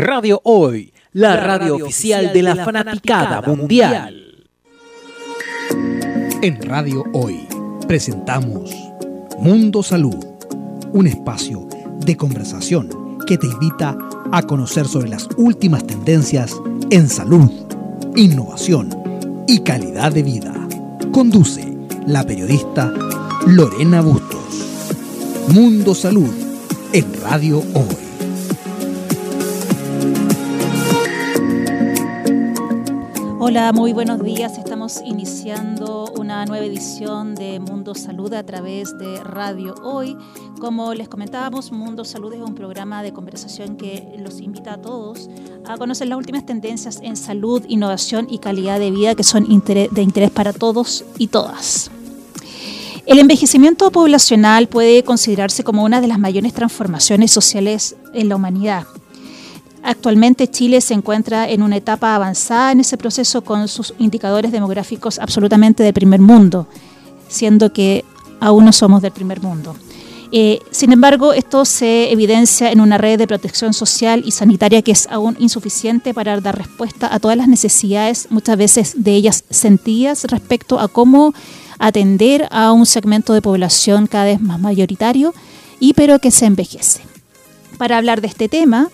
Radio 0.00 0.40
Hoy, 0.44 0.94
la, 1.12 1.36
radio, 1.36 1.76
oficial 1.76 2.32
de 2.32 2.42
la, 2.42 2.64
fanaticada, 2.64 3.42
mundial. 3.42 4.46
En 6.40 6.62
Radio 6.62 7.04
Hoy 7.12 7.46
presentamos 7.86 8.74
Mundo 9.40 9.82
Salud, 9.82 10.16
un 10.94 11.06
espacio 11.06 11.68
de 11.98 12.16
conversación 12.16 13.18
que 13.26 13.36
te 13.36 13.46
invita 13.46 13.94
a 14.32 14.40
conocer 14.40 14.88
sobre 14.88 15.10
las 15.10 15.28
últimas 15.36 15.86
tendencias 15.86 16.56
en 16.88 17.06
salud, 17.10 17.50
innovación 18.16 18.88
y 19.46 19.60
calidad 19.60 20.12
de 20.12 20.22
vida. 20.22 20.54
Conduce 21.12 21.76
la 22.06 22.24
periodista 22.24 22.90
Lorena 23.46 24.00
Bustos. 24.00 24.96
Mundo 25.48 25.94
Salud 25.94 26.32
en 26.94 27.20
Radio 27.20 27.58
Hoy. 27.74 28.09
Hola, 33.42 33.72
muy 33.72 33.94
buenos 33.94 34.22
días. 34.22 34.58
Estamos 34.58 35.00
iniciando 35.02 36.12
una 36.18 36.44
nueva 36.44 36.66
edición 36.66 37.34
de 37.34 37.58
Mundo 37.58 37.94
Salud 37.94 38.30
a 38.34 38.44
través 38.44 38.98
de 38.98 39.18
Radio 39.24 39.74
Hoy. 39.82 40.14
Como 40.60 40.92
les 40.92 41.08
comentábamos, 41.08 41.72
Mundo 41.72 42.04
Salud 42.04 42.34
es 42.34 42.42
un 42.42 42.54
programa 42.54 43.02
de 43.02 43.14
conversación 43.14 43.78
que 43.78 44.14
los 44.18 44.42
invita 44.42 44.74
a 44.74 44.82
todos 44.82 45.30
a 45.64 45.78
conocer 45.78 46.08
las 46.08 46.18
últimas 46.18 46.44
tendencias 46.44 47.00
en 47.02 47.16
salud, 47.16 47.64
innovación 47.66 48.26
y 48.28 48.40
calidad 48.40 48.78
de 48.78 48.90
vida 48.90 49.14
que 49.14 49.24
son 49.24 49.44
de 49.44 50.02
interés 50.02 50.30
para 50.30 50.52
todos 50.52 51.06
y 51.16 51.28
todas. 51.28 51.90
El 53.06 53.20
envejecimiento 53.20 53.90
poblacional 53.90 54.68
puede 54.68 55.02
considerarse 55.02 55.64
como 55.64 55.82
una 55.82 56.02
de 56.02 56.08
las 56.08 56.18
mayores 56.18 56.52
transformaciones 56.52 57.30
sociales 57.30 57.96
en 58.12 58.28
la 58.28 58.36
humanidad. 58.36 58.84
Actualmente 59.82 60.48
Chile 60.48 60.80
se 60.80 60.94
encuentra 60.94 61.48
en 61.48 61.62
una 61.62 61.76
etapa 61.76 62.14
avanzada 62.14 62.72
en 62.72 62.80
ese 62.80 62.96
proceso 62.96 63.42
con 63.42 63.66
sus 63.68 63.94
indicadores 63.98 64.52
demográficos 64.52 65.18
absolutamente 65.18 65.82
de 65.82 65.92
primer 65.92 66.20
mundo, 66.20 66.66
siendo 67.28 67.72
que 67.72 68.04
aún 68.40 68.64
no 68.64 68.72
somos 68.72 69.02
del 69.02 69.12
primer 69.12 69.40
mundo. 69.40 69.74
Eh, 70.32 70.60
sin 70.70 70.92
embargo, 70.92 71.32
esto 71.32 71.64
se 71.64 72.12
evidencia 72.12 72.70
en 72.70 72.80
una 72.80 72.98
red 72.98 73.18
de 73.18 73.26
protección 73.26 73.72
social 73.72 74.22
y 74.24 74.30
sanitaria 74.30 74.82
que 74.82 74.92
es 74.92 75.08
aún 75.10 75.36
insuficiente 75.40 76.14
para 76.14 76.40
dar 76.40 76.56
respuesta 76.56 77.12
a 77.12 77.18
todas 77.18 77.36
las 77.36 77.48
necesidades, 77.48 78.28
muchas 78.30 78.56
veces 78.56 78.94
de 78.96 79.12
ellas 79.12 79.44
sentidas, 79.50 80.24
respecto 80.24 80.78
a 80.78 80.86
cómo 80.86 81.34
atender 81.80 82.46
a 82.50 82.70
un 82.70 82.86
segmento 82.86 83.32
de 83.32 83.42
población 83.42 84.06
cada 84.06 84.26
vez 84.26 84.40
más 84.40 84.60
mayoritario 84.60 85.34
y 85.80 85.94
pero 85.94 86.20
que 86.20 86.30
se 86.30 86.46
envejece. 86.46 87.00
Para 87.76 87.96
hablar 87.96 88.20
de 88.20 88.28
este 88.28 88.48
tema, 88.48 88.88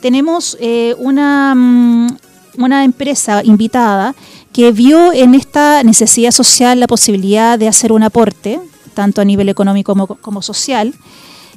tenemos 0.00 0.56
eh, 0.60 0.94
una, 0.98 1.54
mm, 1.54 2.16
una 2.58 2.84
empresa 2.84 3.42
invitada 3.44 4.14
que 4.52 4.72
vio 4.72 5.12
en 5.12 5.34
esta 5.34 5.82
necesidad 5.82 6.32
social 6.32 6.80
la 6.80 6.86
posibilidad 6.86 7.58
de 7.58 7.68
hacer 7.68 7.92
un 7.92 8.02
aporte, 8.02 8.60
tanto 8.94 9.20
a 9.20 9.24
nivel 9.24 9.48
económico 9.48 9.94
como, 10.20 10.42
social. 10.42 10.94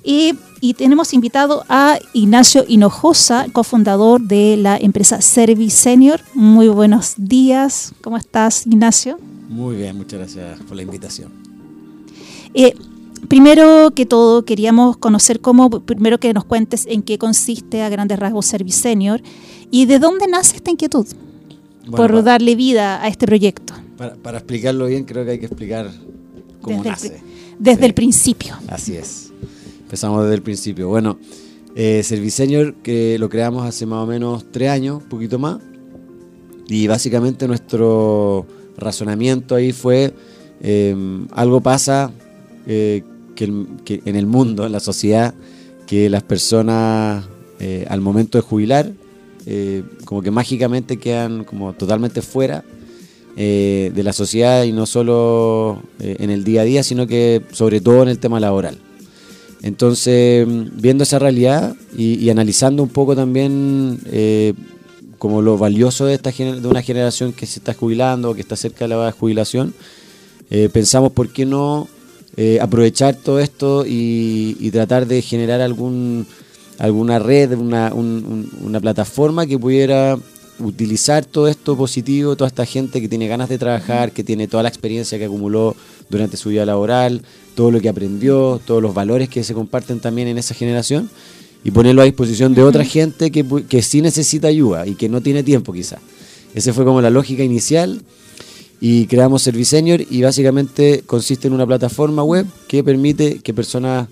Y, 0.03 0.35
tenemos 0.77 1.11
invitado 1.15 1.65
a 1.69 1.97
Ignacio 2.13 2.63
Hinojosa, 2.67 3.47
cofundador 3.51 4.21
de 4.21 4.57
la 4.57 4.77
empresa 4.77 5.19
Service 5.21 5.75
Senior. 5.75 6.21
Muy 6.35 6.67
buenos 6.67 7.15
días. 7.17 7.93
¿Cómo 8.01 8.15
estás, 8.15 8.67
Ignacio? 8.67 9.17
Muy 9.49 9.77
bien, 9.77 9.97
muchas 9.97 10.19
gracias 10.19 10.59
por 10.67 10.75
la 10.75 10.83
invitación. 10.83 11.31
Eh, 12.53 12.75
Primero 13.27 13.91
que 13.95 14.05
todo, 14.05 14.43
queríamos 14.45 14.97
conocer 14.97 15.39
cómo, 15.39 15.69
primero 15.69 16.19
que 16.19 16.33
nos 16.33 16.45
cuentes 16.45 16.85
en 16.87 17.01
qué 17.01 17.17
consiste 17.17 17.81
a 17.81 17.89
grandes 17.89 18.19
rasgos 18.19 18.45
Service 18.45 18.79
Senior 18.79 19.21
y 19.69 19.85
de 19.85 19.99
dónde 19.99 20.27
nace 20.27 20.57
esta 20.57 20.71
inquietud 20.71 21.07
por 21.89 22.23
darle 22.23 22.55
vida 22.55 23.03
a 23.03 23.07
este 23.07 23.25
proyecto. 23.25 23.73
Para, 23.97 24.37
explicarlo 24.37 24.87
bien, 24.87 25.05
creo 25.05 25.23
que 25.23 25.31
hay 25.31 25.39
que 25.39 25.45
explicar 25.45 25.91
cómo 26.61 26.83
nace. 26.83 27.21
desde 27.59 27.85
el 27.85 27.93
principio. 27.93 28.55
Así 28.67 28.95
es. 28.95 29.31
Empezamos 29.81 30.23
desde 30.23 30.35
el 30.35 30.41
principio. 30.41 30.87
Bueno, 30.87 31.19
eh, 31.75 32.03
que 32.83 33.17
lo 33.19 33.29
creamos 33.29 33.65
hace 33.65 33.85
más 33.85 34.03
o 34.03 34.07
menos 34.07 34.45
tres 34.51 34.69
años, 34.69 35.03
un 35.03 35.09
poquito 35.09 35.37
más, 35.37 35.59
y 36.67 36.87
básicamente 36.87 37.47
nuestro 37.47 38.45
razonamiento 38.77 39.55
ahí 39.55 39.71
fue 39.71 40.13
eh, 40.61 40.95
algo 41.31 41.61
pasa 41.61 42.11
eh, 42.67 43.03
que, 43.35 44.01
en 44.05 44.15
el 44.15 44.27
mundo, 44.27 44.65
en 44.65 44.71
la 44.71 44.79
sociedad, 44.79 45.33
que 45.87 46.09
las 46.09 46.21
personas 46.21 47.25
eh, 47.59 47.85
al 47.89 48.01
momento 48.01 48.37
de 48.37 48.43
jubilar, 48.43 48.91
eh, 49.45 49.83
como 50.05 50.21
que 50.21 50.29
mágicamente 50.29 50.97
quedan 50.97 51.43
como 51.43 51.73
totalmente 51.73 52.21
fuera 52.21 52.63
de 53.35 54.01
la 54.03 54.13
sociedad 54.13 54.65
y 54.65 54.73
no 54.73 54.85
solo 54.85 55.81
en 55.99 56.29
el 56.29 56.43
día 56.43 56.61
a 56.61 56.63
día, 56.65 56.83
sino 56.83 57.07
que 57.07 57.41
sobre 57.53 57.79
todo 57.79 58.03
en 58.03 58.09
el 58.09 58.19
tema 58.19 58.41
laboral. 58.41 58.77
Entonces, 59.63 60.45
viendo 60.75 61.05
esa 61.05 61.17
realidad 61.17 61.75
y, 61.97 62.29
analizando 62.29 62.83
un 62.83 62.89
poco 62.89 63.15
también 63.15 63.99
como 65.17 65.41
lo 65.41 65.57
valioso 65.57 66.05
de, 66.05 66.15
esta, 66.15 66.31
de 66.31 66.67
una 66.67 66.83
generación 66.83 67.31
que 67.31 67.45
se 67.45 67.59
está 67.59 67.73
jubilando, 67.73 68.35
que 68.35 68.41
está 68.41 68.57
cerca 68.57 68.85
de 68.85 68.89
la 68.89 69.11
jubilación, 69.13 69.73
pensamos 70.73 71.13
por 71.13 71.29
qué 71.29 71.45
no 71.45 71.87
eh, 72.37 72.59
aprovechar 72.61 73.15
todo 73.15 73.39
esto 73.39 73.85
y, 73.85 74.69
tratar 74.71 75.05
de 75.05 75.21
generar 75.21 75.61
algún 75.61 76.25
alguna 76.77 77.19
red, 77.19 77.53
una, 77.57 77.93
una 77.93 78.79
plataforma 78.79 79.45
que 79.45 79.59
pudiera 79.59 80.17
utilizar 80.59 81.25
todo 81.25 81.47
esto 81.47 81.75
positivo, 81.75 82.35
toda 82.35 82.47
esta 82.47 82.65
gente 82.65 83.01
que 83.01 83.07
tiene 83.07 83.27
ganas 83.27 83.49
de 83.49 83.57
trabajar, 83.57 84.11
que 84.11 84.23
tiene 84.23 84.47
toda 84.47 84.63
la 84.63 84.69
experiencia 84.69 85.17
que 85.17 85.25
acumuló 85.25 85.75
durante 86.09 86.37
su 86.37 86.49
vida 86.49 86.65
laboral, 86.65 87.21
todo 87.55 87.71
lo 87.71 87.79
que 87.81 87.89
aprendió, 87.89 88.59
todos 88.65 88.81
los 88.81 88.93
valores 88.93 89.29
que 89.29 89.43
se 89.43 89.53
comparten 89.53 89.99
también 89.99 90.27
en 90.27 90.37
esa 90.37 90.55
generación, 90.55 91.09
y 91.63 91.71
ponerlo 91.71 92.01
a 92.01 92.05
disposición 92.05 92.55
de 92.55 92.63
otra 92.63 92.83
gente 92.83 93.29
que, 93.29 93.45
que 93.69 93.81
sí 93.81 94.01
necesita 94.01 94.47
ayuda 94.47 94.87
y 94.87 94.95
que 94.95 95.09
no 95.09 95.21
tiene 95.21 95.43
tiempo 95.43 95.73
quizás. 95.73 95.99
Esa 96.55 96.73
fue 96.73 96.85
como 96.85 97.01
la 97.01 97.09
lógica 97.09 97.43
inicial 97.43 98.01
y 98.81 99.05
creamos 99.05 99.43
Serviceñor 99.43 100.01
y 100.09 100.23
básicamente 100.23 101.03
consiste 101.05 101.47
en 101.47 101.53
una 101.53 101.67
plataforma 101.67 102.23
web 102.23 102.47
que 102.67 102.83
permite 102.83 103.39
que 103.39 103.53
personas 103.53 104.07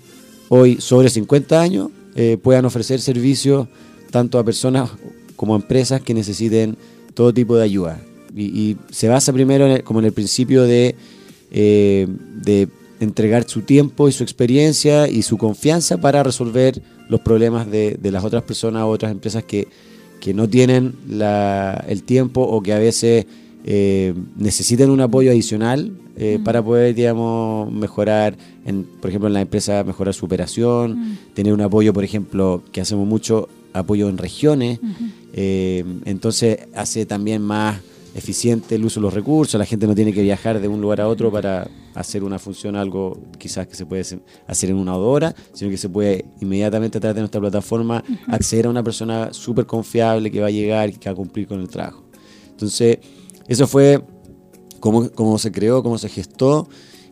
hoy 0.48 0.80
sobre 0.80 1.10
50 1.10 1.60
años 1.60 1.90
eh, 2.14 2.38
puedan 2.40 2.64
ofrecer 2.64 3.00
servicios 3.00 3.66
tanto 4.12 4.38
a 4.38 4.44
personas 4.44 4.88
como 5.34 5.54
a 5.54 5.56
empresas 5.56 6.00
que 6.00 6.14
necesiten 6.14 6.76
todo 7.14 7.34
tipo 7.34 7.56
de 7.56 7.64
ayuda. 7.64 8.00
Y, 8.36 8.76
se 8.90 9.08
basa 9.08 9.32
primero 9.32 9.66
como 9.82 9.98
en 9.98 10.06
el 10.06 10.12
principio 10.12 10.62
de, 10.62 10.94
eh, 11.50 12.06
de 12.36 12.68
entregar 13.00 13.48
su 13.48 13.62
tiempo 13.62 14.08
y 14.08 14.12
su 14.12 14.22
experiencia 14.22 15.08
y 15.08 15.22
su 15.22 15.36
confianza 15.36 16.00
para 16.00 16.22
resolver 16.22 16.80
los 17.08 17.20
problemas 17.20 17.68
de, 17.68 17.98
de 18.00 18.10
las 18.12 18.22
otras 18.22 18.44
personas 18.44 18.84
o 18.84 18.88
otras 18.88 19.10
empresas 19.10 19.42
que, 19.42 19.66
que 20.20 20.32
no 20.32 20.48
tienen 20.48 20.94
la, 21.08 21.84
el 21.88 22.04
tiempo 22.04 22.42
o 22.42 22.62
que 22.62 22.72
a 22.72 22.78
veces 22.78 23.26
eh, 23.64 24.14
necesitan 24.36 24.90
un 24.90 25.00
apoyo 25.00 25.30
adicional 25.30 25.92
eh, 26.16 26.38
para 26.42 26.62
poder, 26.62 26.94
digamos, 26.94 27.70
mejorar, 27.70 28.36
en, 28.64 28.84
por 28.84 29.10
ejemplo, 29.10 29.28
en 29.28 29.34
la 29.34 29.42
empresa, 29.42 29.84
mejorar 29.84 30.14
su 30.14 30.26
operación, 30.26 31.18
tener 31.34 31.52
un 31.52 31.60
apoyo, 31.60 31.92
por 31.92 32.04
ejemplo, 32.04 32.62
que 32.72 32.80
hacemos 32.80 33.06
mucho 33.06 33.48
apoyo 33.72 34.08
en 34.08 34.18
regiones, 34.18 34.80
eh, 35.32 35.84
entonces 36.04 36.58
hace 36.74 37.06
también 37.06 37.42
más 37.42 37.80
eficiente 38.14 38.74
el 38.74 38.84
uso 38.84 38.98
de 38.98 39.02
los 39.02 39.14
recursos, 39.14 39.58
la 39.58 39.64
gente 39.64 39.86
no 39.86 39.94
tiene 39.94 40.12
que 40.12 40.22
viajar 40.22 40.60
de 40.60 40.66
un 40.66 40.80
lugar 40.80 41.00
a 41.00 41.08
otro 41.08 41.30
para 41.30 41.68
hacer 41.94 42.24
una 42.24 42.38
función, 42.38 42.76
algo 42.76 43.20
quizás 43.38 43.66
que 43.68 43.76
se 43.76 43.86
puede 43.86 44.02
hacer 44.46 44.70
en 44.70 44.76
una 44.76 44.96
o 44.96 45.00
dos 45.00 45.14
horas, 45.14 45.34
sino 45.52 45.70
que 45.70 45.76
se 45.76 45.88
puede 45.88 46.24
inmediatamente 46.40 46.98
a 46.98 47.00
través 47.00 47.14
de 47.14 47.20
nuestra 47.20 47.40
plataforma 47.40 48.02
acceder 48.26 48.66
a 48.66 48.70
una 48.70 48.82
persona 48.82 49.32
súper 49.32 49.66
confiable 49.66 50.30
que 50.30 50.40
va 50.40 50.48
a 50.48 50.50
llegar 50.50 50.88
y 50.90 50.94
que 50.94 51.08
va 51.08 51.12
a 51.12 51.16
cumplir 51.16 51.46
con 51.46 51.60
el 51.60 51.68
trabajo. 51.68 52.02
Entonces, 52.50 52.98
eso 53.50 53.66
fue 53.66 54.00
cómo, 54.78 55.38
se 55.38 55.50
creó, 55.50 55.82
cómo 55.82 55.98
se 55.98 56.08
gestó. 56.08 56.68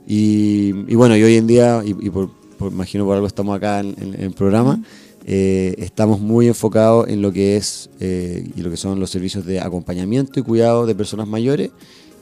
Y, 0.07 0.73
bueno, 0.95 1.17
y 1.17 1.23
hoy 1.25 1.35
en 1.35 1.49
día, 1.49 1.83
y, 1.85 2.11
por, 2.11 2.31
imagino 2.61 3.05
por 3.05 3.17
algo 3.17 3.27
estamos 3.27 3.57
acá 3.57 3.81
en, 3.81 4.15
el 4.17 4.31
programa, 4.31 4.81
eh, 5.27 5.75
estamos 5.79 6.21
muy 6.21 6.47
enfocados 6.47 7.09
en 7.09 7.23
lo 7.23 7.33
que 7.33 7.57
es 7.57 7.91
eh, 7.99 8.49
y 8.57 8.61
lo 8.63 8.71
que 8.71 8.77
son 8.77 9.01
los 9.01 9.11
servicios 9.11 9.45
de 9.47 9.59
acompañamiento 9.59 10.39
y 10.39 10.45
cuidado 10.45 10.87
de 10.87 10.95
personas 10.95 11.27
mayores, 11.27 11.71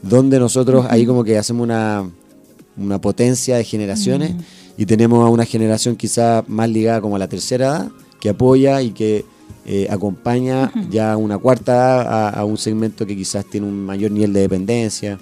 donde 0.00 0.40
nosotros 0.40 0.86
ahí 0.88 1.04
como 1.04 1.22
que 1.22 1.36
hacemos 1.36 1.64
una, 1.64 2.10
una 2.78 2.98
potencia 2.98 3.58
de 3.58 3.64
generaciones 3.64 4.32
y 4.78 4.86
tenemos 4.86 5.26
a 5.26 5.28
una 5.28 5.44
generación 5.44 5.94
quizá 5.94 6.42
más 6.48 6.70
ligada 6.70 7.02
como 7.02 7.16
a 7.16 7.18
la 7.18 7.28
tercera 7.28 7.66
edad, 7.66 7.90
que 8.18 8.30
apoya 8.30 8.80
y 8.80 8.92
que 8.92 9.26
eh, 9.68 9.88
acompaña 9.90 10.72
ya 10.88 11.16
una 11.16 11.38
cuarta 11.38 12.30
a, 12.30 12.44
un 12.44 12.56
segmento 12.56 13.04
que 13.04 13.16
quizás 13.16 13.44
tiene 13.44 13.66
un 13.66 13.84
mayor 13.84 14.12
nivel 14.12 14.32
de 14.32 14.40
dependencia. 14.40 15.18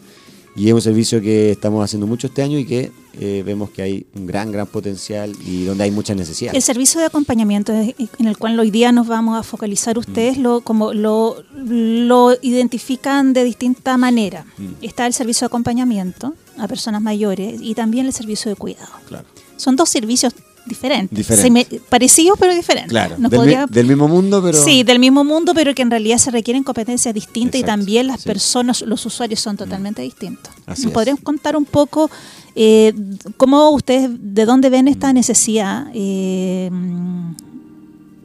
Y 0.55 0.69
es 0.69 0.75
un 0.75 0.83
servicio 0.83 1.21
que 1.21 1.51
estamos 1.51 1.83
haciendo 1.83 2.07
mucho 2.07 2.29
este 2.29 2.43
año 2.43 2.59
y 2.59 2.65
que 2.65 2.93
eh, 3.19 3.43
vemos 3.45 3.71
que 3.71 3.83
hay 3.83 4.07
un 4.15 4.27
gran, 4.27 4.53
gran 4.53 4.67
potencial 4.67 5.33
y 5.45 5.65
donde 5.65 5.85
hay 5.85 5.91
mucha 5.91 6.15
necesidad. 6.15 6.55
El 6.55 6.63
servicio 6.63 7.01
de 7.01 7.07
acompañamiento 7.07 7.73
en 7.73 8.27
el 8.27 8.37
cual 8.37 8.61
hoy 8.61 8.71
día 8.71 8.93
nos 8.93 9.09
vamos 9.09 9.37
a 9.37 9.43
focalizar, 9.43 9.99
ustedes 9.99 10.37
lo, 10.37 10.61
como 10.61 10.93
lo, 10.93 11.43
lo 11.57 12.37
identifican 12.43 13.33
de 13.33 13.45
distinta 13.45 13.97
manera. 13.97 14.45
Mm. 14.59 14.85
Está 14.85 15.07
el 15.07 15.15
servicio 15.15 15.47
de 15.47 15.47
acompañamiento 15.47 16.35
a 16.59 16.69
personas 16.69 17.03
mayores 17.03 17.61
y 17.61 17.75
también 17.75 18.07
el 18.07 18.13
servicio 18.13 18.51
de 18.51 18.57
cuidado. 18.57 18.93
Claro. 19.09 19.27
Son 19.57 19.75
dos 19.75 19.89
servicios 19.89 20.35
diferentes. 20.67 21.29
Seme- 21.29 21.67
parecidos 21.89 22.39
pero 22.39 22.55
diferentes. 22.55 22.91
Claro, 22.91 23.17
del, 23.17 23.23
mi- 23.31 23.37
podría- 23.37 23.67
del 23.67 23.87
mismo 23.87 24.09
mundo, 24.09 24.43
pero... 24.43 24.63
Sí, 24.63 24.83
del 24.83 24.99
mismo 24.99 25.25
mundo, 25.25 25.53
pero 25.55 25.75
que 25.75 25.83
en 25.83 25.91
realidad 25.91 26.19
se 26.19 26.31
requieren 26.31 26.63
competencias 26.63 27.15
distintas 27.15 27.61
y 27.61 27.65
también 27.65 28.07
las 28.07 28.21
sí. 28.23 28.29
personas, 28.29 28.83
los 28.83 29.05
usuarios 29.07 29.41
son 29.41 29.57
totalmente 29.57 30.03
distintos. 30.03 30.53
Así 30.67 30.85
¿Nos 30.85 30.93
podrían 30.93 31.17
contar 31.19 31.57
un 31.57 31.65
poco 31.65 32.11
eh, 32.57 32.93
cómo 33.37 33.71
ustedes, 33.71 34.11
de 34.21 34.45
dónde 34.47 34.71
ven 34.71 34.89
esta 34.89 35.13
necesidad? 35.13 35.87
Eh, 35.95 36.71
mm, 36.73 37.35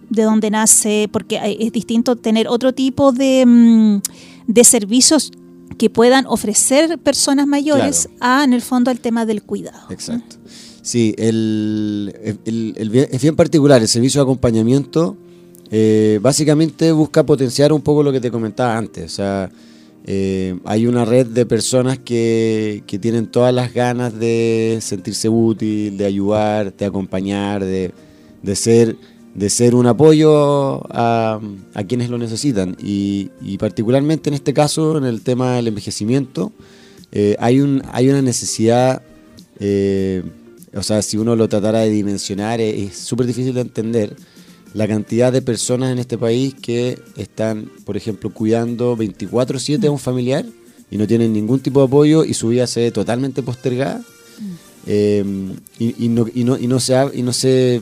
de 0.09 0.23
dónde 0.23 0.49
nace, 0.49 1.07
porque 1.11 1.37
hay- 1.39 1.57
es 1.59 1.71
distinto 1.71 2.15
tener 2.15 2.47
otro 2.47 2.73
tipo 2.73 3.11
de, 3.11 3.45
mm, 3.45 4.01
de 4.47 4.63
servicios 4.63 5.31
que 5.77 5.89
puedan 5.89 6.25
ofrecer 6.27 6.97
personas 6.99 7.47
mayores 7.47 8.09
a, 8.19 8.43
en 8.43 8.53
el 8.53 8.61
fondo, 8.61 8.91
el 8.91 8.99
tema 8.99 9.25
del 9.25 9.43
cuidado. 9.43 9.87
Exacto. 9.89 10.35
Sí, 10.81 11.13
el, 11.17 12.13
el- 12.45 12.73
el 12.77 12.95
es 12.95 13.21
bien 13.21 13.35
particular. 13.35 13.81
El 13.81 13.87
servicio 13.87 14.19
de 14.19 14.23
acompañamiento 14.23 15.15
eh, 15.71 16.19
básicamente 16.21 16.91
busca 16.91 17.23
potenciar 17.25 17.71
un 17.73 17.81
poco 17.81 18.01
lo 18.03 18.11
que 18.11 18.19
te 18.19 18.31
comentaba 18.31 18.77
antes. 18.77 19.05
O 19.13 19.15
sea, 19.15 19.51
eh, 20.05 20.57
hay 20.65 20.87
una 20.87 21.05
red 21.05 21.27
de 21.27 21.45
personas 21.45 21.99
que, 21.99 22.83
que 22.87 22.97
tienen 22.97 23.27
todas 23.27 23.53
las 23.53 23.73
ganas 23.73 24.17
de 24.17 24.79
sentirse 24.81 25.29
útil, 25.29 25.97
de 25.97 26.05
ayudar, 26.05 26.75
de 26.75 26.85
acompañar, 26.85 27.63
de, 27.63 27.91
de 28.41 28.55
ser 28.55 28.95
de 29.35 29.49
ser 29.49 29.75
un 29.75 29.85
apoyo 29.85 30.81
a, 30.91 31.39
a 31.73 31.83
quienes 31.83 32.09
lo 32.09 32.17
necesitan. 32.17 32.75
Y, 32.81 33.29
y 33.41 33.57
particularmente 33.57 34.29
en 34.29 34.33
este 34.33 34.53
caso, 34.53 34.97
en 34.97 35.05
el 35.05 35.21
tema 35.21 35.55
del 35.55 35.67
envejecimiento, 35.67 36.51
eh, 37.11 37.35
hay, 37.39 37.61
un, 37.61 37.81
hay 37.91 38.09
una 38.09 38.21
necesidad 38.21 39.01
eh, 39.59 40.23
o 40.73 40.83
sea, 40.83 41.01
si 41.01 41.17
uno 41.17 41.35
lo 41.35 41.49
tratara 41.49 41.79
de 41.79 41.89
dimensionar, 41.89 42.61
es 42.61 42.97
súper 42.97 43.25
difícil 43.25 43.53
de 43.53 43.61
entender 43.61 44.15
la 44.73 44.87
cantidad 44.87 45.33
de 45.33 45.41
personas 45.41 45.91
en 45.91 45.99
este 45.99 46.17
país 46.17 46.53
que 46.53 46.99
están, 47.17 47.71
por 47.85 47.97
ejemplo, 47.97 48.31
cuidando 48.31 48.95
24/7 48.95 49.87
a 49.87 49.91
un 49.91 49.99
familiar 49.99 50.45
y 50.91 50.97
no 50.97 51.07
tienen 51.07 51.33
ningún 51.33 51.59
tipo 51.59 51.79
de 51.79 51.87
apoyo 51.87 52.23
y 52.23 52.33
su 52.33 52.49
vida 52.49 52.67
se 52.67 52.81
ve 52.81 52.91
totalmente 52.91 53.41
postergada. 53.41 54.01
Eh, 54.85 55.23
y, 55.79 56.05
y 56.05 56.09
no, 56.09 56.25
y, 56.33 56.43
no, 56.43 56.57
y, 56.57 56.67
no 56.67 56.79
se, 56.79 56.95
y 57.13 57.23
no 57.23 57.33
se, 57.33 57.81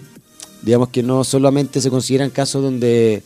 digamos 0.62 0.90
que 0.90 1.04
no 1.04 1.24
solamente 1.24 1.82
se 1.82 1.90
consideran 1.90 2.30
casos 2.30 2.64
donde 2.64 3.24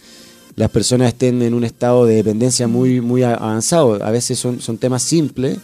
las 0.56 0.70
personas 0.70 1.10
estén 1.10 1.42
en 1.42 1.54
un 1.54 1.64
estado 1.64 2.06
de 2.06 2.16
dependencia 2.16 2.68
muy, 2.68 3.02
muy 3.02 3.24
avanzado. 3.24 4.04
A 4.04 4.12
veces 4.12 4.38
son, 4.38 4.60
son 4.60 4.78
temas 4.78 5.04
simples, 5.04 5.58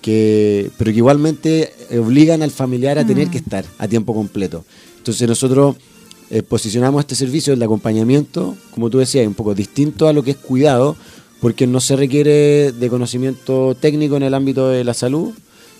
que, 0.00 0.70
pero 0.78 0.90
que 0.90 0.98
igualmente 0.98 1.72
obligan 1.98 2.42
al 2.42 2.50
familiar 2.50 2.98
a 2.98 3.06
tener 3.06 3.28
que 3.28 3.38
estar 3.38 3.64
a 3.78 3.88
tiempo 3.88 4.14
completo. 4.14 4.64
Entonces 4.98 5.28
nosotros 5.28 5.76
eh, 6.30 6.42
posicionamos 6.42 7.00
este 7.00 7.14
servicio 7.14 7.56
de 7.56 7.64
acompañamiento, 7.64 8.56
como 8.70 8.90
tú 8.90 8.98
decías, 8.98 9.26
un 9.26 9.34
poco 9.34 9.54
distinto 9.54 10.08
a 10.08 10.12
lo 10.12 10.22
que 10.22 10.32
es 10.32 10.36
cuidado, 10.36 10.96
porque 11.40 11.66
no 11.66 11.80
se 11.80 11.96
requiere 11.96 12.72
de 12.72 12.88
conocimiento 12.88 13.76
técnico 13.80 14.16
en 14.16 14.24
el 14.24 14.34
ámbito 14.34 14.68
de 14.68 14.84
la 14.84 14.94
salud, 14.94 15.32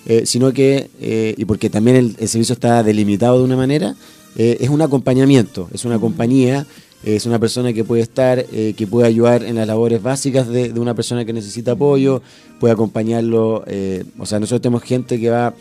eh, 0.06 0.22
sino 0.24 0.52
que, 0.52 0.88
eh, 1.00 1.34
y 1.36 1.44
porque 1.44 1.68
también 1.68 1.96
el, 1.96 2.16
el 2.18 2.28
servicio 2.28 2.54
está 2.54 2.82
delimitado 2.82 3.38
de 3.38 3.44
una 3.44 3.56
manera, 3.56 3.94
eh, 4.38 4.56
es 4.60 4.70
un 4.70 4.80
acompañamiento, 4.80 5.68
es 5.72 5.84
una 5.84 5.98
compañía, 5.98 6.66
es 7.04 7.26
una 7.26 7.38
persona 7.38 7.72
que 7.72 7.84
puede 7.84 8.02
estar, 8.02 8.44
eh, 8.52 8.74
que 8.76 8.86
puede 8.86 9.06
ayudar 9.06 9.44
en 9.44 9.56
las 9.56 9.66
labores 9.66 10.02
básicas 10.02 10.48
de, 10.48 10.72
de 10.72 10.80
una 10.80 10.94
persona 10.94 11.24
que 11.24 11.32
necesita 11.32 11.72
apoyo, 11.72 12.22
puede 12.58 12.72
acompañarlo, 12.72 13.62
eh, 13.66 14.04
o 14.18 14.24
sea, 14.26 14.40
nosotros 14.40 14.62
tenemos 14.62 14.82
gente 14.82 15.20
que 15.20 15.28
va 15.30 15.54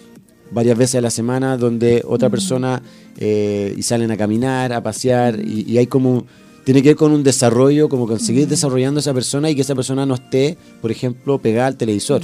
varias 0.51 0.77
veces 0.77 0.95
a 0.95 1.01
la 1.01 1.12
semana 1.12 1.57
donde 1.57 2.03
otra 2.07 2.29
persona 2.29 2.81
y 3.19 3.81
salen 3.81 4.12
a 4.12 4.18
caminar, 4.18 4.71
a 4.71 4.81
pasear 4.81 5.39
y, 5.39 5.65
y 5.68 5.77
hay 5.79 5.88
como 5.88 6.25
tiene 6.63 6.81
que 6.83 6.89
ver 6.89 6.95
con 6.97 7.12
un 7.12 7.24
desarrollo, 7.24 7.88
como 7.89 8.07
conseguir 8.07 8.47
desarrollando 8.47 9.00
a 9.00 9.01
esa 9.01 9.13
persona 9.13 9.50
y 9.50 9.56
que 9.56 9.62
esa 9.62 9.74
persona 9.74 10.06
no 10.06 10.15
esté, 10.15 10.57
por 10.81 10.91
ejemplo, 10.91 11.39
pegada 11.39 11.68
al 11.68 11.77
televisor. 11.77 12.21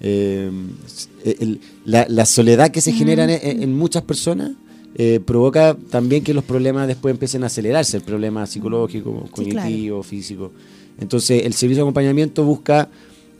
Eh, 0.00 0.50
el- 1.24 1.60
la, 1.84 2.06
la 2.08 2.26
soledad 2.26 2.70
que 2.70 2.80
se 2.80 2.92
genera 2.92 3.24
en, 3.24 3.30
en- 3.30 3.62
en 3.62 3.76
muchas 3.76 4.02
personas 4.02 4.52
eh, 4.96 5.20
provoca 5.24 5.76
también 5.90 6.22
que 6.24 6.34
los 6.34 6.44
problemas 6.44 6.86
después 6.88 7.12
empiecen 7.12 7.42
a 7.44 7.46
acelerarse, 7.46 7.96
el 7.96 8.02
problema 8.02 8.46
psicológico, 8.46 9.22
Sí, 9.26 9.30
cognitivo, 9.30 10.02
físico. 10.02 10.50
Entonces, 11.00 11.44
el 11.46 11.54
servicio 11.54 11.84
de 11.84 11.88
acompañamiento 11.88 12.44
busca, 12.44 12.88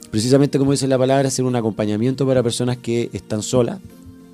precisamente 0.09 0.57
como 0.57 0.71
dice 0.71 0.87
la 0.87 0.97
palabra, 0.97 1.27
hacer 1.27 1.45
un 1.45 1.55
acompañamiento 1.55 2.25
para 2.25 2.41
personas 2.41 2.77
que 2.77 3.09
están 3.13 3.43
solas 3.43 3.79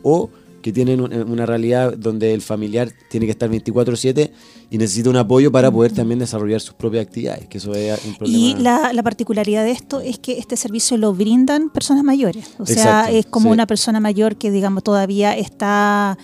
o 0.03 0.29
que 0.61 0.71
tienen 0.73 0.99
un- 1.01 1.13
una 1.13 1.45
realidad 1.45 1.95
donde 1.97 2.33
el 2.33 2.41
familiar 2.41 2.91
tiene 3.09 3.25
que 3.25 3.31
estar 3.31 3.49
24/7 3.49 4.31
y 4.69 4.77
necesita 4.77 5.09
un 5.09 5.15
apoyo 5.15 5.51
para 5.51 5.71
poder 5.71 5.91
también 5.93 6.19
desarrollar 6.19 6.59
sus 6.61 6.73
propias 6.73 7.05
actividades, 7.05 7.47
que 7.47 7.57
eso 7.57 7.73
es 7.73 8.03
un 8.05 8.15
problema. 8.15 8.37
Y 8.39 8.55
la, 8.55 8.91
la 8.91 9.03
particularidad 9.03 9.63
de 9.63 9.71
esto 9.71 10.01
es 10.01 10.19
que 10.19 10.39
este 10.39 10.57
servicio 10.57 10.97
lo 10.97 11.13
brindan 11.13 11.69
personas 11.69 12.03
mayores. 12.03 12.49
O 12.59 12.65
sea, 12.65 12.75
Exacto, 12.75 13.15
es 13.17 13.25
como 13.27 13.49
sí. 13.49 13.53
una 13.53 13.65
persona 13.67 13.99
mayor 13.99 14.35
que, 14.35 14.51
digamos, 14.51 14.83
todavía 14.83 15.37
está 15.37 16.17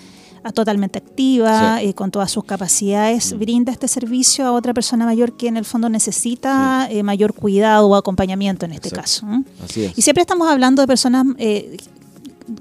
totalmente 0.51 0.99
activa, 0.99 1.77
Sí. 1.79 1.85
Mm. 1.85 1.89
eh, 1.89 1.93
con 1.93 2.11
todas 2.11 2.29
sus 2.31 2.43
capacidades, 2.43 3.37
brinda 3.37 3.71
este 3.71 3.87
servicio 3.87 4.45
a 4.45 4.51
otra 4.51 4.73
persona 4.73 5.05
mayor 5.05 5.33
que 5.37 5.47
en 5.47 5.57
el 5.57 5.65
fondo 5.65 5.89
necesita 5.89 6.87
eh, 6.91 7.01
mayor 7.03 7.33
cuidado 7.33 7.87
o 7.87 7.95
acompañamiento 7.95 8.65
en 8.65 8.73
este 8.73 8.89
Exacto. 8.89 9.01
caso. 9.27 9.43
Así 9.63 9.85
es. 9.85 9.97
Y 9.97 10.01
siempre 10.01 10.21
estamos 10.21 10.47
hablando 10.49 10.81
de 10.81 10.87
personas... 10.87 11.25
eh, 11.37 11.77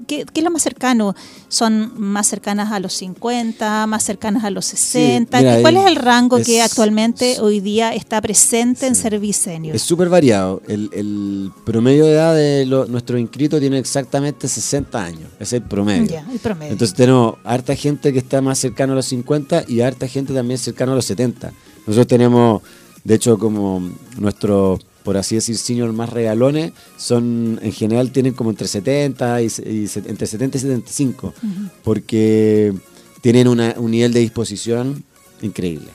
¿Qué, 0.07 0.25
qué 0.31 0.39
es 0.39 0.43
lo 0.43 0.51
más 0.51 0.61
cercano? 0.63 1.15
¿Son 1.47 1.91
más 1.97 2.27
cercanas 2.27 2.71
a 2.71 2.79
los 2.79 2.93
50, 2.93 3.85
más 3.87 4.03
cercanas 4.03 4.43
a 4.43 4.49
los 4.49 4.65
60? 4.65 5.37
mira, 5.39 5.61
¿Cuál 5.61 5.77
es 5.77 5.85
el 5.85 5.95
rango 5.95 6.37
que 6.37 6.59
es- 6.59 6.63
actualmente 6.65 7.37
hoy 7.39 7.59
día 7.59 7.93
está 7.93 8.21
presente 8.21 8.87
en 8.87 8.95
Sí. 8.95 9.01
Service 9.03 9.41
Senior? 9.43 9.75
Es 9.75 9.81
súper 9.81 10.09
variado. 10.09 10.61
El, 10.67 10.89
el 10.93 11.51
promedio 11.65 12.05
de 12.05 12.11
edad 12.13 12.35
de 12.35 12.65
lo- 12.65 12.85
nuestro 12.85 13.17
inscrito 13.17 13.59
tiene 13.59 13.77
exactamente 13.79 14.47
60 14.47 15.03
años. 15.03 15.29
Es 15.39 15.53
el 15.53 15.63
promedio. 15.63 16.05
Ya, 16.07 16.25
el 16.31 16.39
promedio. 16.39 16.71
Entonces 16.73 16.95
tenemos 16.95 17.35
harta 17.43 17.75
gente 17.75 18.11
que 18.13 18.19
está 18.19 18.41
más 18.41 18.57
cercano 18.59 18.93
a 18.93 18.95
los 18.95 19.05
50 19.05 19.65
y 19.67 19.81
harta 19.81 20.07
gente 20.07 20.33
también 20.33 20.57
cercano 20.57 20.93
a 20.93 20.95
los 20.95 21.05
70. 21.05 21.51
Nosotros 21.85 22.07
tenemos, 22.07 22.61
de 23.03 23.15
hecho, 23.15 23.37
como 23.37 23.81
nuestros, 24.17 24.79
por 25.03 25.17
así 25.17 25.35
decir, 25.35 25.57
senior 25.57 25.91
más 25.93 26.09
regalones, 26.09 26.71
son 26.97 27.59
en 27.61 27.71
general 27.73 28.11
tienen 28.11 28.33
como 28.33 28.49
entre 28.49 28.67
70 28.67 29.41
y, 29.41 29.45
y 29.65 29.89
entre 30.05 30.27
70 30.27 30.57
y 30.57 30.61
75, 30.61 31.33
porque 31.83 32.73
tienen 33.21 33.47
una- 33.47 33.75
un 33.77 33.91
nivel 33.91 34.13
de 34.13 34.19
disposición 34.21 35.03
increíble. 35.41 35.87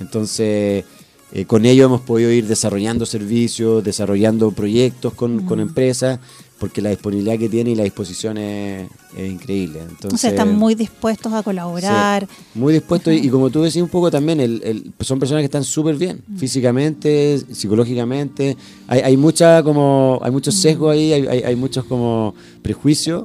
Entonces, 0.00 0.84
eh, 1.32 1.44
con 1.46 1.64
ello 1.64 1.86
hemos 1.86 2.00
podido 2.02 2.30
ir 2.30 2.46
desarrollando 2.46 3.06
servicios, 3.06 3.82
desarrollando 3.82 4.50
proyectos 4.52 5.14
con, 5.14 5.44
con 5.46 5.60
empresas, 5.60 6.20
porque 6.58 6.80
la 6.80 6.88
disponibilidad 6.90 7.38
que 7.38 7.48
tiene 7.50 7.72
y 7.72 7.74
la 7.74 7.84
disposición 7.84 8.38
es, 8.38 8.88
es 9.14 9.30
increíble. 9.30 9.80
Entonces, 9.80 10.14
o 10.14 10.16
sea, 10.16 10.30
están 10.30 10.56
muy 10.58 10.74
dispuestos 10.74 11.30
a 11.34 11.42
colaborar. 11.42 12.26
Sí, 12.26 12.58
muy 12.58 12.72
dispuestos 12.72 13.12
y, 13.12 13.18
y 13.18 13.28
como 13.28 13.50
tú 13.50 13.62
decías 13.62 13.82
un 13.82 13.90
poco 13.90 14.10
también, 14.10 14.40
el, 14.40 14.62
el- 14.64 14.92
son 15.00 15.18
personas 15.18 15.42
que 15.42 15.46
están 15.46 15.64
súper 15.64 15.96
bien, 15.96 16.22
físicamente, 16.36 17.38
psicológicamente. 17.52 18.56
Hay, 18.88 19.00
hay 19.00 19.16
mucha 19.16 19.62
como, 19.62 20.18
hay 20.22 20.30
muchos 20.30 20.54
sesgos 20.54 20.92
ahí, 20.92 21.12
hay, 21.12 21.26
hay, 21.26 21.42
hay 21.42 21.56
muchos 21.56 21.84
como 21.84 22.34
prejuicios, 22.62 23.24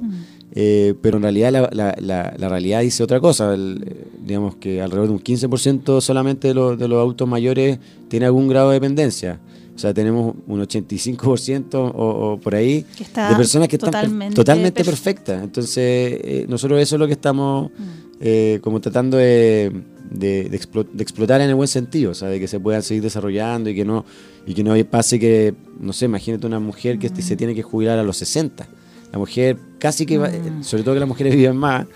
eh, 0.54 0.94
pero 1.02 1.16
en 1.18 1.24
realidad 1.24 1.52
la, 1.52 1.70
la- 1.72 1.96
la- 2.00 2.34
la 2.38 2.50
realidad 2.50 2.82
dice 2.82 3.02
otra 3.04 3.20
cosa. 3.22 3.54
El, 3.54 3.84
eh, 3.88 4.08
digamos 4.26 4.56
que 4.56 4.82
alrededor 4.82 5.08
de 5.08 5.14
un 5.14 5.20
15% 5.24 6.02
solamente 6.02 6.50
de, 6.50 6.54
los- 6.54 6.78
de 6.78 6.88
los 6.90 7.00
autos 7.02 7.28
mayores 7.28 7.80
tiene 8.10 8.26
algún 8.26 8.48
grado 8.50 8.70
de 8.70 8.74
dependencia. 8.76 9.40
O 9.82 9.84
sea, 9.84 9.96
tenemos 9.96 10.36
un 10.46 10.62
85% 10.62 11.74
o, 11.74 11.90
o 12.34 12.40
por 12.40 12.54
ahí 12.54 12.86
de 13.32 13.36
personas 13.36 13.68
que 13.68 13.78
están 13.78 13.90
per- 13.92 14.02
totalmente 14.36 14.36
totalmente 14.36 14.82
perfe- 14.84 14.86
perfectas. 14.86 15.44
Entonces, 15.44 16.20
eh, 16.24 16.46
nosotros 16.48 16.80
eso 16.80 16.96
es 16.96 17.00
lo 17.00 17.08
que 17.08 17.14
estamos 17.14 17.72
eh, 18.20 18.60
como 18.62 18.80
tratando 18.80 19.18
de, 19.18 19.72
de- 20.12 20.44
de 20.50 20.60
explo- 20.60 20.88
de 20.92 21.02
explotar 21.02 21.42
en 21.42 21.50
el 21.50 21.56
buen 21.56 21.68
sentido, 21.68 22.12
o 22.12 22.14
sea, 22.14 22.28
de 22.30 22.40
que 22.40 22.48
se 22.48 22.60
puedan 22.60 22.84
seguir 22.84 23.02
desarrollando 23.02 23.72
y 23.72 23.76
que 23.76 23.84
no 23.84 24.06
y 24.46 24.54
que 24.54 24.64
no 24.64 24.76
pase 24.86 25.20
que, 25.20 25.56
no 25.80 25.94
sé, 25.94 26.06
imagínate 26.06 26.46
una 26.46 26.60
mujer 26.60 27.00
que 27.00 27.10
se 27.10 27.36
tiene 27.36 27.56
que 27.56 27.64
jubilar 27.64 27.98
a 27.98 28.04
los 28.04 28.18
60. 28.18 28.68
La 29.12 29.18
mujer 29.18 29.58
casi 29.80 30.06
que, 30.06 30.20
va- 30.20 30.30
sobre 30.64 30.84
todo 30.84 30.94
que 30.94 31.00
las 31.00 31.10
mujeres 31.10 31.36
viven 31.36 31.58
más, 31.58 31.88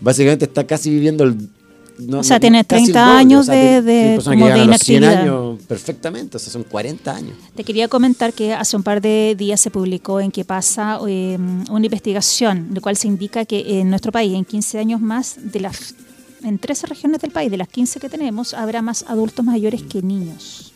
básicamente 0.00 0.46
está 0.46 0.66
casi 0.66 0.88
viviendo 0.90 1.24
el, 1.24 1.50
no- 1.98 2.18
O 2.20 2.22
sea, 2.24 2.36
no- 2.36 2.40
tienes 2.40 2.66
casi 2.66 2.84
el 2.86 2.92
30 2.92 3.06
doble, 3.06 3.18
años 3.20 3.40
o 3.40 3.44
sea, 3.44 3.54
de- 3.54 3.82
de- 3.82 4.18
que 4.18 4.24
como 4.24 4.46
de 4.46 4.52
a 4.52 4.64
los 4.64 4.78
100 4.80 5.02
inactividad. 5.02 5.22
años 5.22 5.58
perfectamente, 5.68 6.36
o 6.36 6.40
sea, 6.40 6.52
son 6.52 6.64
40 6.64 7.14
años. 7.14 7.36
Te 7.54 7.62
quería 7.64 7.88
comentar 7.88 8.32
que 8.32 8.52
hace 8.52 8.76
un 8.76 8.82
par 8.82 9.00
de 9.00 9.34
días 9.38 9.60
se 9.60 9.70
publicó 9.70 10.20
en 10.20 10.30
que 10.30 10.44
pasa 10.44 10.98
eh, 11.08 11.38
una 11.70 11.84
investigación, 11.86 12.66
en 12.68 12.74
la 12.74 12.80
cual 12.80 12.96
se 12.96 13.06
indica 13.08 13.44
que 13.44 13.80
en 13.80 13.90
nuestro 13.90 14.10
país, 14.12 14.34
en 14.34 14.44
15 14.44 14.78
años 14.78 15.00
más, 15.00 15.36
de 15.40 15.60
las 15.60 15.94
en 16.42 16.58
13 16.58 16.86
regiones 16.88 17.20
del 17.22 17.30
país, 17.30 17.50
de 17.50 17.56
las 17.56 17.68
15 17.68 18.00
que 18.00 18.10
tenemos, 18.10 18.52
habrá 18.52 18.82
más 18.82 19.04
adultos 19.08 19.42
mayores 19.44 19.82
que 19.82 20.02
niños, 20.02 20.72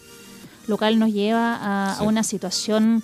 lo 0.67 0.79
cual 0.79 0.99
nos 0.99 1.13
lleva 1.13 1.57
a, 1.57 1.93
a 1.93 1.99
Sí. 1.99 2.05
una 2.07 2.23
situación 2.23 3.03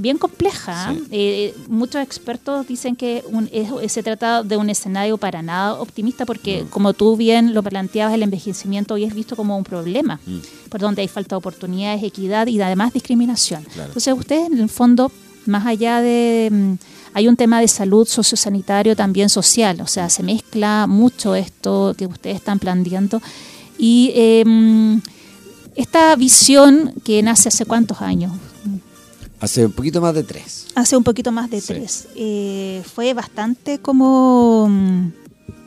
bien 0.00 0.18
compleja. 0.18 0.92
Sí. 0.92 1.02
Eh, 1.10 1.54
muchos 1.68 2.02
expertos 2.02 2.66
dicen 2.66 2.96
que 2.96 3.22
un- 3.30 3.48
es- 3.52 3.92
se 3.92 4.02
trata 4.02 4.42
de 4.42 4.56
un 4.56 4.70
escenario 4.70 5.16
para 5.18 5.42
nada 5.42 5.74
optimista 5.74 6.24
porque, 6.24 6.62
Mm. 6.64 6.68
como 6.68 6.92
tú 6.94 7.16
bien 7.16 7.54
lo 7.54 7.62
planteabas, 7.62 8.14
el 8.14 8.22
envejecimiento 8.22 8.94
hoy 8.94 9.04
es 9.04 9.14
visto 9.14 9.36
como 9.36 9.56
un 9.56 9.64
problema, 9.64 10.18
Mm. 10.26 10.38
por 10.70 10.80
donde 10.80 11.02
hay 11.02 11.08
falta 11.08 11.34
de 11.36 11.38
oportunidades, 11.38 12.02
equidad 12.02 12.46
y 12.46 12.60
además 12.60 12.92
discriminación. 12.92 13.62
Claro. 13.64 13.88
Entonces, 13.88 14.14
ustedes, 14.16 14.50
en 14.50 14.58
el 14.58 14.68
fondo, 14.68 15.10
más 15.46 15.66
allá 15.66 16.00
de... 16.00 16.48
mm, 16.50 16.72
hay 17.12 17.26
un 17.28 17.34
tema 17.36 17.60
de 17.60 17.66
salud 17.68 18.06
sociosanitario 18.06 18.94
también 18.94 19.28
social, 19.28 19.80
o 19.80 19.86
sea, 19.86 20.08
se 20.08 20.22
mezcla 20.22 20.86
mucho 20.86 21.34
esto 21.34 21.94
que 21.98 22.06
ustedes 22.06 22.36
están 22.36 22.58
planteando. 22.58 23.20
Y 23.78 24.12
eh, 24.14 24.44
esta 25.74 26.14
visión 26.16 26.92
que 27.04 27.22
nace 27.22 27.48
hace 27.48 27.64
cuántos 27.64 28.00
años, 28.00 28.32
Hace 29.40 29.64
un 29.66 29.72
poquito 29.72 30.00
más 30.00 30.14
de 30.14 30.22
tres. 30.22 30.66
hace 30.74 30.96
un 30.96 31.02
poquito 31.04 31.32
más 31.32 31.50
de 31.50 31.60
Sí. 31.60 31.66
tres, 31.68 32.08
eh, 32.14 32.82
fue 32.94 33.14
bastante 33.14 33.78
como 33.78 34.68
mm, 34.68 35.12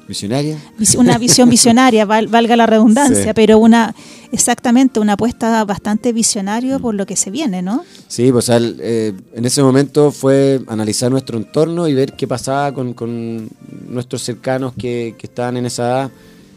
Visionaria. 0.08 0.58
vis- 0.78 0.96
una 0.96 1.18
visión 1.18 1.50
visionaria, 1.58 2.06
val- 2.06 2.28
valga 2.28 2.56
la 2.56 2.66
redundancia, 2.68 3.24
Sí. 3.24 3.30
pero 3.34 3.58
una 3.58 3.96
exactamente 4.32 5.00
una 5.00 5.14
apuesta 5.14 5.64
bastante 5.66 6.12
visionario 6.14 6.80
por 6.80 6.94
lo 6.96 7.06
que 7.06 7.16
se 7.16 7.30
viene, 7.32 7.62
¿no? 7.62 7.84
Sí, 8.08 8.32
pues 8.32 8.50
eh, 8.50 9.14
en 9.34 9.46
ese 9.46 9.62
momento 9.64 10.12
fue 10.12 10.62
analizar 10.68 11.10
nuestro 11.12 11.38
entorno 11.38 11.88
y 11.88 11.94
ver 11.94 12.14
qué 12.14 12.28
pasaba 12.28 12.74
con, 12.74 12.94
con 12.94 13.48
nuestros 13.88 14.22
cercanos 14.24 14.74
que, 14.78 15.16
que 15.18 15.28
estaban 15.28 15.58
en 15.58 15.66
esa 15.68 15.84
edad. 15.84 16.12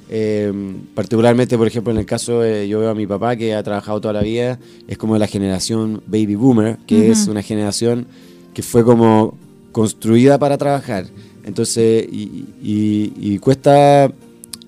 Eh, 0.08 0.52
particularmente, 0.94 1.56
por 1.58 1.66
ejemplo, 1.66 1.92
en 1.92 1.98
el 1.98 2.06
caso, 2.06 2.40
de- 2.40 2.68
yo 2.68 2.78
veo 2.80 2.90
a 2.90 2.94
mi 2.94 3.06
papá 3.06 3.36
que 3.36 3.54
ha 3.54 3.62
trabajado 3.62 4.00
toda 4.00 4.14
la 4.14 4.22
vida, 4.22 4.58
es 4.86 4.96
como 4.98 5.14
de 5.14 5.20
la 5.20 5.26
generación 5.26 6.02
baby 6.06 6.34
boomer, 6.36 6.78
que 6.86 7.10
es 7.10 7.26
una 7.28 7.42
generación 7.42 8.06
que 8.54 8.62
fue 8.62 8.84
como 8.84 9.36
construida 9.72 10.38
para 10.38 10.56
trabajar. 10.58 11.06
Entonces, 11.44 12.06
y, 12.10 12.46
y- 12.62 13.12
y 13.16 13.38
cuesta 13.38 14.10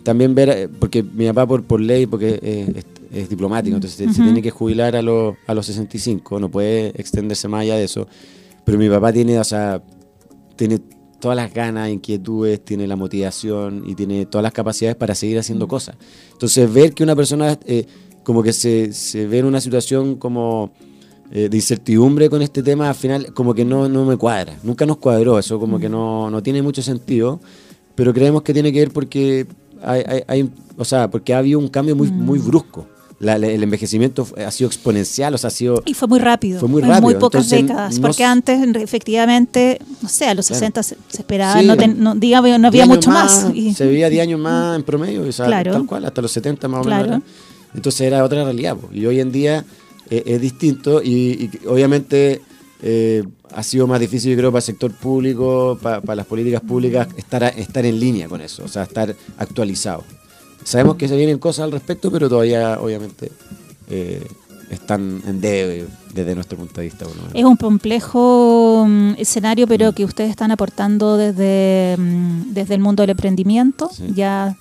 también 0.02 0.34
ver, 0.34 0.48
eh, 0.50 0.68
porque 0.68 1.02
mi 1.02 1.26
papá 1.26 1.46
por, 1.46 1.62
por 1.64 1.80
ley, 1.80 2.06
porque 2.06 2.38
eh, 2.42 2.72
es, 2.74 2.84
es 3.22 3.28
diplomático, 3.28 3.76
entonces 3.76 3.96
se- 3.96 4.04
tiene 4.24 4.42
que 4.42 4.50
jubilar 4.50 4.96
a, 4.96 5.02
los 5.02 5.34
a 5.46 5.54
los 5.54 5.66
65, 5.66 6.38
no 6.40 6.50
puede 6.50 6.88
extenderse 7.00 7.48
más 7.48 7.62
allá 7.62 7.76
de 7.76 7.84
eso. 7.84 8.06
Pero 8.64 8.76
mi 8.78 8.88
papá 8.88 9.12
tiene, 9.12 9.38
o 9.38 9.44
sea, 9.44 9.82
tiene 10.56 10.78
todas 11.20 11.36
las 11.36 11.52
ganas, 11.52 11.88
inquietudes, 11.90 12.64
tiene 12.64 12.86
la 12.86 12.96
motivación 12.96 13.82
y 13.86 13.94
tiene 13.94 14.26
todas 14.26 14.42
las 14.42 14.52
capacidades 14.52 14.96
para 14.96 15.14
seguir 15.14 15.38
haciendo 15.38 15.66
cosas. 15.68 15.96
Entonces, 16.32 16.72
ver 16.72 16.92
que 16.94 17.02
una 17.02 17.16
persona 17.16 17.58
eh, 17.66 17.86
como 18.22 18.42
que 18.42 18.52
se, 18.52 18.92
se 18.92 19.26
ve 19.26 19.38
en 19.38 19.46
una 19.46 19.60
situación 19.60 20.16
como 20.16 20.70
eh, 21.32 21.48
de 21.48 21.56
incertidumbre 21.56 22.30
con 22.30 22.40
este 22.42 22.62
tema, 22.62 22.88
al 22.88 22.94
final 22.94 23.32
como 23.34 23.52
que 23.54 23.64
no, 23.64 23.88
no 23.88 24.04
me 24.04 24.16
cuadra. 24.16 24.56
Nunca 24.62 24.86
nos 24.86 24.98
cuadró, 24.98 25.38
eso 25.38 25.58
como 25.58 25.78
que 25.78 25.88
no, 25.88 26.30
no 26.30 26.42
tiene 26.42 26.62
mucho 26.62 26.82
sentido, 26.82 27.40
pero 27.94 28.14
creemos 28.14 28.42
que 28.42 28.52
tiene 28.52 28.72
que 28.72 28.78
ver 28.80 28.90
porque 28.92 29.46
hay, 29.82 30.02
hay- 30.06 30.22
hay- 30.26 30.50
o 30.76 30.84
sea, 30.84 31.10
porque 31.10 31.34
ha 31.34 31.38
habido 31.38 31.58
un 31.58 31.68
cambio 31.68 31.96
muy, 31.96 32.10
muy 32.12 32.38
brusco. 32.38 32.86
La- 33.20 33.34
el 33.34 33.62
envejecimiento 33.64 34.28
ha 34.46 34.50
sido 34.52 34.68
exponencial, 34.68 35.34
o 35.34 35.38
sea, 35.38 35.48
ha 35.48 35.50
sido... 35.50 35.82
Y 35.86 35.94
fue 35.94 36.06
muy 36.06 36.20
rápido. 36.20 36.60
Fue 36.60 36.68
muy 36.68 36.82
en 36.82 36.88
rápido, 36.88 37.02
muy 37.02 37.14
pocas 37.16 37.44
entonces, 37.46 37.66
décadas. 37.66 37.98
porque 37.98 38.22
antes, 38.24 38.62
en- 38.62 38.76
efectivamente, 38.76 39.80
no 40.02 40.08
sé, 40.08 40.26
a 40.26 40.34
los 40.34 40.46
Claro. 40.46 40.58
60 40.60 40.82
se, 40.84 40.96
se 41.08 41.18
esperaba, 41.22 41.60
Sí. 41.60 41.66
no, 41.66 41.76
ten- 41.76 41.98
no, 42.00 42.14
diga, 42.14 42.40
no 42.40 42.46
10 42.46 42.64
había 42.64 42.86
mucho 42.86 43.10
más. 43.10 43.46
y- 43.54 43.74
Se 43.74 43.86
veía 43.86 44.08
10 44.08 44.22
años 44.22 44.38
más 44.38 44.76
en 44.76 44.84
promedio, 44.84 45.22
o 45.22 45.32
sea, 45.32 45.46
Claro. 45.46 45.72
tal 45.72 45.86
cual, 45.86 46.04
hasta 46.04 46.22
los 46.22 46.30
70 46.30 46.68
más 46.68 46.80
o 46.80 46.84
Claro. 46.84 47.04
menos. 47.04 47.22
era. 47.22 47.74
Entonces 47.74 48.00
era 48.02 48.24
otra 48.24 48.44
realidad. 48.44 48.76
po. 48.76 48.88
Y 48.92 49.04
hoy 49.06 49.18
en 49.20 49.32
día 49.32 49.64
eh, 50.10 50.22
es 50.24 50.40
distinto 50.40 51.02
y, 51.02 51.50
y 51.52 51.66
obviamente 51.66 52.40
eh, 52.82 53.24
ha 53.52 53.62
sido 53.64 53.86
más 53.88 53.98
difícil, 54.00 54.30
yo 54.30 54.36
creo, 54.38 54.50
para 54.52 54.60
el 54.60 54.64
sector 54.64 54.92
público, 54.92 55.76
pa- 55.82 56.00
para, 56.00 56.14
las 56.16 56.26
políticas 56.26 56.60
públicas, 56.60 57.08
estar, 57.16 57.42
a- 57.42 57.48
estar 57.48 57.84
en 57.84 57.98
línea 57.98 58.28
con 58.28 58.40
eso, 58.40 58.62
o 58.64 58.68
sea, 58.68 58.84
estar 58.84 59.14
actualizado. 59.36 60.04
Sabemos 60.68 60.96
que 60.96 61.08
se 61.08 61.16
vienen 61.16 61.38
cosas 61.38 61.64
al 61.64 61.72
respecto, 61.72 62.10
pero 62.10 62.28
todavía, 62.28 62.78
obviamente, 62.80 63.32
eh, 63.88 64.26
están 64.70 65.22
en 65.26 65.40
debe 65.40 65.86
desde 66.12 66.34
nuestro 66.34 66.58
punto 66.58 66.80
de 66.80 66.88
vista. 66.88 67.06
Es 67.32 67.44
un 67.44 67.56
complejo 67.56 68.84
mm, 68.86 69.12
escenario, 69.16 69.66
pero 69.66 69.92
que 69.92 70.04
ustedes 70.04 70.28
están 70.30 70.50
aportando 70.50 71.16
desde, 71.16 71.96
mm, 71.98 72.52
desde 72.52 72.74
el 72.74 72.80
mundo 72.80 73.02
del 73.02 73.10
emprendimiento, 73.10 73.88
Sí. 73.90 74.04
ya 74.14 74.56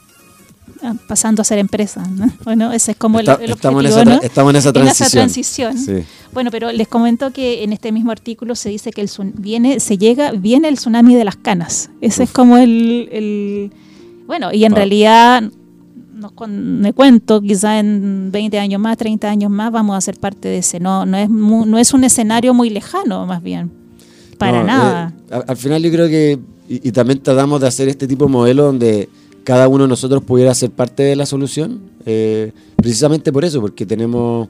ah, 0.82 0.94
pasando 1.10 1.42
a 1.42 1.46
ser 1.46 1.58
empresa. 1.60 2.08
¿no? 2.08 2.32
Bueno, 2.46 2.72
ese 2.72 2.92
es 2.92 2.98
como 2.98 3.20
el- 3.20 3.28
Está- 3.28 3.44
el, 3.44 3.52
estamos, 3.52 3.82
en 3.84 3.88
objetivo, 3.92 4.02
esa, 4.02 4.16
¿no? 4.16 4.22
tra- 4.22 4.24
estamos 4.26 4.50
en 4.52 4.56
esa 4.56 4.70
En 4.70 4.74
transición. 4.74 5.08
esa 5.08 5.18
transición. 5.18 5.78
Sí. 5.78 6.08
Bueno, 6.32 6.52
pero 6.52 6.72
les 6.72 6.88
comento 6.88 7.32
que 7.32 7.64
en 7.66 7.74
este 7.74 7.92
mismo 7.92 8.12
artículo 8.12 8.56
se 8.56 8.70
dice 8.70 8.92
que 8.92 9.02
el 9.02 9.10
viene, 9.34 9.82
se 9.82 9.98
llega, 9.98 10.32
viene 10.32 10.70
el 10.70 10.76
tsunami 10.76 11.16
de 11.16 11.26
las 11.26 11.36
canas. 11.36 11.90
Ese 12.00 12.24
es 12.24 12.32
como 12.32 12.56
el, 12.58 13.10
el- 13.12 13.72
bueno, 14.26 14.54
y 14.54 14.64
en 14.66 14.74
realidad 14.76 15.44
nos 16.18 16.32
con- 16.34 16.80
me 16.82 16.94
cuento, 16.94 17.42
quizá 17.42 17.80
en 17.80 18.30
20 18.32 18.60
años 18.60 18.82
más, 18.82 18.98
30 18.98 19.30
años 19.30 19.52
más, 19.52 19.72
vamos 19.72 19.96
a 19.96 20.02
ser 20.02 20.18
parte 20.20 20.48
de 20.50 20.60
ese. 20.60 20.80
No, 20.80 21.06
no 21.06 21.18
es 21.18 21.30
mu- 21.30 21.66
no 21.66 21.78
es 21.78 21.94
un 21.94 22.04
escenario 22.04 22.54
muy 22.54 22.70
lejano, 22.70 23.26
más 23.26 23.42
bien. 23.44 23.72
Para 24.38 24.60
No, 24.62 24.68
nada. 24.68 25.14
eh, 25.30 25.34
a- 25.36 25.52
al 25.52 25.58
final 25.58 25.82
yo 25.82 25.92
creo 25.92 26.08
que, 26.08 26.40
y, 26.70 26.88
y 26.90 26.92
también 26.92 27.20
tratamos 27.22 27.62
de 27.62 27.68
hacer 27.68 27.88
este 27.88 28.08
tipo 28.08 28.26
de 28.26 28.32
modelo 28.32 28.64
donde 28.66 29.10
cada 29.44 29.68
uno 29.68 29.84
de 29.86 29.90
nosotros 29.90 30.24
pudiera 30.24 30.54
ser 30.54 30.72
parte 30.72 31.04
de 31.04 31.16
la 31.16 31.26
solución, 31.26 31.80
eh, 32.06 32.52
precisamente 32.76 33.32
por 33.32 33.46
eso, 33.46 33.62
porque 33.62 33.86
tenemos, 33.86 34.50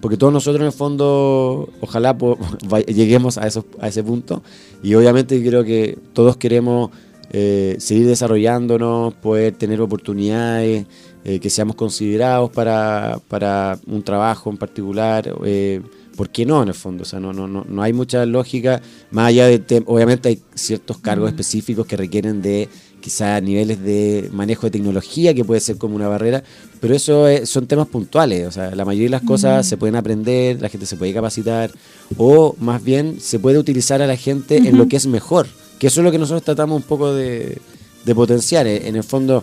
porque 0.00 0.16
todos 0.16 0.32
nosotros 0.32 0.60
en 0.62 0.66
el 0.66 0.72
fondo, 0.72 1.68
ojalá 1.80 2.16
po- 2.16 2.38
lleguemos 2.86 3.36
a, 3.38 3.46
esos, 3.46 3.64
a 3.80 3.88
ese 3.88 4.02
punto, 4.02 4.42
y 4.82 4.94
obviamente 4.94 5.42
creo 5.44 5.62
que 5.64 5.98
todos 6.14 6.36
queremos 6.38 6.90
eh, 7.30 7.76
seguir 7.78 8.06
desarrollándonos, 8.06 9.14
poder 9.14 9.54
tener 9.54 9.80
oportunidades, 9.80 10.86
eh, 11.24 11.38
que 11.38 11.50
seamos 11.50 11.76
considerados 11.76 12.50
para, 12.50 13.20
para 13.28 13.78
un 13.86 14.02
trabajo 14.02 14.50
en 14.50 14.56
particular. 14.56 15.32
eh, 15.44 15.80
¿Por 16.16 16.28
qué 16.28 16.44
no, 16.44 16.62
en 16.62 16.68
el 16.68 16.74
fondo? 16.74 17.02
O 17.02 17.06
sea, 17.06 17.18
no, 17.18 17.32
no, 17.32 17.46
no, 17.48 17.64
no 17.66 17.82
hay 17.82 17.94
mucha 17.94 18.26
lógica, 18.26 18.82
más 19.10 19.28
allá 19.28 19.46
de, 19.46 19.82
obviamente 19.86 20.28
hay 20.28 20.42
ciertos 20.54 20.98
cargos 20.98 21.30
específicos 21.30 21.86
que 21.86 21.96
requieren 21.96 22.42
de 22.42 22.68
quizás 23.00 23.42
niveles 23.42 23.82
de 23.82 24.28
manejo 24.30 24.66
de 24.66 24.72
tecnología, 24.72 25.32
que 25.32 25.44
puede 25.46 25.60
ser 25.62 25.78
como 25.78 25.96
una 25.96 26.08
barrera, 26.08 26.42
pero 26.80 26.94
eso 26.94 27.26
es- 27.26 27.48
son 27.48 27.66
temas 27.66 27.86
puntuales, 27.88 28.46
o 28.46 28.50
sea, 28.52 28.74
la 28.74 28.84
mayoría 28.84 29.06
de 29.06 29.10
las 29.12 29.22
cosas 29.22 29.66
se 29.66 29.78
pueden 29.78 29.96
aprender, 29.96 30.60
la 30.60 30.68
gente 30.68 30.84
se 30.84 30.96
puede 30.96 31.14
capacitar, 31.14 31.70
o 32.18 32.54
más 32.60 32.84
bien 32.84 33.18
se 33.18 33.38
puede 33.38 33.56
utilizar 33.56 34.02
a 34.02 34.06
la 34.06 34.16
gente 34.16 34.58
en 34.58 34.76
lo 34.76 34.88
que 34.88 34.96
es 34.96 35.06
mejor, 35.06 35.46
que 35.80 35.88
eso 35.88 36.00
es 36.00 36.04
lo 36.04 36.12
que 36.12 36.18
nosotros 36.18 36.44
tratamos 36.44 36.76
un 36.76 36.86
poco 36.86 37.12
de, 37.12 37.58
de 38.04 38.14
potenciar, 38.14 38.68
eh, 38.68 38.86
en 38.86 38.94
el 38.94 39.02
fondo, 39.02 39.42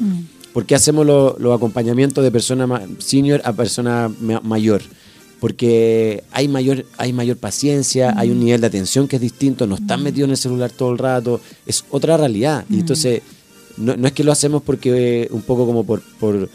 ¿por 0.53 0.65
qué 0.65 0.75
hacemos 0.75 1.05
lo- 1.05 1.35
los 1.39 1.53
acompañamientos 1.53 2.23
de 2.23 2.31
persona 2.31 2.81
senior 2.99 3.41
a 3.43 3.51
persona 3.51 4.09
ma- 4.21 4.39
mayor? 4.41 4.81
porque 5.39 6.23
hay 6.31 6.47
mayor, 6.47 6.85
hay 6.97 7.13
mayor 7.13 7.37
paciencia, 7.37 8.13
hay 8.17 8.31
un 8.31 8.39
nivel 8.39 8.59
de 8.61 8.67
atención 8.67 9.07
que 9.07 9.17
es 9.17 9.21
distinto, 9.21 9.67
no 9.67 9.75
están 9.75 10.01
metidos 10.01 10.25
en 10.27 10.31
el 10.31 10.37
celular 10.37 10.71
todo 10.71 10.91
el 10.91 10.97
rato, 10.97 11.39
es 11.67 11.85
otra 11.91 12.17
realidad. 12.17 12.65
Y 12.71 12.79
entonces, 12.79 13.21
no, 13.77 13.95
no 13.95 14.07
es 14.07 14.13
que 14.13 14.23
lo 14.23 14.31
hacemos 14.31 14.63
porque 14.63 15.23
eh, 15.23 15.27
un 15.31 15.43
poco 15.43 15.67
como 15.67 15.83
por, 15.83 16.01
por, 16.19 16.49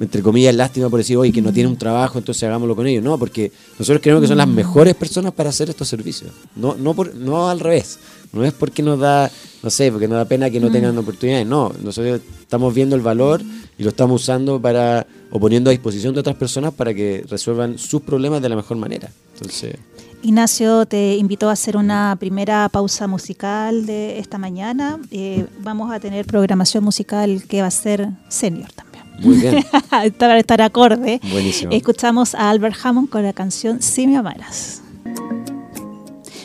entre 0.00 0.22
comillas, 0.22 0.54
lástima 0.54 0.88
por 0.88 0.98
decir, 0.98 1.16
oye, 1.16 1.30
que 1.30 1.42
no 1.42 1.52
tiene 1.52 1.68
un 1.68 1.76
trabajo, 1.76 2.18
entonces 2.18 2.42
hagámoslo 2.44 2.74
con 2.74 2.86
ellos. 2.86 3.04
No, 3.04 3.18
porque 3.18 3.52
nosotros 3.78 4.00
creemos 4.02 4.22
que 4.22 4.28
son 4.28 4.38
las 4.38 4.48
mejores 4.48 4.94
personas 4.94 5.32
para 5.32 5.50
hacer 5.50 5.68
estos 5.68 5.88
servicios. 5.88 6.32
No, 6.56 6.74
no, 6.74 6.94
por, 6.94 7.14
no 7.14 7.50
al 7.50 7.60
revés. 7.60 7.98
No 8.32 8.44
es 8.44 8.52
porque 8.52 8.82
nos 8.82 8.98
da, 8.98 9.30
no 9.62 9.70
sé, 9.70 9.92
porque 9.92 10.08
nos 10.08 10.16
da 10.16 10.24
pena 10.24 10.48
que 10.48 10.58
no 10.58 10.70
tengan 10.70 10.96
oportunidades. 10.96 11.46
No, 11.46 11.72
nosotros 11.82 12.20
estamos 12.40 12.72
viendo 12.74 12.96
el 12.96 13.02
valor 13.02 13.42
y 13.76 13.82
lo 13.82 13.90
estamos 13.90 14.22
usando 14.22 14.60
para, 14.60 15.06
o 15.30 15.38
poniendo 15.38 15.68
a 15.68 15.72
disposición 15.72 16.14
de 16.14 16.20
otras 16.20 16.36
personas 16.36 16.72
para 16.72 16.94
que 16.94 17.24
resuelvan 17.28 17.76
sus 17.76 18.00
problemas 18.02 18.40
de 18.40 18.48
la 18.48 18.56
mejor 18.56 18.78
manera. 18.78 19.10
Entonces, 19.34 19.76
Ignacio 20.22 20.84
te 20.84 21.16
invitó 21.16 21.48
a 21.48 21.52
hacer 21.52 21.76
una 21.76 22.14
primera 22.20 22.68
pausa 22.68 23.06
musical 23.06 23.86
de 23.86 24.18
esta 24.18 24.36
mañana. 24.38 24.98
Eh, 25.10 25.46
vamos 25.60 25.90
a 25.92 25.98
tener 25.98 26.26
programación 26.26 26.84
musical 26.84 27.42
que 27.48 27.62
va 27.62 27.68
a 27.68 27.70
ser 27.70 28.10
senior 28.28 28.70
también. 28.72 28.89
Muy 29.20 29.36
bien. 29.36 29.64
para 30.18 30.38
estar 30.38 30.60
acorde. 30.60 31.20
Buenísimo. 31.30 31.72
Escuchamos 31.72 32.34
a 32.34 32.50
Albert 32.50 32.76
Hammond 32.82 33.08
con 33.08 33.22
la 33.22 33.32
canción 33.32 33.82
Si 33.82 34.06
me 34.06 34.16
amaras. 34.16 34.82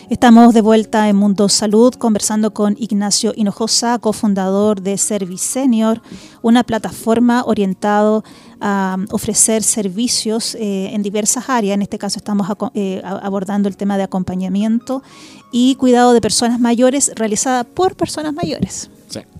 Estamos 0.07 0.53
de 0.53 0.61
vuelta 0.61 1.09
en 1.09 1.15
Mundo 1.15 1.49
Salud 1.49 1.91
conversando 1.95 2.53
con 2.53 2.75
Ignacio 2.77 3.33
Hinojosa, 3.35 3.97
cofundador 3.97 4.81
de 4.81 4.99
Service 4.99 5.43
Senior, 5.43 5.99
una 6.43 6.63
plataforma 6.63 7.43
orientada 7.43 8.21
a 8.61 8.97
ofrecer 9.09 9.63
servicios 9.63 10.53
eh, 10.55 10.91
en 10.93 11.01
diversas 11.01 11.49
áreas. 11.49 11.73
En 11.73 11.81
este 11.81 11.97
caso 11.97 12.19
estamos 12.19 12.47
eh, 12.75 13.01
abordando 13.03 13.67
el 13.67 13.77
tema 13.77 13.97
de 13.97 14.03
acompañamiento 14.03 15.01
y 15.51 15.73
cuidado 15.75 16.13
de 16.13 16.21
personas 16.21 16.59
mayores 16.59 17.11
realizada 17.15 17.63
por 17.63 17.95
personas 17.95 18.31
mayores. 18.31 18.91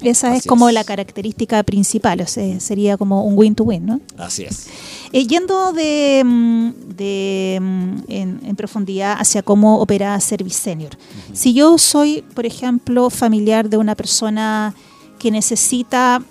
Esa 0.02 0.36
es 0.36 0.46
como 0.46 0.70
la 0.72 0.84
característica 0.84 1.62
principal, 1.64 2.22
o 2.22 2.28
sea, 2.28 2.60
sería 2.60 2.98
como 2.98 3.24
un 3.24 3.38
win-to-win, 3.38 3.86
¿no? 3.86 4.02
Así 4.18 4.44
es. 4.44 4.68
Eh, 5.12 5.26
yendo 5.28 5.74
de, 5.74 6.22
mm, 6.26 6.68
mm, 6.68 8.04
en, 8.08 8.56
profundidad 8.56 9.16
hacia 9.20 9.42
cómo 9.44 9.80
opera 9.80 10.20
Service 10.20 10.62
Senior. 10.62 10.98
Si 11.34 11.54
yo 11.54 11.78
soy, 11.78 12.24
por 12.34 12.46
ejemplo, 12.46 13.10
familiar 13.10 13.70
de 13.70 13.78
una 13.78 13.96
persona 13.96 14.74
que 15.20 15.32
necesita 15.32 16.22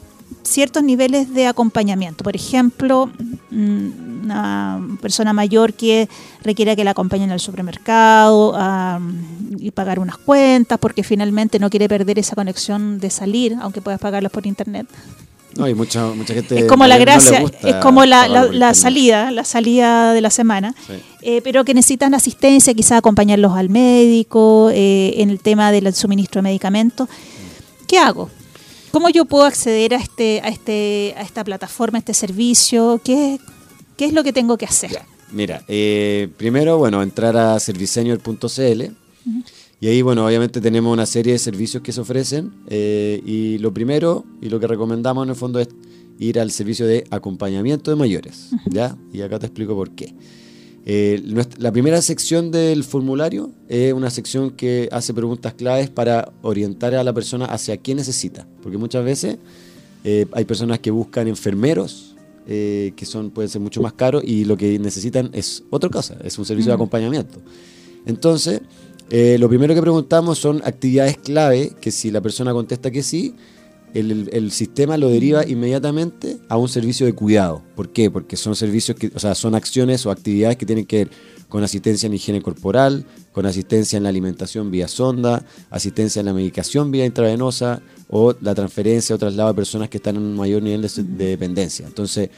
ciertos 0.45 0.83
niveles 0.83 1.33
de 1.35 1.47
acompañamiento, 1.47 2.23
por 2.23 2.37
ejemplo, 2.37 3.11
mm, 3.51 4.25
una 4.25 4.81
persona 5.01 5.33
mayor 5.33 5.75
que 5.75 6.09
requiere 6.43 6.77
que 6.77 6.85
la 6.85 6.93
acompañen 6.93 7.31
al 7.31 7.41
supermercado 7.41 8.57
y 9.59 9.71
pagar 9.71 9.99
unas 9.99 10.17
cuentas 10.19 10.79
porque 10.79 11.03
finalmente 11.03 11.59
no 11.59 11.71
quiere 11.71 11.89
perder 11.89 12.19
esa 12.19 12.35
conexión 12.35 12.99
de 13.01 13.11
salir, 13.11 13.57
aunque 13.61 13.81
puedas 13.81 14.01
pagarlos 14.01 14.33
por 14.33 14.47
internet. 14.47 14.87
No, 15.57 15.65
hay 15.65 15.75
mucha, 15.75 16.07
mucha 16.09 16.35
gente. 16.35 16.59
Es 16.59 16.65
como 16.65 16.87
la 16.87 16.99
gracia, 16.99 17.45
es 17.63 17.77
como 17.77 18.05
la, 18.05 18.27
la, 18.27 18.75
salida, 18.75 19.31
la 19.31 19.45
salida 19.45 20.13
de 20.13 20.21
la 20.21 20.31
semana, 20.31 20.75
eh, 21.23 21.41
pero 21.45 21.65
que 21.65 21.75
necesitan 21.75 22.13
asistencia, 22.15 22.75
quizás 22.75 22.99
acompañarlos 22.99 23.53
al 23.53 23.71
médico, 23.71 24.71
eh, 24.73 25.15
en 25.19 25.31
el 25.31 25.39
tema 25.39 25.71
del 25.71 25.95
suministro 25.95 26.41
de 26.41 26.45
medicamentos. 26.45 27.09
¿Qué 27.87 27.99
hago? 27.99 28.31
¿Cómo 28.95 29.09
yo 29.09 29.25
puedo 29.25 29.43
acceder 29.43 29.93
a 29.93 29.97
este, 29.97 30.41
a 30.45 30.49
este, 30.49 31.15
a 31.17 31.23
esta 31.23 31.43
plataforma, 31.43 31.99
a 31.99 31.99
este 31.99 32.15
servicio? 32.15 33.01
¿Qué, 33.03 33.41
¿Qué 33.97 34.05
es 34.05 34.13
lo 34.13 34.23
que 34.23 34.33
tengo 34.33 34.57
que 34.57 34.67
hacer? 34.67 34.97
Mira, 35.33 35.65
eh, 35.67 36.29
primero, 36.37 36.79
bueno, 36.79 37.03
entrar 37.03 37.37
a 37.37 37.59
servicenior.cl 37.59 38.83
y 39.81 39.89
ahí, 39.89 40.01
bueno, 40.01 40.25
obviamente 40.25 40.61
tenemos 40.61 40.93
una 40.93 41.07
serie 41.07 41.33
de 41.33 41.41
servicios 41.41 41.83
que 41.83 41.91
se 41.91 42.03
ofrecen 42.03 42.53
eh, 42.69 43.21
y 43.27 43.59
lo 43.59 43.75
primero 43.75 44.25
y 44.41 44.49
lo 44.49 44.61
que 44.61 44.69
recomendamos 44.69 45.25
en 45.25 45.31
el 45.31 45.37
fondo 45.37 45.59
es 45.59 45.67
ir 46.21 46.39
al 46.39 46.53
servicio 46.53 46.87
de 46.87 47.05
acompañamiento 47.11 47.91
de 47.91 47.97
mayores, 47.97 48.51
¿ya? 48.67 48.97
Y 49.13 49.23
acá 49.23 49.41
te 49.41 49.47
explico 49.47 49.75
por 49.75 49.91
qué. 49.91 50.15
Eh, 50.87 51.23
la 51.59 51.73
primera 51.73 52.03
sección 52.03 52.51
del 52.51 52.85
formulario 52.85 53.51
es 53.69 53.93
una 53.93 54.11
sección 54.11 54.51
que 54.51 54.89
hace 54.93 55.15
preguntas 55.15 55.55
claves 55.55 55.89
para 55.89 56.33
orientar 56.43 56.95
a 56.95 57.03
la 57.03 57.13
persona 57.13 57.47
hacia 57.47 57.77
qué 57.79 57.95
necesita, 57.95 58.47
porque 58.63 58.77
muchas 58.77 59.05
veces 59.05 59.39
hay 60.05 60.45
personas 60.45 60.81
que 60.81 60.91
buscan 60.91 61.29
enfermeros, 61.29 62.15
eh, 62.47 62.93
que 62.95 63.07
son 63.07 63.31
pueden 63.31 63.49
ser 63.49 63.63
mucho 63.63 63.81
más 63.81 63.95
caros 63.95 64.23
y 64.23 64.45
lo 64.45 64.55
que 64.59 64.79
necesitan 64.79 65.31
es 65.33 65.65
otra 65.71 65.89
cosa, 65.89 66.19
es 66.23 66.39
un 66.39 66.45
servicio 66.45 66.73
de 66.73 66.75
acompañamiento. 66.75 67.39
Entonces, 68.05 68.61
eh, 69.09 69.39
lo 69.39 69.49
primero 69.49 69.75
que 69.75 69.81
preguntamos 69.81 70.39
son 70.39 70.61
actividades 70.63 71.17
clave 71.17 71.73
que 71.81 71.91
si 71.91 72.11
la 72.11 72.21
persona 72.21 72.53
contesta 72.53 72.91
que 72.91 73.03
sí, 73.03 73.35
el, 73.95 74.29
el, 74.33 74.51
sistema 74.51 74.97
lo 74.97 75.09
deriva 75.09 75.47
inmediatamente 75.47 76.39
a 76.49 76.57
un 76.57 76.69
servicio 76.69 77.07
de 77.07 77.13
cuidado. 77.13 77.63
¿Por 77.77 77.91
qué? 77.91 78.11
Porque 78.11 78.37
son 78.37 78.57
servicios 78.57 78.99
que, 78.99 79.11
o 79.15 79.19
sea, 79.19 79.35
son 79.35 79.55
acciones 79.55 80.05
o 80.05 80.11
actividades 80.11 80.57
que 80.57 80.67
tienen 80.67 80.85
que 80.85 80.99
ver 80.99 81.11
con 81.49 81.63
asistencia 81.63 82.09
en 82.09 82.15
higiene 82.15 82.43
corporal, 82.43 83.07
con 83.31 83.47
asistencia 83.47 83.97
en 83.97 84.03
la 84.03 84.09
alimentación 84.09 84.73
vía 84.73 84.89
sonda, 84.89 85.45
asistencia 85.71 86.19
en 86.19 86.27
la 86.27 86.33
medicación 86.33 86.91
vía 86.91 87.07
intravenosa 87.07 87.81
o 88.09 88.35
la 88.41 88.57
transferencia 88.57 89.15
o 89.15 89.19
traslado 89.19 89.51
de 89.51 89.55
personas 89.55 89.89
que 89.89 89.99
están 89.99 90.17
en 90.17 90.23
un 90.23 90.37
mayor 90.37 90.63
nivel 90.63 90.83
de, 90.83 91.27
dependencia. 91.27 91.87
Entonces, 91.87 92.31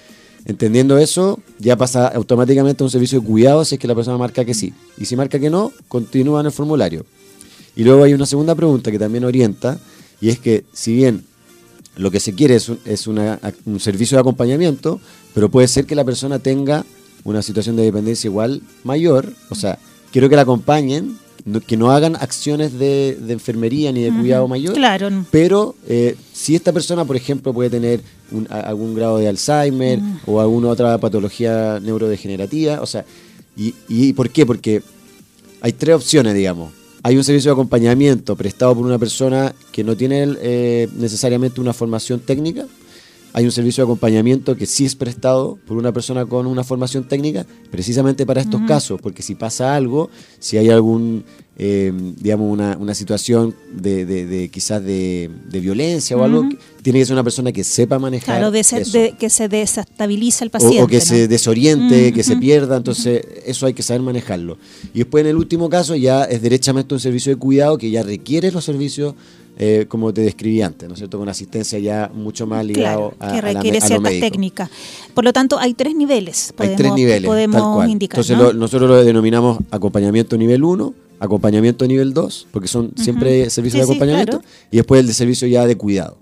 entendiendo 0.45 0.99
eso, 0.99 1.41
ya 1.59 1.77
pasa 1.77 2.09
automáticamente 2.09 2.83
a 2.83 2.85
un 2.85 2.91
servicio 2.91 3.21
de 3.21 3.27
cuidado 3.27 3.65
si 3.65 3.77
es 3.77 3.81
que 3.81 3.89
la 3.89 3.95
persona 3.95 4.19
marca 4.19 4.45
que 4.45 4.53
sí. 4.53 4.75
Y 4.99 5.07
si 5.07 5.17
marca 5.17 5.39
que 5.39 5.49
no, 5.49 5.73
continúa 5.89 6.41
en 6.41 6.47
el 6.47 6.53
formulario. 6.53 7.07
Y 7.75 7.85
luego 7.85 8.05
hay 8.05 8.13
una 8.13 8.27
segunda 8.27 8.55
pregunta 8.55 8.91
que 8.91 8.99
también 8.99 9.25
orienta, 9.25 9.79
y 10.21 10.29
es 10.29 10.39
que 10.39 10.65
si 10.75 10.95
bien 10.95 11.25
lo 11.97 12.11
que 12.11 12.21
se 12.21 12.35
quiere 12.35 12.57
es, 12.57 12.69
un, 12.69 12.79
es 12.85 13.07
un 13.07 13.81
servicio 13.81 14.17
de 14.17 14.21
acompañamiento, 14.21 15.01
pero 15.35 15.51
puede 15.51 15.69
ser 15.69 15.87
que 15.87 15.95
la 15.95 16.05
persona 16.05 16.39
tenga 16.39 16.85
una 17.25 17.43
situación 17.43 17.77
de 17.77 17.85
dependencia 17.85 18.29
igual 18.29 18.63
mayor, 18.85 19.33
o 19.51 19.55
sea, 19.55 19.79
quiero 20.13 20.29
que 20.29 20.37
la 20.37 20.43
acompañen, 20.43 21.19
que 21.67 21.77
no 21.77 21.93
hagan 21.93 22.17
acciones 22.17 22.79
de, 22.79 23.19
enfermería 23.29 23.93
ni 23.93 24.03
de 24.03 24.11
cuidado 24.11 24.49
mayor, 24.49 24.75
claro. 24.75 25.09
pero 25.31 25.75
eh, 25.89 26.17
si 26.33 26.55
esta 26.55 26.73
persona, 26.73 27.05
por 27.05 27.17
ejemplo, 27.17 27.53
puede 27.53 27.71
tener 27.71 28.01
algún 28.49 28.95
grado 28.95 29.19
de 29.19 29.29
Alzheimer 29.29 30.01
o 30.27 30.41
alguna 30.41 30.69
otra 30.69 30.99
patología 30.99 31.79
neurodegenerativa, 31.81 32.81
o 32.81 32.87
sea, 32.87 33.05
y, 33.57 33.75
y 33.89 34.13
¿por 34.13 34.31
qué? 34.31 34.45
Porque 34.45 34.83
hay 35.61 35.73
tres 35.73 35.95
opciones, 35.95 36.35
digamos. 36.35 36.73
Hay 37.07 37.17
un 37.17 37.23
servicio 37.23 37.51
de 37.51 37.53
acompañamiento 37.53 38.35
prestado 38.35 38.75
por 38.75 38.85
una 38.85 38.99
persona 38.99 39.55
que 39.71 39.85
no 39.85 39.97
tiene 39.97 40.27
eh, 40.43 40.89
necesariamente 40.97 41.61
una 41.61 41.73
formación 41.73 42.19
técnica, 42.19 42.67
hay 43.33 43.45
un 43.45 43.53
servicio 43.53 43.83
de 43.83 43.93
acompañamiento 43.93 44.57
que 44.57 44.67
sí 44.67 44.85
es 44.85 44.97
prestado 44.97 45.57
por 45.69 45.77
una 45.77 45.93
persona 45.93 46.27
con 46.27 46.49
una 46.49 46.65
formación 46.65 47.05
técnica, 47.05 47.47
precisamente 47.71 48.27
para 48.27 48.41
estos 48.41 48.61
casos, 48.63 49.01
porque 49.01 49.23
si 49.23 49.37
pasa 49.37 49.77
algo, 49.77 50.11
si 50.41 50.59
hay 50.59 50.69
algún, 50.69 51.25
eh, 51.59 51.91
digamos, 52.21 52.53
una, 52.53 52.77
una 52.77 52.95
situación 52.95 53.55
de, 53.73 54.05
de, 54.05 54.49
quizás 54.51 54.85
de, 54.85 55.31
violencia 55.51 56.17
o 56.17 56.23
algo, 56.23 56.47
tiene 56.83 56.99
que 56.99 57.07
ser 57.07 57.15
una 57.15 57.25
persona 57.25 57.51
que 57.51 57.65
sepa 57.65 57.99
manejar. 57.99 58.37
Claro, 58.37 58.51
de, 58.51 59.15
que 59.19 59.31
se 59.31 59.49
desestabiliza 59.49 60.45
el 60.45 60.51
paciente. 60.51 60.83
O, 60.83 60.87
que 60.87 61.01
se 61.01 61.29
desoriente, 61.29 62.13
que 62.13 62.23
se 62.23 62.37
pierda, 62.37 62.77
entonces 62.77 63.25
eso 63.47 63.67
hay 63.67 63.73
que 63.73 63.83
saber 63.83 64.03
manejarlo. 64.03 64.59
Y 64.93 64.99
después 64.99 65.23
en 65.25 65.31
el 65.31 65.37
último 65.37 65.71
caso 65.71 65.97
ya 65.97 66.25
es 66.25 66.43
derechamente 66.43 66.93
un 66.93 67.01
servicio 67.01 67.33
de 67.33 67.37
cuidado 67.37 67.79
que 67.79 67.91
ya 67.91 68.03
requiere 68.03 68.53
los 68.53 68.65
servicios 68.65 69.15
eh, 69.59 69.87
como 69.89 70.13
te 70.13 70.21
describí 70.21 70.61
antes, 70.61 70.87
¿no 70.87 70.93
es 70.93 70.99
cierto? 70.99 71.19
Con 71.19 71.31
asistencia 71.31 71.79
ya 71.79 72.11
mucho 72.13 72.47
más 72.47 72.63
ligado 72.63 73.15
a, 73.19 73.33
que 73.33 73.41
requiere 73.41 73.81
ciertas 73.81 74.13
técnicas. 74.21 74.69
Por 75.15 75.25
lo 75.25 75.33
tanto, 75.33 75.59
hay 75.59 75.73
tres 75.73 75.95
niveles. 75.95 76.53
Podemos, 76.55 76.73
hay 76.73 76.77
tres 76.77 76.93
niveles, 76.93 77.27
podemos 77.27 77.89
indicar. 77.89 78.21
Entonces 78.21 78.55
nosotros 78.55 78.91
lo 78.91 79.03
denominamos 79.03 79.59
acompañamiento 79.71 80.37
nivel 80.37 80.63
1, 80.63 80.95
acompañamiento 81.19 81.87
nivel 81.87 82.13
2, 82.13 82.49
porque 82.51 82.69
son 82.69 82.93
siempre 82.97 83.49
servicios 83.51 83.81
de 83.87 83.93
acompañamiento, 83.93 84.43
y 84.71 84.77
después 84.77 85.01
el 85.01 85.07
de 85.07 85.15
servicio 85.15 85.49
ya 85.49 85.67
de 85.67 85.77
cuidado. 85.77 86.19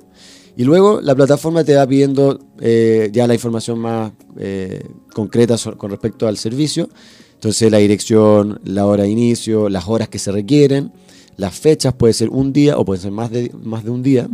Y 0.56 0.64
luego 0.64 1.00
la 1.00 1.14
plataforma 1.14 1.64
te 1.64 1.74
va 1.74 1.86
pidiendo 1.86 2.38
eh, 2.60 3.10
ya 3.12 3.26
la 3.26 3.34
información 3.34 3.78
más 3.78 4.12
eh, 4.38 4.86
concreta 5.12 5.56
con 5.76 5.90
respecto 5.90 6.28
al 6.28 6.36
servicio. 6.36 6.88
Entonces 7.34 7.70
la 7.72 7.78
dirección, 7.78 8.60
la 8.64 8.86
hora 8.86 9.02
de 9.02 9.10
inicio, 9.10 9.68
las 9.68 9.88
horas 9.88 10.08
que 10.08 10.20
se 10.20 10.30
requieren 10.30 10.92
las 11.36 11.54
fechas, 11.54 11.94
puede 11.94 12.12
ser 12.12 12.28
un 12.30 12.52
día 12.52 12.78
o 12.78 12.84
puede 12.84 13.00
ser 13.00 13.10
más 13.10 13.30
de, 13.30 13.50
más 13.62 13.84
de 13.84 13.90
un 13.90 14.02
día. 14.02 14.28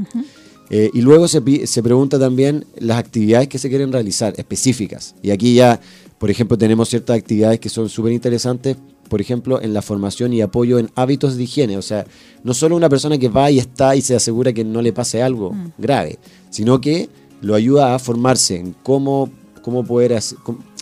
Eh, 0.69 0.91
y 0.93 1.01
luego 1.01 1.27
se, 1.29 1.67
se 1.67 1.83
pregunta 1.83 2.19
también 2.19 2.65
las 2.79 2.99
actividades 2.99 3.49
que 3.49 3.59
se 3.59 3.69
quieren 3.69 3.93
realizar, 3.93 4.35
específicas. 4.37 5.15
Y 5.23 5.31
aquí 5.31 5.55
ya, 5.55 5.81
por 6.19 6.31
ejemplo, 6.31 6.57
tenemos 6.57 6.89
ciertas 6.89 7.17
actividades 7.17 7.59
que 7.59 7.69
son 7.69 7.89
súper 7.89 8.13
interesantes, 8.13 8.77
por 9.11 9.21
ejemplo, 9.21 9.61
en 9.61 9.75
la 9.75 9.83
formación 9.83 10.33
y 10.33 10.41
apoyo 10.41 10.79
en 10.79 10.89
hábitos 10.95 11.37
de 11.37 11.43
higiene. 11.43 11.77
O 11.77 11.83
sea, 11.83 12.07
no 12.45 12.55
solo 12.55 12.77
una 12.77 12.89
persona 12.89 13.19
que 13.19 13.29
va 13.29 13.51
y 13.51 13.59
está 13.59 13.97
y 13.97 14.03
se 14.03 14.15
asegura 14.15 14.53
que 14.53 14.65
no 14.65 14.81
le 14.81 14.93
pase 14.93 15.21
algo 15.21 15.53
mm. 15.53 15.73
grave, 15.79 16.19
sino 16.49 16.81
que 16.81 17.11
lo 17.43 17.57
ayuda 17.57 17.95
a 17.95 17.99
formarse 17.99 18.57
en 18.57 18.75
cómo, 18.85 19.29
cómo 19.63 19.85
poder 19.85 20.15
hacer, 20.15 20.39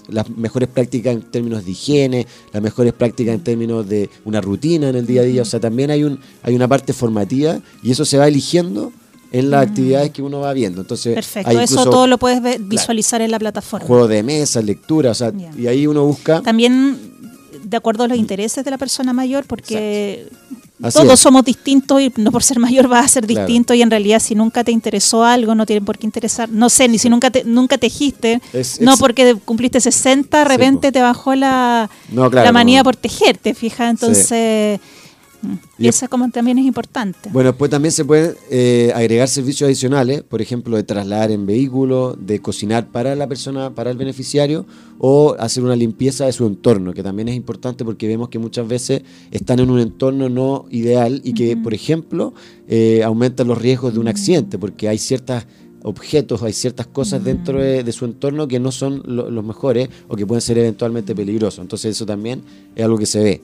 las 0.08 0.28
mejores 0.28 0.68
prácticas 0.68 1.14
en 1.14 1.22
términos 1.22 1.64
de 1.64 1.70
higiene, 1.70 2.26
las 2.52 2.62
mejores 2.62 2.92
prácticas 2.92 3.34
en 3.34 3.42
términos 3.42 3.88
de 3.88 4.10
una 4.26 4.42
rutina 4.42 4.90
en 4.90 4.96
el 4.96 5.06
día 5.06 5.22
a 5.22 5.24
día. 5.24 5.42
O 5.42 5.46
sea, 5.46 5.58
también 5.58 5.90
hay, 5.90 6.04
un, 6.04 6.20
hay 6.42 6.54
una 6.54 6.68
parte 6.68 6.92
formativa 6.92 7.60
y 7.82 7.90
eso 7.90 8.04
se 8.04 8.18
va 8.18 8.28
eligiendo 8.28 8.92
en 9.32 9.50
las 9.50 9.66
actividades 9.66 10.10
que 10.10 10.20
uno 10.20 10.40
va 10.40 10.52
viendo. 10.52 10.82
Entonces, 10.82 11.14
Perfecto, 11.14 11.58
eso 11.60 11.84
todo 11.84 12.06
lo 12.06 12.18
puedes 12.18 12.40
visualizar 12.68 13.22
en 13.22 13.30
la 13.30 13.38
plataforma. 13.38 13.86
Juego 13.86 14.06
de 14.06 14.22
mesa, 14.22 14.60
lectura, 14.60 15.12
o 15.12 15.14
sea, 15.14 15.32
y 15.56 15.66
ahí 15.66 15.86
uno 15.86 16.04
busca... 16.04 16.42
También 16.42 17.17
de 17.68 17.76
acuerdo 17.76 18.04
a 18.04 18.08
los 18.08 18.16
intereses 18.16 18.64
de 18.64 18.70
la 18.70 18.78
persona 18.78 19.12
mayor, 19.12 19.44
porque 19.44 20.26
todos 20.92 21.20
somos 21.20 21.44
distintos 21.44 22.00
y 22.00 22.12
no 22.16 22.30
por 22.30 22.42
ser 22.42 22.58
mayor 22.58 22.88
vas 22.88 23.04
a 23.04 23.08
ser 23.08 23.26
distinto 23.26 23.74
y 23.74 23.82
en 23.82 23.90
realidad 23.90 24.20
si 24.20 24.34
nunca 24.34 24.62
te 24.62 24.70
interesó 24.70 25.24
algo 25.24 25.54
no 25.54 25.66
tiene 25.66 25.84
por 25.84 25.98
qué 25.98 26.06
interesar, 26.06 26.48
no 26.48 26.70
sé, 26.70 26.88
ni 26.88 26.98
si 26.98 27.08
nunca 27.10 27.30
te, 27.30 27.44
nunca 27.44 27.76
tejiste, 27.78 28.40
no 28.80 28.96
porque 28.96 29.34
cumpliste 29.44 29.80
60 29.80 30.38
de 30.38 30.44
repente 30.44 30.92
te 30.92 31.02
bajó 31.02 31.34
la, 31.34 31.90
la 32.12 32.52
manía 32.52 32.84
por 32.84 32.96
tejerte, 32.96 33.54
fija, 33.54 33.90
entonces 33.90 34.80
Y 35.78 35.86
esa 35.86 36.08
como 36.08 36.28
también 36.30 36.58
es 36.58 36.66
importante. 36.66 37.30
Bueno, 37.32 37.50
después 37.50 37.70
también 37.70 37.92
se 37.92 38.04
pueden 38.04 38.34
eh, 38.50 38.92
agregar 38.94 39.28
servicios 39.28 39.66
adicionales, 39.66 40.22
por 40.22 40.42
ejemplo, 40.42 40.76
de 40.76 40.82
trasladar 40.82 41.30
en 41.30 41.46
vehículo, 41.46 42.16
de 42.18 42.40
cocinar 42.40 42.88
para 42.88 43.14
la 43.14 43.26
persona, 43.28 43.74
para 43.74 43.90
el 43.90 43.96
beneficiario, 43.96 44.66
o 44.98 45.36
hacer 45.38 45.62
una 45.62 45.76
limpieza 45.76 46.26
de 46.26 46.32
su 46.32 46.46
entorno, 46.46 46.92
que 46.92 47.02
también 47.02 47.28
es 47.28 47.36
importante 47.36 47.84
porque 47.84 48.08
vemos 48.08 48.28
que 48.28 48.38
muchas 48.38 48.66
veces 48.66 49.02
están 49.30 49.60
en 49.60 49.70
un 49.70 49.78
entorno 49.78 50.28
no 50.28 50.66
ideal 50.70 51.20
y 51.24 51.34
que, 51.34 51.56
por 51.56 51.72
ejemplo, 51.72 52.34
eh, 52.68 53.02
aumentan 53.04 53.46
los 53.46 53.58
riesgos 53.58 53.94
de 53.94 54.00
un 54.00 54.08
accidente, 54.08 54.58
porque 54.58 54.88
hay 54.88 54.98
ciertos 54.98 55.44
objetos, 55.82 56.42
hay 56.42 56.52
ciertas 56.52 56.86
cosas 56.86 57.22
dentro 57.22 57.60
de, 57.60 57.92
su 57.92 58.04
entorno 58.04 58.48
que 58.48 58.60
no 58.60 58.72
son 58.72 59.02
los 59.06 59.44
mejores 59.44 59.88
o 60.08 60.16
que 60.16 60.26
pueden 60.26 60.42
ser 60.42 60.58
eventualmente 60.58 61.14
peligrosos. 61.14 61.60
Entonces 61.60 61.92
eso 61.92 62.04
también 62.04 62.42
es 62.74 62.84
algo 62.84 62.98
que 62.98 63.06
se 63.06 63.22
ve. 63.22 63.40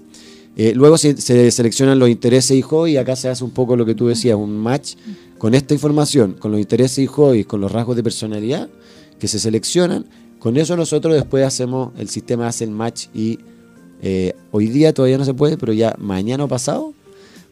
Eh, 0.57 0.73
luego 0.75 0.97
se, 0.99 1.21
seleccionan 1.51 1.99
los 1.99 2.09
intereses 2.09 2.57
y 2.57 2.63
hobbies 2.63 2.95
y 2.95 2.97
acá 2.99 3.17
se 3.17 3.29
hace 3.29 3.43
un 3.43 3.51
poco 3.51 3.77
lo 3.77 3.85
que 3.85 3.95
tú 3.95 4.07
decías, 4.07 4.37
un 4.37 4.57
match 4.57 4.95
con 5.39 5.55
esta 5.55 5.75
información, 5.75 6.35
con 6.39 6.53
los 6.53 6.61
intereses 6.61 6.99
y 6.99 7.07
hobbies, 7.07 7.47
con 7.47 7.61
los 7.61 7.73
rasgos 7.73 7.97
de 7.97 8.03
personalidad 8.03 8.69
que 9.19 9.27
se 9.27 9.39
seleccionan. 9.39 10.07
Con 10.39 10.57
eso 10.57 10.77
nosotros 10.77 11.15
después 11.15 11.45
hacemos, 11.45 11.93
el 11.99 12.09
sistema 12.09 12.47
hace 12.47 12.65
el 12.65 12.71
match 12.71 13.07
y 13.15 13.39
eh, 14.03 14.35
hoy 14.53 14.69
día 14.69 14.93
todavía 14.93 15.19
no 15.19 15.25
se 15.25 15.35
puede, 15.35 15.57
pero 15.57 15.73
ya 15.73 15.97
mañana 15.99 16.45
o 16.45 16.49
pasado 16.49 16.93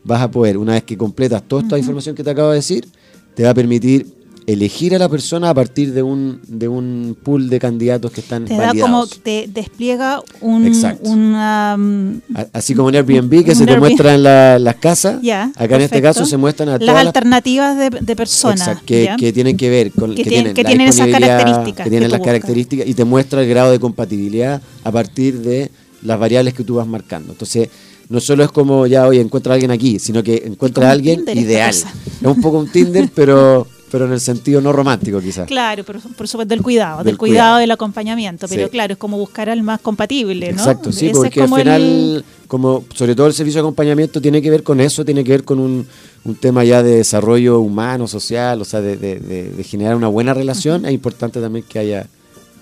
vas 0.05 0.21
a 0.21 0.31
poder, 0.31 0.59
una 0.59 0.73
vez 0.73 0.83
que 0.85 0.97
completas 0.97 1.43
toda 1.47 1.63
esta 1.63 1.79
información 1.79 2.15
que 2.15 2.25
te 2.25 2.31
acabo 2.31 2.51
de 2.51 2.57
decir, 2.57 2.87
te 3.35 3.45
va 3.45 3.51
a 3.51 3.55
permitir 3.55 4.22
elegir 4.47 4.95
a 4.95 4.99
la 4.99 5.09
persona 5.09 5.51
a 5.51 5.55
partir 5.55 5.93
de 5.93 6.03
un, 6.03 6.41
de 6.47 6.69
un 6.69 7.17
pool 7.23 7.49
de 7.49 7.59
candidatos 7.59 8.11
que 8.11 8.21
están 8.21 8.45
te 8.45 8.57
da 8.57 8.73
como 8.75 9.07
te 9.07 9.49
despliega 9.49 10.21
un 10.41 10.73
una 11.03 11.77
mm, 11.79 12.23
así 12.53 12.75
como 12.75 12.89
en 12.89 12.97
Airbnb 12.97 13.45
que 13.45 13.55
se 13.55 13.67
te 13.67 13.79
muestran 13.79 14.23
las 14.23 14.77
casas 14.77 15.21
acá 15.57 15.77
en 15.77 15.83
este 15.83 16.03
caso 16.03 16.25
se 16.25 16.37
muestran 16.37 16.71
a 16.71 16.79
las 16.79 16.97
alternativas 16.97 17.79
de, 17.79 17.91
de 17.91 18.17
personas 18.17 18.83
que, 18.85 19.15
que, 19.19 19.33
tienen 19.33 19.57
que 19.57 19.71
ver 19.71 19.93
con 19.93 20.15
que, 20.15 20.25
tienen, 20.25 20.55
que 20.55 20.65
tienen 20.65 20.89
esas 20.89 21.09
características 21.09 21.85
que 21.85 21.91
tienen 21.91 22.11
las 22.11 22.21
características 22.21 22.87
y 22.87 22.95
te 22.95 23.05
muestra 23.05 23.43
el 23.43 23.49
grado 23.49 23.71
de 23.71 23.79
compatibilidad 23.79 24.61
a 24.85 24.93
partir 24.93 25.41
de 25.41 25.71
las 26.03 26.19
variables 26.19 26.55
que 26.55 26.65
tú 26.65 26.77
vas 26.77 26.87
marcando. 26.87 27.33
Entonces 27.33 27.69
no 28.09 28.21
solo 28.21 28.45
es 28.45 28.51
como 28.51 28.87
ya 28.87 29.07
hoy 29.07 29.19
encuentra 29.19 29.53
a 29.53 29.55
alguien 29.55 29.71
aquí, 29.71 29.99
sino 29.99 30.23
que 30.23 30.43
encuentra 30.45 30.89
a 30.89 30.93
alguien 30.93 31.25
ideal. 31.35 31.71
Es 31.71 31.87
un 32.23 32.41
poco 32.41 32.59
un 32.59 32.71
Tinder, 32.71 33.09
pero 33.15 33.67
pero 33.93 34.07
en 34.07 34.13
el 34.13 34.21
sentido 34.21 34.63
no 34.63 34.73
romántico 34.73 35.21
quizás. 35.21 35.47
Claro, 35.47 35.85
por, 35.85 36.01
por 36.01 36.27
supuesto 36.27 36.49
del 36.49 36.63
cuidado, 36.63 37.05
del, 37.05 37.19
cuidado, 37.19 37.59
del 37.59 37.71
acompañamiento, 37.71 38.49
pero 38.49 38.71
claro, 38.71 38.95
es 38.95 38.99
como 38.99 39.19
buscar 39.19 39.51
al 39.51 39.63
más 39.63 39.83
compatible, 39.83 40.51
¿no? 40.51 40.61
Exacto, 40.61 40.91
sí, 40.91 41.11
porque 41.13 41.43
al 41.43 41.55
final, 41.55 42.25
como 42.49 42.85
sobre 42.95 43.15
todo 43.15 43.27
el 43.27 43.35
servicio 43.35 43.59
de 43.59 43.67
acompañamiento 43.67 44.23
tiene 44.23 44.41
que 44.41 44.49
ver 44.49 44.63
con 44.63 44.81
eso, 44.81 45.05
tiene 45.05 45.23
que 45.23 45.33
ver 45.33 45.45
con 45.45 45.59
un, 45.59 45.87
un 46.25 46.35
tema 46.37 46.65
ya 46.65 46.83
de 46.83 46.97
desarrollo 46.97 47.61
humano, 47.61 48.09
social, 48.09 48.63
o 48.63 48.65
sea, 48.65 48.81
de, 48.81 48.97
de, 48.97 49.63
generar 49.65 49.95
una 49.95 50.09
buena 50.09 50.33
relación, 50.33 50.87
es 50.87 50.93
importante 50.93 51.39
también 51.43 51.67
que 51.69 51.79
haya 51.79 52.07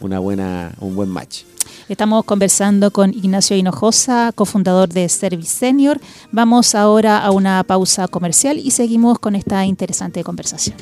una 0.00 0.18
buena, 0.18 0.72
un 0.80 0.96
buen 0.96 1.08
match. 1.08 1.42
Estamos 1.88 2.24
conversando 2.24 2.90
con 2.90 3.14
Ignacio 3.14 3.56
Hinojosa, 3.56 4.32
cofundador 4.34 4.88
de 4.88 5.08
Service 5.08 5.56
Senior. 5.56 6.00
Vamos 6.32 6.74
ahora 6.74 7.18
a 7.18 7.30
una 7.30 7.62
pausa 7.62 8.08
comercial 8.08 8.58
y 8.58 8.72
seguimos 8.72 9.20
con 9.20 9.36
esta 9.36 9.64
interesante 9.64 10.24
conversación. 10.24 10.74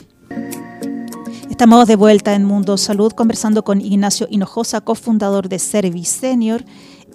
Estamos 1.59 1.89
de 1.89 1.97
vuelta 1.97 2.37
en 2.37 2.45
Mundo 2.45 2.77
Salud 2.77 3.11
conversando 3.11 3.65
con 3.65 3.81
Ignacio 3.81 4.29
Hinojosa, 4.31 4.81
cofundador 4.81 5.49
de 5.49 5.59
Service 5.59 6.21
Senior, 6.21 6.65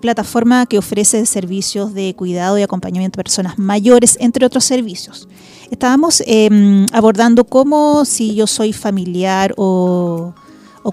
plataforma 0.02 0.66
que 0.66 0.78
ofrece 0.78 1.26
servicios 1.26 1.94
de 1.94 2.14
cuidado 2.14 2.60
y 2.60 2.62
acompañamiento 2.62 3.22
a 3.22 3.24
personas 3.24 3.58
mayores, 3.58 4.18
entre 4.20 4.46
otros 4.46 4.66
servicios. 4.66 5.30
Estábamos 5.72 6.22
em, 6.28 6.88
abordando 6.92 7.46
cómo 7.46 8.04
si 8.04 8.36
yo 8.36 8.46
soy 8.46 8.74
familiar 8.74 9.54
o, 9.56 10.34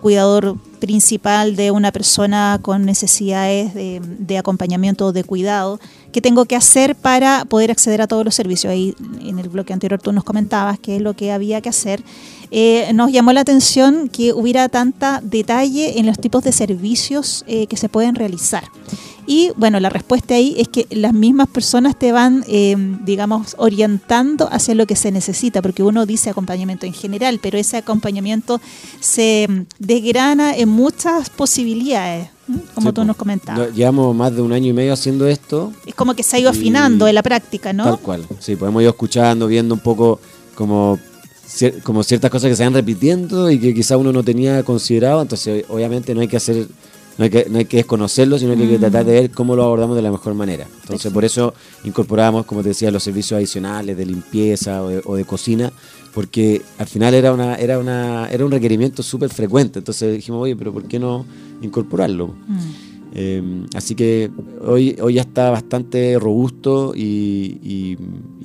cuidador 0.00 0.56
principal 0.78 1.56
de 1.56 1.72
una 1.72 1.90
persona 1.90 2.60
con 2.62 2.84
necesidades 2.84 3.74
de, 3.74 4.00
de, 4.00 4.38
acompañamiento 4.38 5.06
o 5.06 5.12
de 5.12 5.24
cuidado, 5.24 5.80
qué 6.12 6.20
tengo 6.20 6.44
que 6.44 6.54
hacer 6.54 6.94
para 6.94 7.44
poder 7.46 7.72
acceder 7.72 8.00
a 8.00 8.06
todos 8.06 8.24
los 8.24 8.36
servicios. 8.36 8.70
Ahí 8.70 8.94
en 9.20 9.40
el 9.40 9.48
bloque 9.48 9.72
anterior 9.72 10.00
tú 10.00 10.12
nos 10.12 10.22
comentabas 10.22 10.78
qué 10.78 10.96
es 10.96 11.02
lo 11.02 11.14
que 11.14 11.32
había 11.32 11.60
que 11.60 11.68
hacer. 11.68 12.04
Eh, 12.50 12.90
nos 12.94 13.12
llamó 13.12 13.32
la 13.32 13.42
atención 13.42 14.08
que 14.08 14.32
hubiera 14.32 14.68
tanta 14.68 15.20
detalle 15.22 15.98
en 15.98 16.06
los 16.06 16.18
tipos 16.18 16.42
de 16.42 16.52
servicios 16.52 17.44
eh, 17.46 17.66
que 17.66 17.76
se 17.76 17.88
pueden 17.88 18.14
realizar. 18.14 18.64
Y 19.26 19.52
bueno, 19.56 19.78
la 19.78 19.90
respuesta 19.90 20.34
ahí 20.34 20.56
es 20.58 20.66
que 20.66 20.88
las 20.90 21.12
mismas 21.12 21.48
personas 21.48 21.96
te 21.96 22.10
van, 22.10 22.44
eh, 22.48 22.74
digamos, 23.04 23.54
orientando 23.58 24.48
hacia 24.50 24.74
lo 24.74 24.86
que 24.86 24.96
se 24.96 25.12
necesita, 25.12 25.62
porque 25.62 25.84
uno 25.84 26.04
dice 26.04 26.30
acompañamiento 26.30 26.84
en 26.84 26.92
general, 26.92 27.38
pero 27.40 27.56
ese 27.56 27.76
acompañamiento 27.76 28.60
se 28.98 29.66
desgrana 29.78 30.56
en 30.56 30.68
muchas 30.70 31.30
posibilidades, 31.30 32.28
como 32.74 32.92
tú 32.92 33.04
nos 33.04 33.14
comentabas. 33.14 33.72
Llevamos 33.72 34.16
más 34.16 34.34
de 34.34 34.42
un 34.42 34.52
año 34.52 34.66
y 34.66 34.72
medio 34.72 34.94
haciendo 34.94 35.28
esto. 35.28 35.72
Es 35.86 35.94
como 35.94 36.14
que 36.14 36.24
se 36.24 36.34
ha 36.34 36.40
ido 36.40 36.50
afinando 36.50 37.06
en 37.06 37.14
la 37.14 37.22
práctica, 37.22 37.72
¿no? 37.72 37.84
Tal 37.84 38.00
cual, 38.00 38.26
sí, 38.40 38.56
pues 38.56 38.68
hemos 38.68 38.82
ido 38.82 38.90
escuchando, 38.90 39.46
viendo 39.46 39.74
un 39.74 39.80
poco 39.80 40.18
como 40.56 40.98
como 41.82 42.02
ciertas 42.02 42.30
cosas 42.30 42.50
que 42.50 42.56
se 42.56 42.64
van 42.64 42.74
repitiendo 42.74 43.50
y 43.50 43.58
que 43.58 43.74
quizá 43.74 43.96
uno 43.96 44.12
no 44.12 44.22
tenía 44.22 44.62
considerado, 44.62 45.22
entonces 45.22 45.64
obviamente 45.68 46.14
no 46.14 46.20
hay 46.20 46.28
que 46.28 46.36
hacer, 46.36 46.66
no 47.18 47.24
hay 47.24 47.30
que, 47.30 47.46
no 47.50 47.58
hay 47.58 47.64
que 47.64 47.78
desconocerlo, 47.78 48.38
sino 48.38 48.54
que 48.56 48.62
hay 48.62 48.68
que 48.68 48.78
mm. 48.78 48.80
tratar 48.80 49.04
de 49.04 49.12
ver 49.12 49.30
cómo 49.30 49.56
lo 49.56 49.64
abordamos 49.64 49.96
de 49.96 50.02
la 50.02 50.10
mejor 50.10 50.34
manera. 50.34 50.66
Entonces 50.82 51.12
por 51.12 51.24
eso 51.24 51.54
incorporamos, 51.84 52.46
como 52.46 52.62
te 52.62 52.68
decía, 52.68 52.90
los 52.90 53.02
servicios 53.02 53.36
adicionales 53.38 53.96
de 53.96 54.06
limpieza 54.06 54.82
o 54.82 55.16
de, 55.16 55.24
cocina, 55.24 55.72
porque 56.14 56.62
al 56.78 56.86
final 56.86 57.14
era 57.14 57.32
una, 57.32 57.56
era 57.56 57.78
una, 57.78 58.28
era 58.30 58.44
un 58.44 58.50
requerimiento 58.50 59.02
súper 59.02 59.30
frecuente. 59.30 59.80
Entonces 59.80 60.12
dijimos, 60.12 60.42
oye, 60.42 60.56
pero 60.56 60.72
¿por 60.72 60.84
qué 60.84 60.98
no 60.98 61.26
incorporarlo? 61.62 62.28
Mm. 62.28 62.89
Em, 63.12 63.66
así 63.74 63.94
que 63.94 64.30
hoy, 64.64 64.96
hoy 65.02 65.14
ya 65.14 65.22
está 65.22 65.50
bastante 65.50 66.18
robusto 66.18 66.92
y, 66.94 67.96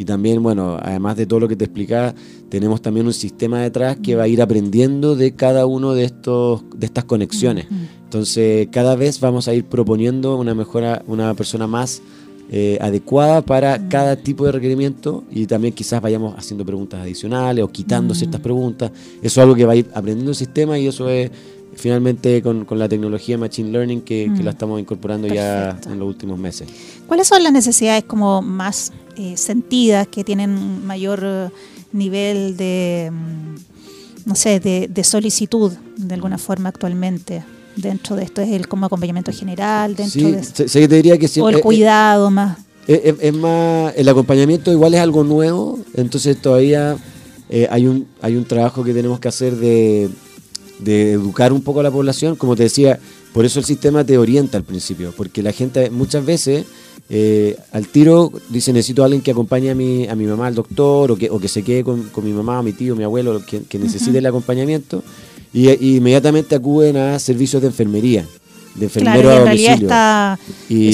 también, 0.05 0.41
bueno, 0.43 0.77
además 0.81 1.17
de 1.17 1.25
todo 1.25 1.39
lo 1.39 1.47
que 1.47 1.55
te 1.55 1.65
explicaba, 1.65 2.13
tenemos 2.49 2.81
también 2.81 3.07
un 3.07 3.13
sistema 3.13 3.61
detrás 3.61 3.97
que 3.97 4.15
va 4.15 4.23
a 4.23 4.27
ir 4.27 4.41
aprendiendo 4.41 5.15
de 5.15 5.33
cada 5.35 5.65
uno 5.65 5.93
de, 5.93 6.05
estos, 6.05 6.63
de 6.75 6.85
estas 6.85 7.05
conexiones. 7.05 7.67
Entonces, 8.03 8.67
cada 8.71 8.95
vez 8.95 9.19
vamos 9.19 9.47
a 9.47 9.53
ir 9.53 9.65
proponiendo 9.65 10.37
una 10.37 10.53
mejora, 10.53 11.03
una 11.07 11.33
persona 11.33 11.67
más 11.67 12.01
eh, 12.51 12.77
adecuada 12.79 13.41
para 13.41 13.89
cada 13.89 14.15
tipo 14.17 14.45
de 14.45 14.51
requerimiento 14.51 15.23
y 15.31 15.47
también 15.47 15.73
quizás 15.73 15.99
vayamos 15.99 16.35
haciendo 16.37 16.63
preguntas 16.63 17.01
adicionales 17.01 17.63
o 17.63 17.67
quitando 17.69 18.13
ciertas 18.13 18.39
preguntas. 18.39 18.91
Eso 19.17 19.23
es 19.23 19.37
algo 19.39 19.55
que 19.55 19.65
va 19.65 19.73
a 19.73 19.77
ir 19.77 19.89
aprendiendo 19.95 20.29
el 20.29 20.35
sistema 20.35 20.77
y 20.77 20.85
eso 20.85 21.09
es 21.09 21.31
finalmente 21.75 22.41
con, 22.41 22.65
la 22.71 22.89
tecnología 22.89 23.37
Machine 23.37 23.71
Learning 23.71 24.01
que, 24.01 24.27
la 24.27 24.43
mm. 24.43 24.47
estamos 24.47 24.79
incorporando 24.79 25.27
ya 25.27 25.79
en 25.87 25.99
los 25.99 26.07
últimos 26.07 26.39
meses. 26.39 26.67
¿Cuáles 27.07 27.27
son 27.27 27.43
las 27.43 27.53
necesidades 27.53 28.03
como 28.03 28.41
más 28.41 28.91
eh, 29.17 29.37
sentidas 29.37 30.07
que 30.07 30.23
tienen 30.23 30.85
mayor 30.85 31.21
eh, 31.23 31.49
nivel 31.91 32.57
de, 32.57 33.11
mm, 33.11 34.27
no 34.27 34.35
sé, 34.35 34.59
de, 34.59 35.03
solicitud 35.03 35.71
de 35.97 36.13
alguna 36.13 36.37
forma 36.37 36.69
actualmente? 36.69 37.43
Dentro 37.75 38.15
de 38.15 38.23
esto 38.23 38.41
es 38.41 38.51
el 38.51 38.69
como 38.69 38.85
acompañamiento 38.85 39.33
general, 39.33 39.97
dentro 39.97 40.31
de 40.31 40.87
te 40.87 40.87
diría 40.87 41.17
que 41.17 41.29
o 41.41 41.49
el 41.49 41.59
cuidado 41.59 42.31
más. 42.31 42.59
Es, 42.87 43.33
más, 43.33 43.93
el 43.97 44.07
acompañamiento 44.07 44.71
igual 44.71 44.93
es 44.93 45.01
algo 45.01 45.25
nuevo, 45.25 45.79
entonces 45.93 46.41
todavía 46.41 46.95
eh, 47.49 47.67
hay 47.69 47.87
un 47.87 48.07
hay 48.21 48.37
un 48.37 48.45
trabajo 48.45 48.83
que 48.83 48.93
tenemos 48.93 49.19
que 49.19 49.27
hacer 49.27 49.57
de 49.57 50.09
de 50.79 51.13
educar 51.13 51.53
un 51.53 51.61
poco 51.61 51.79
a 51.79 51.83
la 51.83 51.91
población, 51.91 52.35
como 52.35 52.55
te 52.55 52.63
decía, 52.63 52.99
por 53.33 53.45
eso 53.45 53.59
el 53.59 53.65
sistema 53.65 54.03
te 54.03 54.17
orienta 54.17 54.57
al 54.57 54.63
principio, 54.63 55.13
porque 55.15 55.41
la 55.41 55.51
gente 55.51 55.89
muchas 55.89 56.25
veces 56.25 56.65
eh, 57.09 57.57
al 57.71 57.87
tiro 57.87 58.31
dice 58.49 58.73
necesito 58.73 59.03
a 59.03 59.05
alguien 59.05 59.21
que 59.21 59.31
acompañe 59.31 59.69
a 59.69 59.75
mi, 59.75 60.07
a 60.07 60.15
mi 60.15 60.25
mamá 60.25 60.47
al 60.47 60.55
doctor 60.55 61.11
o 61.11 61.15
que, 61.15 61.29
o 61.29 61.39
que 61.39 61.47
se 61.47 61.63
quede 61.63 61.83
con, 61.83 62.09
mi 62.23 62.33
mamá, 62.33 62.61
mi 62.63 62.73
tío, 62.73 62.95
mi 62.95 63.03
abuelo, 63.03 63.43
que, 63.45 63.61
que 63.61 63.77
necesite 63.77 64.17
el 64.17 64.25
acompañamiento, 64.25 65.03
y, 65.53 65.69
y, 65.69 65.97
inmediatamente 65.97 66.55
acuden 66.55 66.97
a 66.97 67.19
servicios 67.19 67.61
de 67.61 67.69
enfermería 67.69 68.25
de 68.75 68.85
enfermero 68.85 69.21
claro, 69.21 69.37
en 69.37 69.45
realidad 69.45 69.73
está 69.81 70.39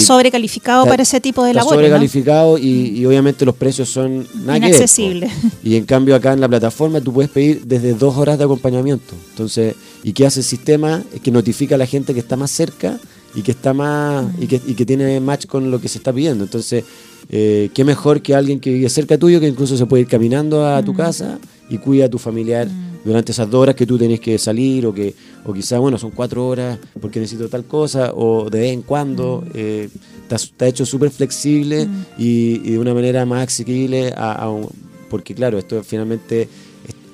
sobrecalificado 0.05 0.85
para 0.85 1.03
ese 1.03 1.19
tipo 1.19 1.43
de 1.43 1.53
labores. 1.53 1.77
Sobrecalificado 1.77 2.57
y, 2.57 3.05
obviamente 3.05 3.45
los 3.45 3.55
precios 3.55 3.89
son 3.89 4.27
inaccesibles. 4.43 5.31
y 5.63 5.75
en 5.75 5.85
cambio 5.85 6.15
acá 6.15 6.33
en 6.33 6.41
la 6.41 6.47
plataforma 6.47 7.01
tú 7.01 7.11
puedes 7.11 7.31
pedir 7.31 7.63
desde 7.65 7.93
dos 7.93 8.15
horas 8.17 8.37
de 8.37 8.43
acompañamiento. 8.43 9.15
Entonces, 9.31 9.75
¿y 10.03 10.13
qué 10.13 10.25
hace 10.25 10.41
el 10.41 10.45
sistema? 10.45 11.03
Es 11.13 11.21
que 11.21 11.31
notifica 11.31 11.75
a 11.75 11.77
la 11.77 11.87
gente 11.87 12.13
que 12.13 12.19
está 12.19 12.35
más 12.35 12.51
cerca 12.51 12.99
y 13.33 13.41
que 13.41 13.51
está 13.51 13.73
más 13.73 14.25
y, 14.39 14.47
que, 14.47 14.61
y 14.65 14.73
que 14.73 14.85
tiene 14.85 15.19
match 15.19 15.45
con 15.45 15.71
lo 15.71 15.81
que 15.81 15.87
se 15.87 15.97
está 15.97 16.13
pidiendo. 16.13 16.43
Entonces, 16.43 16.83
eh, 17.29 17.69
qué 17.73 17.83
mejor 17.83 18.21
que 18.21 18.35
alguien 18.35 18.59
que 18.59 18.71
vive 18.71 18.89
cerca 18.89 19.17
tuyo, 19.17 19.39
que 19.39 19.47
incluso 19.47 19.77
se 19.77 19.85
puede 19.85 20.01
ir 20.01 20.07
caminando 20.07 20.67
a 20.67 20.83
tu 20.83 20.93
casa 20.93 21.39
y 21.71 21.77
cuida 21.79 22.05
a 22.05 22.09
tu 22.09 22.19
familiar. 22.19 22.67
Mm 22.67 22.91
durante 23.03 23.31
esas 23.31 23.49
dos 23.49 23.61
horas 23.61 23.75
que 23.75 23.85
tú 23.85 23.97
tenés 23.97 24.19
que 24.19 24.37
salir 24.37 24.85
o 24.85 24.93
que 24.93 25.13
o 25.43 25.53
quizás, 25.53 25.79
bueno, 25.79 25.97
son 25.97 26.11
cuatro 26.11 26.47
horas 26.47 26.77
porque 26.99 27.19
necesito 27.19 27.49
tal 27.49 27.65
cosa 27.65 28.13
o 28.13 28.49
de 28.49 28.59
vez 28.59 28.73
en 28.73 28.81
cuando. 28.83 29.43
Mm. 29.45 29.51
Eh, 29.55 29.89
está, 30.23 30.35
está 30.35 30.67
hecho 30.67 30.85
súper 30.85 31.09
flexible 31.09 31.87
y, 32.17 32.61
y 32.63 32.71
de 32.71 32.79
una 32.79 32.93
manera 32.93 33.25
más 33.25 33.47
asequible 33.47 34.13
a, 34.15 34.33
a 34.33 34.49
un- 34.49 34.69
porque 35.09 35.33
claro, 35.35 35.57
esto 35.57 35.83
finalmente, 35.83 36.47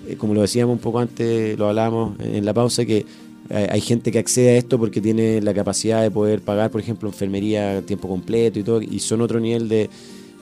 eh, 0.07 0.15
como 0.17 0.33
lo 0.33 0.41
decíamos 0.41 0.73
un 0.73 0.79
poco 0.79 0.99
antes, 0.99 1.57
lo 1.57 1.67
hablábamos 1.69 2.19
en, 2.19 2.45
la 2.45 2.53
pausa, 2.53 2.85
que 2.85 3.05
hay, 3.49 3.65
hay 3.71 3.81
gente 3.81 4.11
que 4.11 4.19
accede 4.19 4.49
a 4.51 4.57
esto 4.57 4.77
porque 4.77 5.01
tiene 5.01 5.41
la 5.41 5.53
capacidad 5.53 6.03
de 6.03 6.11
poder 6.11 6.41
pagar, 6.41 6.69
por 6.69 6.79
ejemplo, 6.81 7.09
enfermería 7.09 7.77
a 7.77 7.81
tiempo 7.81 8.07
completo 8.07 8.59
y 8.59 8.63
todo, 8.63 8.81
y 8.81 8.99
son 8.99 9.21
otro 9.21 9.39
nivel 9.39 9.67
de, 9.67 9.89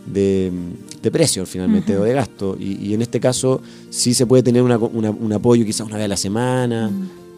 de, 0.06 0.52
de 1.02 1.12
precio 1.12 1.46
finalmente 1.46 1.98
o 1.98 2.04
de 2.04 2.14
gasto. 2.14 2.56
Y, 2.60 2.78
y 2.86 2.94
en 2.94 3.02
este 3.02 3.20
caso 3.20 3.62
sí 3.90 4.14
se 4.14 4.26
puede 4.26 4.44
tener 4.44 4.62
una 4.62 4.78
una- 4.78 5.12
un 5.12 5.34
apoyo 5.34 5.66
quizás 5.66 5.86
una 5.88 5.96
vez 5.98 6.06
a 6.06 6.10
la 6.10 6.18
semana 6.18 6.92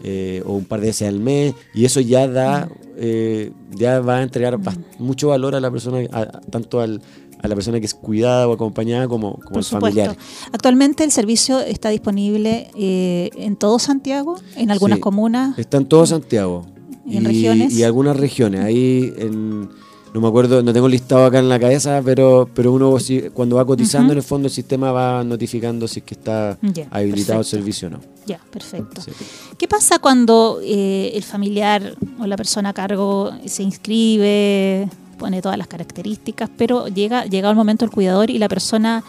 eh, 0.04 0.42
o 0.46 0.52
un 0.54 0.64
par 0.64 0.80
de 0.80 0.86
veces 0.88 1.08
al 1.08 1.18
mes 1.18 1.54
y 1.74 1.84
eso 1.84 2.00
ya 2.00 2.28
da, 2.28 2.68
eh, 2.96 3.50
ya 3.74 4.00
va 4.00 4.18
a 4.18 4.22
entregar 4.22 4.56
bast- 4.58 4.78
mucho 4.98 5.28
valor 5.28 5.54
a 5.54 5.60
la 5.60 5.70
persona, 5.70 6.06
a- 6.12 6.20
a- 6.20 6.40
tanto 6.50 6.80
al, 6.80 7.00
a 7.42 7.48
la 7.48 7.54
persona 7.54 7.80
que 7.80 7.86
es 7.86 7.94
cuidada 7.94 8.46
o 8.48 8.52
acompañada 8.52 9.08
como, 9.08 9.34
como 9.34 9.50
Por 9.54 9.64
familiar. 9.64 10.16
Actualmente 10.52 11.04
el 11.04 11.10
servicio 11.10 11.58
está 11.60 11.88
disponible 11.88 12.68
eh, 12.76 13.30
en 13.36 13.56
todo 13.56 13.78
Santiago, 13.78 14.36
en 14.56 14.70
algunas 14.70 14.96
Sí. 14.98 15.00
comunas. 15.02 15.58
Está 15.58 15.76
en 15.78 15.86
todo 15.86 16.04
Santiago. 16.06 16.66
¿Y 17.06 17.16
en 17.16 17.24
regiones? 17.24 17.72
y 17.74 17.82
algunas 17.84 18.16
regiones. 18.16 18.60
Ahí 18.60 19.12
en, 19.16 19.68
no 20.14 20.20
me 20.20 20.28
acuerdo, 20.28 20.62
no 20.62 20.72
tengo 20.72 20.86
el 20.86 20.92
listado 20.92 21.26
acá 21.26 21.38
en 21.38 21.48
la 21.48 21.60
cabeza, 21.60 22.00
pero, 22.04 22.48
pero 22.54 22.72
uno 22.72 22.98
si- 22.98 23.28
cuando 23.34 23.56
va 23.56 23.64
cotizando 23.66 24.12
en 24.12 24.18
el 24.18 24.24
fondo 24.24 24.46
el 24.48 24.52
sistema 24.52 24.90
va 24.92 25.22
notificando 25.24 25.86
si 25.86 26.00
es 26.00 26.04
que 26.06 26.14
está 26.14 26.58
habilitado 26.90 27.40
el 27.40 27.44
servicio 27.44 27.88
o 27.88 27.90
no. 27.92 28.00
Ya, 28.26 28.40
perfecto. 28.50 29.00
Sí. 29.02 29.10
¿Qué 29.56 29.68
pasa 29.68 29.98
cuando 29.98 30.60
eh, 30.62 31.12
el 31.14 31.22
familiar 31.22 31.94
o 32.18 32.26
la 32.26 32.36
persona 32.36 32.70
a 32.70 32.72
cargo 32.72 33.32
se 33.46 33.62
inscribe, 33.62 34.88
pone 35.18 35.40
todas 35.42 35.58
las 35.58 35.66
características, 35.66 36.50
pero 36.56 36.88
llega 36.88 37.24
llega 37.26 37.50
el 37.50 37.56
momento 37.56 37.84
del 37.84 37.92
cuidador 37.94 38.30
y 38.30 38.38
la 38.38 38.48
persona 38.48 39.02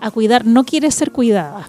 a 0.00 0.10
cuidar 0.10 0.44
no 0.44 0.64
quiere 0.64 0.90
ser 0.90 1.10
cuidada? 1.12 1.68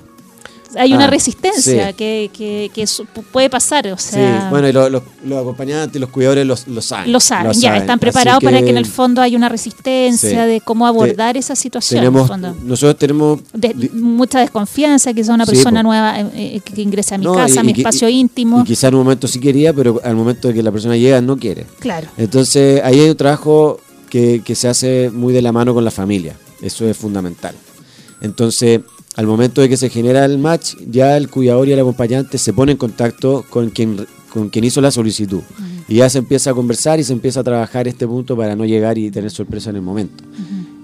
Hay 0.78 0.94
una 0.94 1.06
Ah, 1.06 1.10
resistencia 1.10 1.88
sí. 1.90 1.94
que, 1.94 2.30
que- 2.34 2.86
puede 3.32 3.50
pasar, 3.50 3.88
o 3.88 3.98
sea, 3.98 4.42
sí, 4.42 4.48
bueno, 4.50 4.68
y 4.68 4.74
lo- 4.74 4.90
los, 4.90 5.04
los 5.24 5.40
acompañantes, 5.42 6.00
los 6.00 6.10
cuidadores 6.10 6.46
los- 6.46 6.68
lo 6.68 6.82
saben. 6.82 7.12
lo 7.12 7.20
saben, 7.20 7.52
ya 7.54 7.70
saben. 7.70 7.82
están 7.82 8.00
preparados 8.00 8.44
para 8.44 8.62
que 8.62 8.70
en 8.70 8.78
el 8.78 8.86
fondo 8.86 9.22
haya 9.22 9.38
una 9.38 9.50
resistencia 9.50 10.44
Sí. 10.46 10.50
de 10.52 10.62
cómo 10.62 10.86
abordar 10.88 11.38
esa 11.38 11.56
situación. 11.56 12.00
en 12.00 12.04
el 12.06 12.10
tenemos, 12.12 12.28
fondo. 12.28 12.56
nosotros 12.64 12.98
tenemos 12.98 13.40
De- 13.54 13.90
mucha 13.94 14.40
desconfianza, 14.40 15.14
quizá 15.14 15.34
una 15.34 15.46
persona 15.46 15.82
nueva 15.84 16.20
eh, 16.20 16.28
eh, 16.36 16.60
que 16.64 16.82
ingresa 16.82 17.16
a 17.16 17.18
mi 17.18 17.26
No, 17.26 17.34
casa, 17.34 17.56
y- 17.56 17.58
a 17.60 17.64
mi 17.64 17.72
y 17.72 17.80
espacio 17.80 18.10
y- 18.10 18.20
íntimo. 18.20 18.62
y 18.62 18.64
quizás 18.66 18.86
en 18.90 18.96
un 18.96 19.04
momento 19.04 19.28
sí 19.28 19.40
quería, 19.40 19.74
pero 19.74 20.00
al 20.04 20.16
momento 20.16 20.48
de 20.48 20.54
que 20.54 20.64
la 20.64 20.72
persona 20.72 20.96
llega 20.98 21.22
no 21.22 21.38
quiere. 21.38 21.66
claro. 21.80 22.08
Entonces 22.18 22.82
ahí 22.84 23.00
hay 23.00 23.10
un 23.10 23.18
trabajo 23.18 23.80
que, 24.10 24.42
que 24.46 24.56
se 24.56 24.68
hace 24.68 25.10
muy 25.12 25.34
de 25.34 25.42
la 25.42 25.52
mano 25.52 25.74
con 25.74 25.84
la 25.84 25.92
familia. 25.92 26.36
Eso 26.62 26.86
es 26.88 26.96
fundamental. 26.96 27.54
Entonces, 28.22 28.82
al 29.16 29.28
momento 29.28 29.62
de 29.62 29.70
que 29.70 29.78
se 29.78 29.90
genera 29.90 30.26
el 30.26 30.38
match, 30.38 30.76
ya 30.90 31.16
el 31.18 31.30
cuidador 31.30 31.68
y 31.68 31.72
el 31.74 31.80
acompañante 31.80 32.38
se 32.38 32.54
pone 32.54 32.74
en 32.74 32.78
contacto 32.78 33.46
con 33.50 33.70
quien, 33.70 34.06
con 34.34 34.50
quien 34.50 34.66
hizo 34.66 34.82
la 34.82 34.92
solicitud. 34.92 35.42
Y 35.88 35.96
ya 35.98 36.10
se 36.10 36.18
empieza 36.18 36.50
a 36.50 36.54
conversar 36.54 37.00
y 37.00 37.04
se 37.04 37.14
empieza 37.14 37.40
a 37.42 37.44
trabajar 37.44 37.88
este 37.88 38.08
punto 38.08 38.36
para 38.36 38.56
no 38.56 38.66
llegar 38.66 38.98
y 38.98 39.12
tener 39.12 39.30
sorpresa 39.32 39.70
en 39.70 39.76
el 39.78 39.82
momento. 39.84 40.24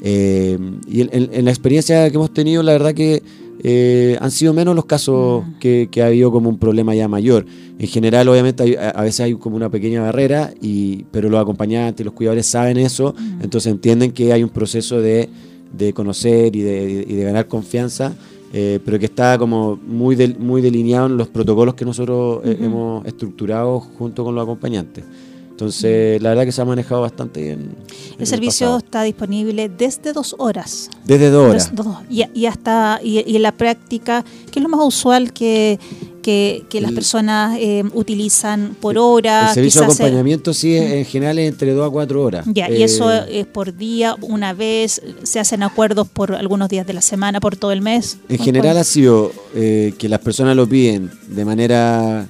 Eh, 0.03 0.57
y 0.87 1.01
en, 1.01 1.09
en- 1.11 1.29
en 1.33 1.45
la 1.45 1.51
experiencia 1.51 2.09
que 2.09 2.15
hemos 2.15 2.33
tenido, 2.33 2.63
la 2.63 2.71
verdad 2.73 2.93
que 2.93 3.21
eh, 3.63 4.17
han 4.19 4.31
sido 4.31 4.53
menos 4.53 4.75
los 4.75 4.85
casos 4.85 5.43
que, 5.59 5.87
que 5.91 6.01
ha 6.01 6.07
habido 6.07 6.31
como 6.31 6.49
un 6.49 6.57
problema 6.57 6.95
ya 6.95 7.07
mayor. 7.07 7.45
En 7.77 7.87
general, 7.87 8.27
obviamente, 8.29 8.63
hay- 8.63 8.75
a 8.75 9.01
veces 9.01 9.19
hay 9.21 9.33
como 9.35 9.55
una 9.55 9.69
pequeña 9.69 10.01
barrera, 10.01 10.53
y, 10.61 11.03
pero 11.11 11.29
los 11.29 11.39
acompañantes 11.41 12.01
y 12.01 12.05
los 12.05 12.13
cuidadores 12.13 12.45
saben 12.47 12.77
eso, 12.77 13.13
entonces 13.41 13.71
entienden 13.71 14.11
que 14.13 14.33
hay 14.33 14.43
un 14.43 14.49
proceso 14.49 14.99
de, 15.01 15.29
de 15.71 15.93
conocer 15.93 16.55
y 16.55 16.61
de, 16.61 17.05
y 17.07 17.13
de 17.15 17.23
ganar 17.23 17.47
confianza, 17.47 18.13
eh, 18.53 18.79
pero 18.83 18.99
que 18.99 19.05
está 19.05 19.37
como 19.37 19.77
muy, 19.87 20.15
del- 20.15 20.37
muy 20.37 20.61
delineado 20.61 21.07
en 21.07 21.17
los 21.17 21.27
protocolos 21.29 21.75
que 21.75 21.85
nosotros 21.85 22.41
eh, 22.43 22.57
hemos 22.61 23.05
estructurado 23.05 23.79
junto 23.79 24.23
con 24.23 24.35
los 24.35 24.43
acompañantes. 24.43 25.03
Entonces, 25.51 26.19
la 26.23 26.29
verdad 26.29 26.45
que 26.45 26.51
se 26.51 26.59
ha 26.61 26.65
manejado 26.65 27.01
bastante 27.01 27.39
bien. 27.41 27.59
en 27.59 27.75
El 28.19 28.25
servicio 28.25 28.65
pasado. 28.65 28.77
está 28.79 29.03
disponible 29.03 29.69
desde 29.69 30.11
dos 30.11 30.33
horas. 30.39 30.89
Desde 31.05 31.29
dos 31.29 31.49
horas. 31.51 31.71
Dos- 31.75 31.97
y, 32.09 32.23
y 32.33 32.45
hasta 32.47 32.99
y, 33.03 33.19
y 33.31 33.35
en 33.35 33.43
la 33.43 33.51
práctica, 33.51 34.25
¿qué 34.51 34.57
es 34.59 34.63
lo 34.63 34.69
más 34.69 34.83
usual 34.83 35.31
que, 35.31 35.79
que, 36.21 36.63
que 36.69 36.81
las 36.81 36.91
personas 36.91 37.57
eh, 37.59 37.83
utilizan 37.93 38.75
por 38.79 38.97
hora? 38.97 39.49
El 39.49 39.53
servicio 39.55 39.81
de 39.81 39.87
eh, 39.87 39.89
acompañamiento 39.91 40.53
sí, 40.53 40.75
es- 40.75 40.91
en 40.93 41.05
general 41.05 41.39
es 41.39 41.49
entre 41.49 41.71
2 41.73 41.87
a 41.87 41.89
4 41.91 42.23
horas. 42.23 42.45
Ya, 42.53 42.69
y 42.69 42.81
Eh, 42.81 42.83
eso 42.85 43.11
es 43.11 43.45
por 43.47 43.75
día, 43.75 44.15
una 44.21 44.53
vez, 44.53 45.01
se 45.23 45.39
hacen 45.39 45.63
acuerdos 45.63 46.07
por 46.07 46.33
algunos 46.35 46.69
días 46.69 46.85
de 46.87 46.93
la 46.93 47.01
semana, 47.01 47.39
por 47.39 47.55
todo 47.55 47.71
el 47.71 47.81
mes. 47.81 48.17
En 48.29 48.37
¿Cu- 48.37 48.43
general 48.43 48.71
cuál? 48.73 48.77
ha 48.77 48.83
sido 48.83 49.31
eh, 49.55 49.93
que 49.97 50.07
las 50.09 50.19
personas 50.19 50.55
lo 50.55 50.67
piden 50.67 51.09
de 51.27 51.45
manera 51.45 52.25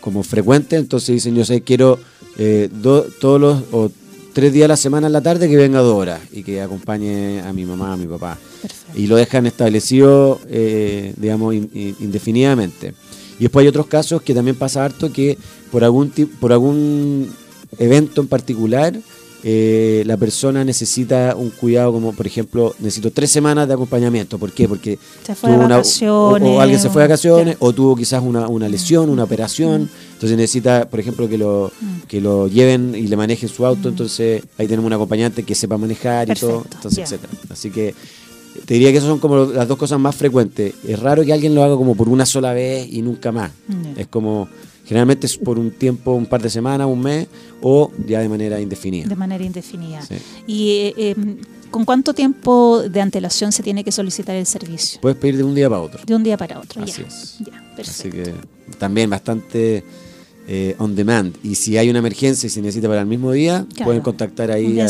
como 0.00 0.22
frecuente, 0.22 0.76
entonces 0.76 1.14
dicen, 1.14 1.34
yo 1.34 1.44
sé, 1.44 1.62
quiero 1.62 1.98
eh, 2.38 2.68
do- 2.72 3.02
todos 3.20 3.40
los, 3.40 3.62
o 3.72 3.90
tres 4.32 4.52
días 4.52 4.64
a 4.64 4.68
la 4.68 4.76
semana 4.76 5.06
en 5.06 5.12
la 5.12 5.20
tarde 5.20 5.48
que 5.48 5.56
venga 5.56 5.80
dos 5.80 5.94
horas 5.94 6.20
y 6.32 6.42
que 6.42 6.60
acompañe 6.60 7.40
a 7.42 7.52
mi 7.52 7.64
mamá, 7.66 7.92
a 7.92 7.96
mi 7.96 8.06
papá. 8.06 8.38
Perfecto. 8.62 8.98
Y 8.98 9.06
lo 9.06 9.16
dejan 9.16 9.46
establecido, 9.46 10.40
eh, 10.48 11.12
digamos, 11.18 11.54
in- 11.54 11.70
in- 11.74 11.96
indefinidamente. 12.00 12.94
Y 13.42 13.46
después 13.46 13.64
hay 13.64 13.68
otros 13.70 13.88
casos 13.88 14.22
que 14.22 14.34
también 14.34 14.54
pasa 14.54 14.84
harto 14.84 15.12
que 15.12 15.36
por 15.72 15.82
algún, 15.82 16.10
por 16.38 16.52
algún 16.52 17.28
evento 17.76 18.20
en 18.20 18.28
particular, 18.28 18.94
eh, 19.42 20.04
la 20.06 20.16
persona 20.16 20.64
necesita 20.64 21.34
un 21.36 21.50
cuidado 21.50 21.92
como, 21.92 22.12
por 22.12 22.24
ejemplo, 22.24 22.72
necesito 22.78 23.10
tres 23.10 23.32
semanas 23.32 23.66
de 23.66 23.74
acompañamiento. 23.74 24.38
¿Por 24.38 24.52
qué? 24.52 24.68
Porque 24.68 24.96
Se 25.26 25.34
fue 25.34 25.50
tuvo 25.50 25.58
una- 25.64 25.74
o- 25.74 25.78
vacaciones, 25.78 26.48
o, 26.48 26.60
alguien 26.60 26.78
se 26.78 26.88
fue 26.88 27.02
de 27.02 27.08
vacaciones, 27.08 27.56
o 27.58 27.72
tuvo 27.72 27.96
quizás 27.96 28.22
una, 28.22 28.46
una 28.46 28.68
lesión, 28.68 29.10
una 29.10 29.24
operación. 29.24 29.90
Entonces 30.12 30.38
necesita, 30.38 30.88
por 30.88 31.00
ejemplo, 31.00 31.28
que 31.28 31.36
lo, 31.36 31.72
que 32.06 32.20
lo 32.20 32.46
lleven 32.46 32.94
y 32.94 33.08
le 33.08 33.16
manejen 33.16 33.48
su 33.48 33.66
auto. 33.66 33.88
Entonces 33.88 34.44
ahí 34.56 34.68
tenemos 34.68 34.86
un 34.86 34.92
acompañante 34.92 35.42
que 35.42 35.56
sepa 35.56 35.76
manejar 35.76 36.30
y 36.30 36.34
todo, 36.34 36.64
entonces, 36.72 36.98
etcétera. 37.02 37.32
Así 37.50 37.72
que 37.72 37.92
te 38.66 38.74
diría 38.74 38.90
que 38.90 38.98
esas 38.98 39.08
son 39.08 39.18
como 39.18 39.44
las 39.46 39.66
dos 39.68 39.76
cosas 39.78 39.98
más 39.98 40.14
frecuentes. 40.16 40.74
Es 40.86 40.98
raro 41.00 41.24
que 41.24 41.32
alguien 41.32 41.54
lo 41.54 41.62
haga 41.62 41.76
como 41.76 41.94
por 41.94 42.08
una 42.08 42.26
sola 42.26 42.52
vez 42.52 42.86
y 42.90 43.02
nunca 43.02 43.32
más. 43.32 43.50
Es 43.96 44.06
como, 44.08 44.48
generalmente 44.86 45.26
es 45.26 45.36
por 45.36 45.58
un 45.58 45.70
tiempo, 45.72 46.12
un 46.12 46.26
par 46.26 46.42
de 46.42 46.50
semanas, 46.50 46.86
un 46.86 47.00
mes, 47.00 47.26
o 47.60 47.90
ya 48.06 48.20
de 48.20 48.28
manera 48.28 48.60
indefinida. 48.60 49.08
De 49.08 49.16
manera 49.16 49.44
indefinida. 49.44 50.02
Sí. 50.02 50.14
¿Y 50.46 50.68
eh, 50.70 50.94
eh, 50.96 51.14
con 51.70 51.84
cuánto 51.84 52.12
tiempo 52.14 52.82
de 52.88 53.00
antelación 53.00 53.50
se 53.52 53.62
tiene 53.62 53.82
que 53.84 53.92
solicitar 53.92 54.36
el 54.36 54.46
servicio? 54.46 55.00
Puedes 55.00 55.18
pedir 55.18 55.36
de 55.38 55.44
un 55.44 55.54
día 55.54 55.68
para 55.70 55.80
otro. 55.82 56.00
De 56.06 56.14
un 56.14 56.22
día 56.22 56.36
para 56.36 56.58
otro, 56.60 56.82
Así 56.82 57.02
ya. 57.02 57.08
es. 57.08 57.38
Ya, 57.40 57.58
Así 57.80 58.08
perfecto. 58.10 58.32
que 58.70 58.76
también 58.78 59.08
bastante 59.10 59.82
eh, 60.48 60.74
on 60.78 60.94
demand. 60.96 61.34
Y 61.44 61.54
si 61.54 61.76
hay 61.78 61.88
una 61.88 62.00
emergencia 62.00 62.46
y 62.46 62.50
se 62.50 62.60
necesita 62.60 62.88
para 62.88 63.00
el 63.02 63.06
mismo 63.06 63.30
día, 63.32 63.64
Claro. 63.74 63.84
pueden 63.86 64.02
contactar 64.02 64.50
ahí 64.50 64.78
al- 64.80 64.88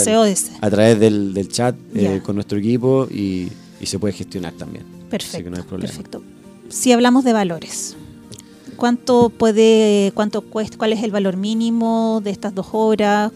a 0.61 0.71
través 0.71 0.99
del, 0.99 1.35
del 1.35 1.49
chat 1.49 1.77
eh, 1.95 2.21
con 2.25 2.35
nuestro 2.37 2.59
equipo 2.59 3.07
y, 3.11 3.49
y 3.83 3.87
se 3.87 3.99
puede 3.99 4.15
gestionar 4.15 4.53
también. 4.55 4.85
Así 4.87 5.07
Perfecto, 5.11 5.45
que 5.45 5.51
no 5.51 5.57
hay 5.59 5.63
problema. 5.65 5.89
perfecto. 5.93 6.23
Si 6.71 6.91
hablamos 6.93 7.25
de 7.25 7.35
valores, 7.35 7.97
¿cuánto 8.77 9.29
puede, 9.29 10.11
cuánto 10.15 10.41
cuesta, 10.41 10.79
cuál 10.79 10.95
es 10.95 11.03
el 11.03 11.11
valor 11.11 11.37
mínimo 11.37 12.21
de 12.25 12.31
estas 12.31 12.55
dos 12.55 12.69
horas? 12.73 13.31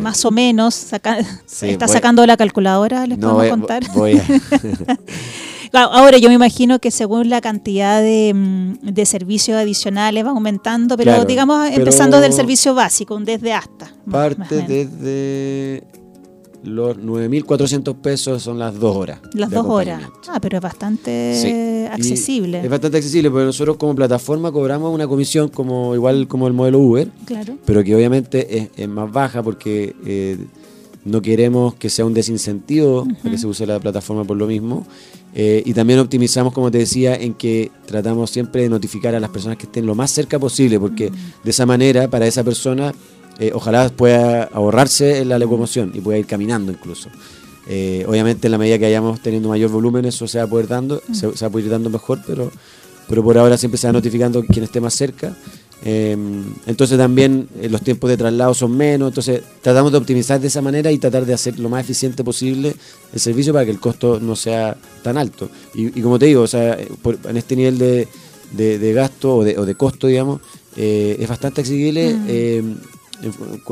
Más 0.00 0.24
o 0.24 0.30
menos, 0.30 0.74
saca- 0.74 1.22
Sí, 1.46 1.66
¿está 1.70 1.86
voy- 1.86 1.92
sacando 1.94 2.26
la 2.26 2.36
calculadora? 2.36 3.06
¿Les 3.06 3.18
No, 3.18 3.34
podemos 3.34 3.58
contar? 3.58 3.84
voy 3.94 4.18
a- 4.18 4.24
Claro, 5.70 5.92
Ahora 5.92 6.16
yo 6.16 6.28
me 6.30 6.34
imagino 6.34 6.78
que 6.78 6.90
según 6.90 7.28
la 7.28 7.42
cantidad 7.42 8.00
de, 8.00 8.32
mm, 8.34 8.86
de 8.90 9.04
servicios 9.04 9.56
adicionales 9.58 10.24
va 10.24 10.30
aumentando, 10.30 10.96
pero 10.96 11.12
Claro, 11.12 11.24
digamos 11.26 11.58
pero- 11.68 11.76
empezando 11.82 12.20
del 12.20 12.32
servicio 12.32 12.74
básico, 12.74 13.14
un 13.14 13.24
desde 13.26 13.52
hasta. 13.52 13.92
parte 14.10 14.62
desde 14.66 15.84
los 16.64 16.96
9.400 16.98 17.96
pesos 17.96 18.42
son 18.42 18.58
las 18.58 18.78
dos 18.78 18.96
horas. 18.96 19.20
Las 19.34 19.50
dos 19.50 19.64
horas. 19.66 20.02
Ah, 20.28 20.38
pero 20.40 20.56
es 20.58 20.62
bastante 20.62 21.34
Sí. 21.40 21.48
Y 21.48 21.86
accesible. 21.86 22.60
Es 22.62 22.68
bastante 22.70 22.98
accesible, 22.98 23.30
porque 23.30 23.46
nosotros 23.46 23.76
como 23.76 23.94
plataforma 23.94 24.52
cobramos 24.52 24.92
una 24.94 25.06
comisión 25.06 25.48
como 25.48 25.94
igual 25.94 26.26
como 26.28 26.46
el 26.46 26.52
modelo 26.52 26.78
Uber, 26.80 27.10
Claro. 27.24 27.56
pero 27.64 27.82
que 27.84 27.94
obviamente 27.94 28.58
es, 28.58 28.68
es 28.76 28.88
más 28.88 29.10
baja 29.10 29.42
porque 29.42 29.94
eh, 30.04 30.36
no 31.04 31.22
queremos 31.22 31.74
que 31.74 31.88
sea 31.88 32.04
un 32.04 32.12
desincentivo 32.12 33.06
a 33.24 33.30
que 33.30 33.38
se 33.38 33.46
use 33.46 33.64
la 33.66 33.78
plataforma 33.80 34.24
por 34.24 34.36
lo 34.36 34.46
mismo. 34.46 34.86
Eh, 35.34 35.62
y 35.64 35.72
también 35.74 35.98
optimizamos, 36.00 36.52
como 36.52 36.70
te 36.70 36.78
decía, 36.78 37.14
en 37.14 37.34
que 37.34 37.70
tratamos 37.86 38.30
siempre 38.30 38.62
de 38.62 38.68
notificar 38.68 39.14
a 39.14 39.20
las 39.20 39.30
personas 39.30 39.56
que 39.58 39.64
estén 39.66 39.86
lo 39.86 39.94
más 39.94 40.10
cerca 40.10 40.38
posible, 40.38 40.80
porque 40.80 41.10
de 41.44 41.50
esa 41.50 41.64
manera, 41.66 42.08
para 42.08 42.26
esa 42.26 42.42
persona, 42.42 42.92
eh, 43.38 43.52
ojalá 43.54 43.88
pueda 43.90 44.44
ahorrarse 44.44 45.24
la 45.24 45.38
locomoción 45.38 45.92
y 45.94 46.00
pueda 46.00 46.18
ir 46.18 46.26
caminando 46.26 46.72
incluso. 46.72 47.08
Eh, 47.68 48.04
obviamente, 48.08 48.46
en 48.48 48.52
la 48.52 48.58
medida 48.58 48.78
que 48.78 48.84
vayamos 48.86 49.20
teniendo 49.20 49.48
mayor 49.50 49.70
volumen, 49.70 50.04
eso 50.06 50.26
se 50.26 50.38
va 50.38 50.44
a 50.44 50.46
poder 50.46 50.68
dando, 50.68 51.02
se, 51.12 51.30
se 51.36 51.44
va 51.44 51.48
a 51.48 51.50
poder 51.50 51.66
ir 51.66 51.70
dando 51.72 51.90
mejor, 51.90 52.18
pero, 52.26 52.50
pero 53.08 53.22
por 53.22 53.36
ahora 53.36 53.58
siempre 53.58 53.76
se 53.78 53.86
va 53.86 53.92
notificando 53.92 54.42
quien 54.42 54.64
esté 54.64 54.80
más 54.80 54.94
cerca. 54.94 55.36
Eh, 55.84 56.16
entonces 56.66 56.98
también 56.98 57.48
eh, 57.60 57.68
los 57.68 57.82
tiempos 57.82 58.10
de 58.10 58.16
traslado 58.16 58.52
son 58.52 58.76
menos, 58.76 59.08
entonces 59.10 59.42
tratamos 59.62 59.92
de 59.92 59.98
optimizar 59.98 60.40
de 60.40 60.48
esa 60.48 60.60
manera 60.60 60.90
y 60.90 60.98
tratar 60.98 61.24
de 61.24 61.34
hacer 61.34 61.58
lo 61.60 61.68
más 61.68 61.82
eficiente 61.84 62.24
posible 62.24 62.74
el 63.12 63.20
servicio 63.20 63.52
para 63.52 63.64
que 63.64 63.70
el 63.70 63.78
costo 63.78 64.18
no 64.18 64.34
sea 64.34 64.76
tan 65.04 65.16
alto. 65.16 65.48
Y, 65.74 65.96
y 65.98 66.02
como 66.02 66.18
te 66.18 66.26
digo, 66.26 66.42
o 66.42 66.46
sea, 66.48 66.76
por- 67.02 67.18
en 67.28 67.36
este 67.36 67.54
nivel 67.54 67.78
de, 67.78 68.08
de- 68.52 68.78
de 68.80 68.92
gasto 68.92 69.36
o 69.36 69.44
de, 69.44 69.56
o 69.58 69.64
de 69.66 69.74
costo, 69.76 70.06
digamos, 70.08 70.40
eh, 70.76 71.16
es 71.20 71.28
bastante 71.28 71.60
accesible. 71.60 72.14
Mm. 72.14 72.97
Eh, 73.22 73.30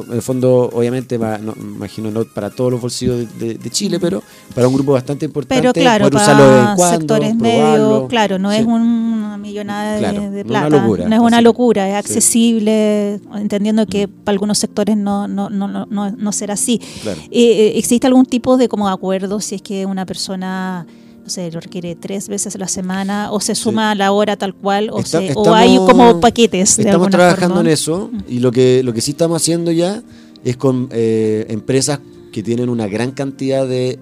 en, 0.08 0.12
el 0.12 0.22
fondo, 0.22 0.70
obviamente, 0.72 1.18
va, 1.18 1.38
no, 1.38 1.54
imagino 1.58 2.10
no 2.10 2.24
para 2.24 2.50
todos 2.50 2.70
los 2.72 2.80
bolsillos 2.80 3.18
de, 3.38 3.46
de- 3.46 3.54
de 3.54 3.70
Chile, 3.70 3.98
pero 4.00 4.22
para 4.54 4.66
un 4.68 4.74
grupo 4.74 4.92
bastante 4.92 5.24
importante, 5.26 5.60
Pero 5.60 5.72
claro, 5.72 6.06
usarlo 6.08 6.44
para 6.44 6.74
cuando, 6.76 6.98
sectores 6.98 7.34
medios, 7.36 8.08
claro, 8.08 8.38
no 8.38 8.50
Sí. 8.50 8.58
es 8.58 8.64
una 8.66 9.36
millonada 9.38 9.94
de, 9.94 10.00
Claro, 10.44 10.44
plata, 10.46 10.68
locura, 10.70 11.08
no 11.08 11.14
es 11.14 11.20
una 11.20 11.36
así. 11.38 11.44
locura, 11.44 11.88
es 11.88 11.92
Sí. 11.92 11.98
accesible, 11.98 13.20
entendiendo 13.34 13.86
que 13.86 14.08
para 14.08 14.32
algunos 14.34 14.58
sectores 14.58 14.96
no, 14.96 15.28
no, 15.28 15.50
no, 15.50 15.68
no, 15.68 15.86
no, 15.88 16.10
no 16.10 16.32
será 16.32 16.54
así. 16.54 16.80
Claro. 17.02 17.20
Eh, 17.30 17.72
¿Existe 17.76 18.06
algún 18.06 18.26
tipo 18.26 18.56
de 18.56 18.68
como 18.68 18.88
acuerdo 18.88 19.40
si 19.40 19.54
es 19.56 19.62
que 19.62 19.86
una 19.86 20.06
persona 20.06 20.86
no 21.26 21.30
sé, 21.30 21.50
lo 21.50 21.58
requiere 21.58 21.96
tres 21.96 22.28
veces 22.28 22.54
a 22.54 22.58
la 22.58 22.68
semana 22.68 23.32
o 23.32 23.40
se 23.40 23.56
suma 23.56 23.90
a 23.90 23.94
la 23.96 24.12
hora 24.12 24.36
tal 24.36 24.54
cual 24.54 24.90
o, 24.92 25.00
Está- 25.00 25.18
se- 25.18 25.32
o 25.34 25.52
hay 25.52 25.76
como 25.76 26.20
paquetes 26.20 26.76
de 26.76 26.84
Estamos 26.84 27.10
trabajando 27.10 27.56
forma? 27.56 27.68
en 27.68 27.74
eso 27.74 28.10
y 28.28 28.38
lo 28.38 28.52
que, 28.52 28.82
lo 28.84 28.92
que 28.92 29.00
sí 29.00 29.10
estamos 29.10 29.42
haciendo 29.42 29.72
ya 29.72 30.04
es 30.44 30.56
con 30.56 30.88
eh, 30.92 31.44
empresas 31.48 31.98
que 32.32 32.44
tienen 32.44 32.68
una 32.68 32.86
gran 32.86 33.10
cantidad 33.10 33.66
de 33.66 33.98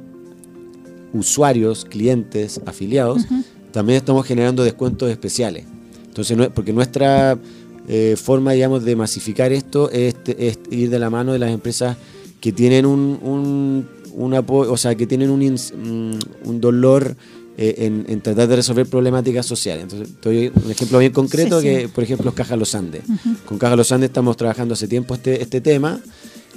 usuarios, 1.12 1.84
clientes, 1.84 2.60
afiliados, 2.66 3.22
también 3.72 3.96
estamos 3.96 4.26
generando 4.26 4.62
descuentos 4.64 5.10
especiales. 5.10 5.64
Entonces, 6.06 6.36
no- 6.36 6.50
porque 6.52 6.72
nuestra 6.72 7.38
eh, 7.88 8.16
forma, 8.22 8.52
digamos, 8.52 8.84
de 8.84 8.96
masificar 8.96 9.52
esto 9.52 9.90
es, 9.90 10.14
es 10.38 10.58
ir 10.70 10.90
de 10.90 10.98
la 10.98 11.10
mano 11.10 11.32
de 11.32 11.38
las 11.38 11.50
empresas 11.50 11.96
que 12.40 12.52
tienen 12.52 12.84
un, 12.86 13.18
un, 13.22 13.88
un 14.14 14.32
apo- 14.34 14.66
o 14.68 14.76
sea, 14.76 14.94
que 14.94 15.06
tienen 15.06 15.30
un, 15.30 15.40
ins- 15.42 15.72
un, 15.72 16.60
dolor 16.60 17.16
eh, 17.56 17.74
en, 17.78 18.04
en 18.08 18.20
tratar 18.20 18.48
de 18.48 18.56
resolver 18.56 18.86
problemáticas 18.86 19.46
sociales. 19.46 19.84
Entonces, 19.84 20.08
te 20.20 20.28
doy 20.28 20.52
un 20.64 20.70
ejemplo 20.70 20.98
bien 20.98 21.12
concreto 21.12 21.60
Sí, 21.60 21.68
sí. 21.68 21.74
que, 21.76 21.88
por 21.88 22.02
ejemplo, 22.04 22.30
es 22.30 22.34
Caja 22.36 22.56
Los 22.56 22.74
Andes. 22.74 23.02
Con 23.44 23.58
Caja 23.58 23.76
Los 23.76 23.92
Andes 23.92 24.08
estamos 24.10 24.36
trabajando 24.36 24.74
hace 24.74 24.88
tiempo 24.88 25.14
este, 25.14 25.40
este 25.42 25.60
tema 25.60 26.00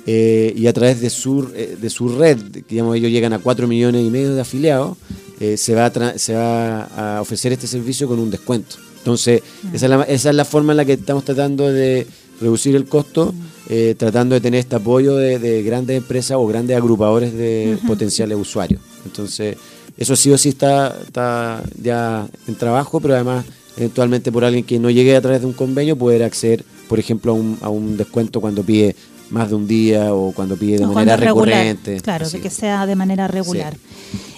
eh, 0.06 0.54
y 0.56 0.68
a 0.68 0.74
través 0.74 1.02
de 1.02 1.10
su, 1.10 1.50
eh, 1.54 1.78
de 1.80 1.90
su 1.90 2.10
red, 2.18 2.38
digamos, 2.70 2.96
ellos 2.96 3.12
llegan 3.12 3.34
a 3.34 3.40
4 3.40 3.68
millones 3.68 4.06
y 4.06 4.10
medio 4.10 4.34
de 4.34 4.42
afiliados, 4.42 4.98
eh, 5.40 5.58
se, 5.58 5.76
va 5.76 5.86
a 5.88 6.18
se 6.18 6.34
va 6.34 7.18
a 7.18 7.22
ofrecer 7.22 7.52
este 7.54 7.68
servicio 7.68 8.08
con 8.08 8.18
un 8.20 8.32
descuento. 8.32 8.78
Entonces, 9.00 9.42
esa, 9.74 9.86
es 9.86 9.90
la, 9.90 10.04
esa 10.04 10.30
es 10.30 10.36
la 10.36 10.46
forma 10.46 10.74
en 10.74 10.78
la 10.78 10.86
que 10.86 10.94
estamos 10.94 11.24
tratando 11.26 11.72
de 11.72 12.08
reducir 12.42 12.76
el 12.76 12.86
costo, 12.86 13.34
eh, 13.70 13.96
tratando 13.98 14.36
de 14.36 14.42
tener 14.42 14.60
este 14.60 14.76
apoyo 14.76 15.16
de, 15.16 15.40
de 15.40 15.64
grandes 15.64 15.98
empresas 15.98 16.38
o 16.38 16.48
grandes 16.48 16.78
agrupadores 16.78 17.34
de 17.34 17.78
potenciales 17.86 18.38
usuarios. 18.38 18.82
Entonces, 19.06 19.58
eso 19.98 20.16
sí 20.16 20.32
o 20.32 20.38
sí 20.38 20.50
está, 20.50 20.96
está 21.06 21.64
ya 21.82 22.28
en 22.48 22.56
trabajo, 22.56 23.00
pero 23.00 23.16
además, 23.16 23.46
eventualmente 23.76 24.32
por 24.32 24.46
alguien 24.46 24.64
que 24.64 24.80
no 24.80 24.90
llegue 24.90 25.16
a 25.16 25.22
través 25.22 25.42
de 25.42 25.48
un 25.48 25.54
convenio, 25.54 25.98
poder 25.98 26.24
acceder, 26.24 26.64
por 26.88 27.00
ejemplo, 27.00 27.32
a 27.32 27.36
un, 27.36 27.58
a 27.62 27.70
un 27.70 27.98
descuento 27.98 28.40
cuando 28.40 28.64
pide 28.64 28.96
más 29.30 29.50
de 29.50 29.56
un 29.56 29.68
día 29.68 30.14
o 30.14 30.32
cuando 30.32 30.56
pide 30.56 30.78
de 30.78 30.86
O 30.86 30.94
manera 30.94 31.18
regular, 31.18 31.48
recurrente. 31.58 32.00
Claro, 32.02 32.26
Así. 32.26 32.38
de 32.38 32.44
que 32.44 32.50
sea 32.50 32.86
de 32.86 32.96
manera 32.96 33.28
regular. 33.28 33.76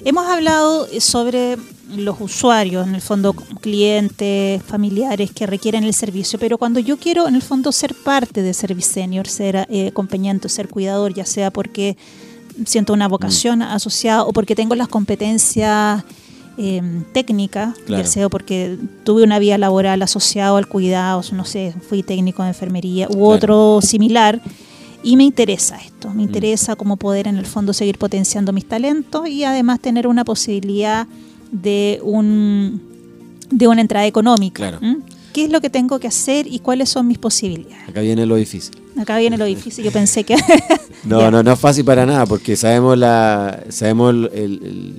Hemos 0.10 0.26
hablado 0.28 0.88
sobre 1.00 1.56
los 1.96 2.20
usuarios, 2.20 2.88
en 2.88 2.96
el 2.96 3.02
fondo 3.02 3.34
clientes, 3.34 4.60
familiares 4.64 5.30
que 5.30 5.46
requieren 5.46 5.84
el 5.84 5.94
servicio, 5.94 6.40
pero 6.40 6.58
cuando 6.58 6.80
yo 6.80 6.98
quiero 6.98 7.28
en 7.28 7.36
el 7.36 7.44
fondo 7.44 7.72
ser 7.72 7.94
parte 7.94 8.42
de 8.42 8.56
Service 8.56 8.92
Senior, 8.92 9.28
ser 9.28 9.68
eh, 9.70 9.90
acompañante, 9.90 10.50
ser 10.50 10.68
cuidador, 10.68 11.14
ya 11.14 11.26
sea 11.26 11.52
porque 11.52 11.96
siento 12.66 12.92
una 12.94 13.08
vocación 13.08 13.60
Mm. 13.60 13.62
asociada 13.62 14.24
o 14.24 14.34
porque 14.34 14.56
tengo 14.56 14.74
las 14.74 14.88
competencias 14.88 16.04
eh, 16.58 16.82
técnicas, 17.14 17.78
Claro. 17.86 18.04
ya 18.04 18.10
sea 18.10 18.30
porque 18.30 18.80
tuve 19.04 19.22
una 19.24 19.38
vía 19.38 19.60
laboral 19.60 20.02
asociada 20.02 20.58
al 20.58 20.68
cuidado, 20.68 21.22
no 21.34 21.46
sé, 21.46 21.76
fui 21.88 22.02
técnico 22.02 22.42
de 22.42 22.50
enfermería 22.50 23.08
u 23.12 23.26
otro 23.26 23.80
similar, 23.84 24.42
y 25.04 25.16
me 25.18 25.24
interesa 25.24 25.78
esto, 25.78 26.10
Mm. 26.10 26.18
me 26.18 26.24
interesa 26.24 26.76
cómo 26.76 26.98
poder 26.98 27.28
en 27.28 27.38
el 27.38 27.46
fondo 27.46 27.74
seguir 27.74 27.98
potenciando 27.98 28.52
mis 28.54 28.66
talentos 28.66 29.28
y 29.30 29.44
además 29.44 29.80
tener 29.80 30.08
una 30.08 30.24
posibilidad 30.26 31.08
de 31.52 32.00
un 32.04 32.82
de 33.52 33.68
una 33.68 33.82
entrada 33.82 34.06
económica. 34.06 34.70
Claro. 34.70 34.80
¿Qué 35.34 35.46
es 35.46 35.52
lo 35.52 35.60
que 35.62 35.70
tengo 35.72 36.00
que 36.00 36.08
hacer 36.08 36.46
y 36.48 36.60
cuáles 36.60 36.90
son 36.90 37.08
mis 37.08 37.18
posibilidades? 37.18 37.88
Acá 37.90 38.02
viene 38.02 38.26
lo 38.28 38.36
difícil. 38.36 38.76
Acá 38.98 39.18
viene 39.18 39.38
lo 39.38 39.46
difícil, 39.56 39.84
yo 39.84 39.92
pensé 39.92 40.24
que... 40.24 40.36
No, 41.06 41.32
no, 41.32 41.42
no 41.42 41.54
es 41.54 41.60
fácil 41.60 41.84
para 41.86 42.06
nada, 42.06 42.26
porque 42.28 42.56
sabemos 42.56 42.98
la, 42.98 43.64
sabemos 43.70 44.14
el- 44.14 44.30
el- 44.34 44.96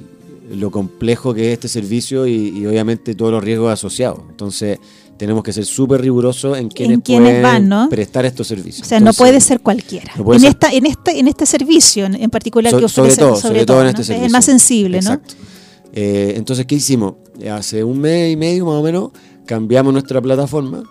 el- 0.50 0.60
lo 0.60 0.70
complejo 0.72 1.32
que 1.32 1.48
es 1.48 1.52
este 1.54 1.68
servicio 1.68 2.26
y, 2.26 2.48
y 2.58 2.66
obviamente 2.66 3.14
todos 3.14 3.30
los 3.30 3.44
riesgos 3.44 3.72
asociados. 3.72 4.18
Entonces, 4.30 4.80
tenemos 5.20 5.44
que 5.44 5.52
ser 5.52 5.66
súper 5.66 6.00
rigurosos 6.00 6.56
en 6.56 6.70
quienes, 6.70 7.00
pueden 7.00 7.42
van, 7.42 7.68
¿no? 7.68 7.90
prestar 7.90 8.24
estos 8.24 8.46
servicios. 8.46 8.86
O 8.86 8.88
sea, 8.88 9.00
no 9.00 9.12
puede 9.12 9.38
ser 9.42 9.60
cualquiera. 9.60 10.10
no 10.16 10.24
puede 10.24 10.38
en, 10.38 10.40
ser- 10.44 10.50
esta, 10.52 10.72
en, 10.72 10.86
este, 10.86 11.18
en 11.18 11.28
este 11.28 11.44
servicio 11.44 12.06
en, 12.06 12.14
en 12.14 12.30
particular 12.30 12.70
So- 12.70 12.80
que 12.80 12.88
sobre 12.88 13.08
ofrece, 13.12 13.20
todo, 13.20 13.36
sobre 13.36 13.66
todo 13.66 13.82
en 13.82 13.88
este 13.88 13.98
¿no? 14.00 14.04
servicio. 14.04 14.22
Es 14.24 14.26
el 14.28 14.32
más 14.32 14.44
sensible, 14.46 14.96
Exacto. 14.96 15.34
Eh, 15.92 16.32
entonces, 16.36 16.64
¿qué 16.64 16.74
hicimos? 16.76 17.16
Hace 17.52 17.84
un 17.84 17.98
mes 17.98 18.32
y 18.32 18.36
medio 18.36 18.64
más 18.64 18.76
o 18.76 18.82
menos 18.82 19.10
cambiamos 19.44 19.92
nuestra 19.92 20.22
plataforma 20.22 20.84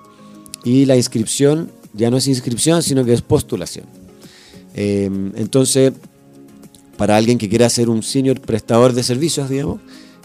y 0.63 0.85
la 0.85 0.95
inscripción 0.95 1.71
ya 1.95 2.11
no 2.11 2.17
es 2.17 2.27
inscripción, 2.27 2.83
sino 2.83 3.03
que 3.03 3.13
es 3.13 3.23
postulación. 3.23 3.85
Eh, 4.75 5.09
entonces, 5.37 5.91
para 6.97 7.17
alguien 7.17 7.39
que 7.39 7.49
quiera 7.49 7.67
ser 7.67 7.89
un 7.89 8.03
senior 8.03 8.39
prestador 8.41 8.93
de 8.93 9.01
servicios, 9.01 9.49
digamos, 9.49 9.79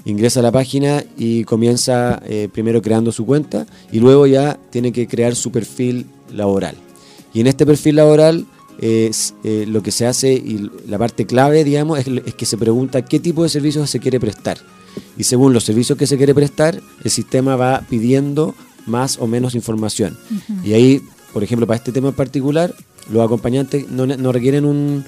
ingresa 0.05 0.41
a 0.41 0.43
la 0.43 0.53
página 0.53 1.05
y 1.17 1.45
comienza 1.45 2.23
eh, 2.27 2.49
primero 2.53 2.83
creando 2.83 3.13
su 3.13 3.25
cuenta 3.25 3.67
y 3.91 4.01
luego 4.01 4.27
ya 4.27 4.59
tiene 4.71 4.93
que 4.93 5.07
crear 5.07 5.35
su 5.35 5.51
perfil 5.51 6.07
laboral. 6.33 6.77
Y 7.33 7.41
en 7.41 7.47
este 7.47 7.67
perfil 7.67 7.97
laboral 7.97 8.47
es, 8.81 9.35
eh, 9.45 9.65
lo 9.67 9.83
que 9.83 9.91
se 9.91 10.07
hace 10.07 10.33
y 10.33 10.71
la 10.87 10.99
parte 10.99 11.27
clave, 11.27 11.65
digamos, 11.65 11.99
es, 11.99 12.07
es 12.07 12.35
que 12.35 12.47
se 12.47 12.57
pregunta 12.57 13.03
qué 13.03 13.19
tipo 13.19 13.43
de 13.43 13.49
servicios 13.49 13.89
se 13.91 14.01
quiere 14.01 14.21
prestar. 14.21 14.59
Y 15.17 15.25
según 15.25 15.53
los 15.53 15.65
servicios 15.65 15.99
que 15.99 16.07
se 16.07 16.17
quiere 16.17 16.35
prestar, 16.35 16.81
el 17.03 17.11
sistema 17.11 17.57
va 17.57 17.85
pidiendo 17.89 18.55
más 18.87 19.19
o 19.19 19.27
menos 19.27 19.55
información. 19.55 20.17
Y 20.63 20.75
ahí, 20.75 21.03
por 21.33 21.43
ejemplo, 21.43 21.67
para 21.67 21.79
este 21.79 21.93
tema 21.93 22.09
en 22.09 22.15
particular, 22.15 22.75
los 23.11 23.25
acompañantes 23.25 23.89
no, 23.91 24.07
no 24.07 24.33
requieren 24.33 24.65
un, 24.65 25.05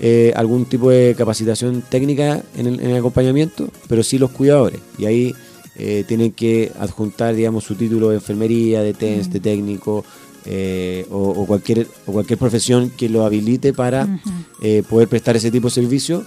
eh, 0.00 0.32
algún 0.34 0.64
tipo 0.64 0.90
de 0.90 1.14
capacitación 1.16 1.82
técnica 1.88 2.42
en 2.56 2.66
el, 2.66 2.80
en 2.80 2.90
el 2.90 2.96
acompañamiento, 2.96 3.68
pero 3.88 4.02
sí 4.02 4.18
los 4.18 4.30
cuidadores. 4.30 4.80
Y 4.98 5.04
ahí 5.04 5.34
eh, 5.76 6.04
tienen 6.08 6.32
que 6.32 6.72
adjuntar, 6.78 7.34
digamos, 7.34 7.64
su 7.64 7.74
título 7.74 8.08
de 8.08 8.16
enfermería, 8.16 8.82
de 8.82 8.92
TENS, 8.92 9.30
de 9.30 9.40
técnico, 9.40 10.04
eh, 10.46 11.06
o, 11.10 11.30
o 11.30 11.46
cualquier, 11.46 11.86
o 12.06 12.12
cualquier 12.12 12.38
profesión 12.38 12.90
que 12.96 13.08
lo 13.08 13.24
habilite 13.24 13.72
para 13.72 14.20
eh, 14.62 14.82
poder 14.88 15.08
prestar 15.08 15.36
ese 15.36 15.50
tipo 15.50 15.68
de 15.68 15.74
servicio. 15.74 16.24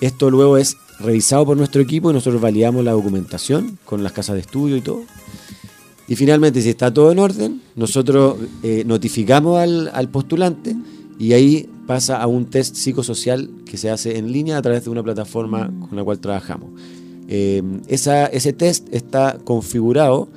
Esto 0.00 0.30
luego 0.30 0.56
es 0.56 0.76
revisado 0.98 1.46
por 1.46 1.56
nuestro 1.56 1.82
equipo 1.82 2.10
y 2.10 2.14
nosotros 2.14 2.40
validamos 2.40 2.84
la 2.84 2.92
documentación 2.92 3.78
con 3.84 4.02
las 4.02 4.12
casas 4.12 4.34
de 4.34 4.40
estudio 4.40 4.76
y 4.76 4.80
todo. 4.80 5.02
Y 6.08 6.16
finalmente, 6.16 6.60
si 6.60 6.70
está 6.70 6.92
todo 6.92 7.12
en 7.12 7.18
orden, 7.18 7.62
nosotros 7.76 8.36
notificamos 8.84 9.58
al, 9.58 9.90
al 9.94 10.10
postulante 10.10 10.76
y 11.18 11.32
ahí 11.32 11.68
pasa 11.86 12.20
a 12.20 12.26
un 12.26 12.46
test 12.46 12.76
psicosocial 12.76 13.50
que 13.64 13.76
se 13.76 13.90
hace 13.90 14.18
en 14.18 14.32
línea 14.32 14.56
a 14.58 14.62
través 14.62 14.84
de 14.84 14.90
una 14.90 15.02
plataforma 15.02 15.72
con 15.88 15.96
la 15.96 16.02
cual 16.04 16.18
trabajamos. 16.18 16.70
Eh, 17.28 17.62
esa- 17.88 18.26
ese 18.26 18.52
test 18.52 18.88
está 18.92 19.38
configurado 19.44 20.28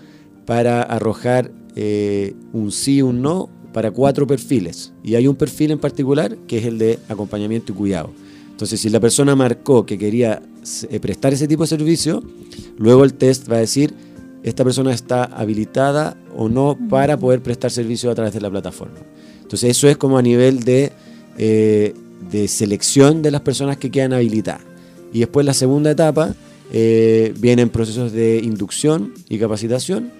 para 0.45 0.81
arrojar 0.81 1.51
eh, 1.75 2.33
un 2.53 2.71
sí 2.71 3.01
un 3.03 3.21
no 3.21 3.49
para 3.71 3.91
cuatro 3.91 4.25
perfiles. 4.25 4.93
Y 5.03 5.13
hay 5.15 5.27
un 5.27 5.35
perfil 5.35 5.69
en 5.71 5.77
particular 5.79 6.35
que 6.47 6.57
es 6.57 6.65
el 6.65 6.79
de 6.79 6.97
acompañamiento 7.09 7.71
y 7.71 7.75
cuidado. 7.75 8.09
Entonces, 8.49 8.79
si 8.79 8.89
la 8.89 8.99
persona 8.99 9.35
marcó 9.35 9.85
que 9.85 9.99
quería 9.99 10.41
eh, 10.89 10.99
prestar 10.99 11.33
ese 11.33 11.47
tipo 11.47 11.61
de 11.63 11.67
servicio, 11.67 12.23
luego 12.79 13.03
el 13.03 13.13
test 13.13 13.51
va 13.51 13.57
a 13.57 13.59
decir, 13.59 13.93
esta 14.41 14.63
persona 14.63 14.91
está 14.93 15.25
habilitada 15.25 16.17
o 16.35 16.49
no 16.49 16.75
para 16.89 17.17
poder 17.17 17.43
prestar 17.43 17.69
servicio 17.69 18.09
a 18.09 18.15
través 18.15 18.33
de 18.33 18.41
la 18.41 18.49
plataforma. 18.49 18.97
Entonces, 19.47 19.77
eso 19.77 19.87
es 19.87 19.95
como 19.95 20.17
a 20.17 20.21
nivel 20.21 20.59
de, 20.59 20.91
eh, 21.37 21.93
de 22.29 22.49
selección 22.49 23.21
de 23.21 23.31
las 23.31 23.39
personas 23.39 23.77
que 23.77 23.89
quedan 23.89 24.11
habilitadas. 24.11 24.61
Y 25.13 25.19
después 25.19 25.45
la 25.45 25.53
segunda 25.53 25.89
etapa 25.89 26.35
eh, 26.73 27.33
vienen 27.39 27.69
procesos 27.69 28.11
de 28.11 28.41
inducción 28.43 29.13
y 29.29 29.39
capacitación. 29.39 30.11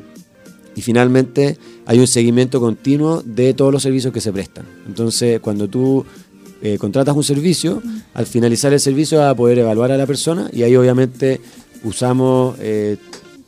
Y 0.78 0.82
finalmente 0.82 1.58
hay 1.86 2.00
un 2.00 2.08
seguimiento 2.08 2.62
continuo 2.62 3.22
de 3.26 3.54
todos 3.54 3.74
los 3.74 3.84
servicios 3.84 4.14
que 4.14 4.22
se 4.22 4.32
prestan. 4.32 4.66
Entonces, 4.88 5.42
cuando 5.42 5.68
tú 5.68 6.06
eh, 6.62 6.78
contratas 6.78 7.14
un 7.14 7.26
servicio, 7.26 7.84
al 8.14 8.28
finalizar 8.28 8.72
el 8.72 8.80
servicio 8.80 9.18
vas 9.18 9.32
a 9.32 9.36
poder 9.36 9.60
evaluar 9.60 9.92
a 9.92 9.98
la 9.98 10.06
persona 10.06 10.50
y 10.54 10.64
ahí 10.64 10.74
obviamente 10.78 11.42
usamos 11.84 12.56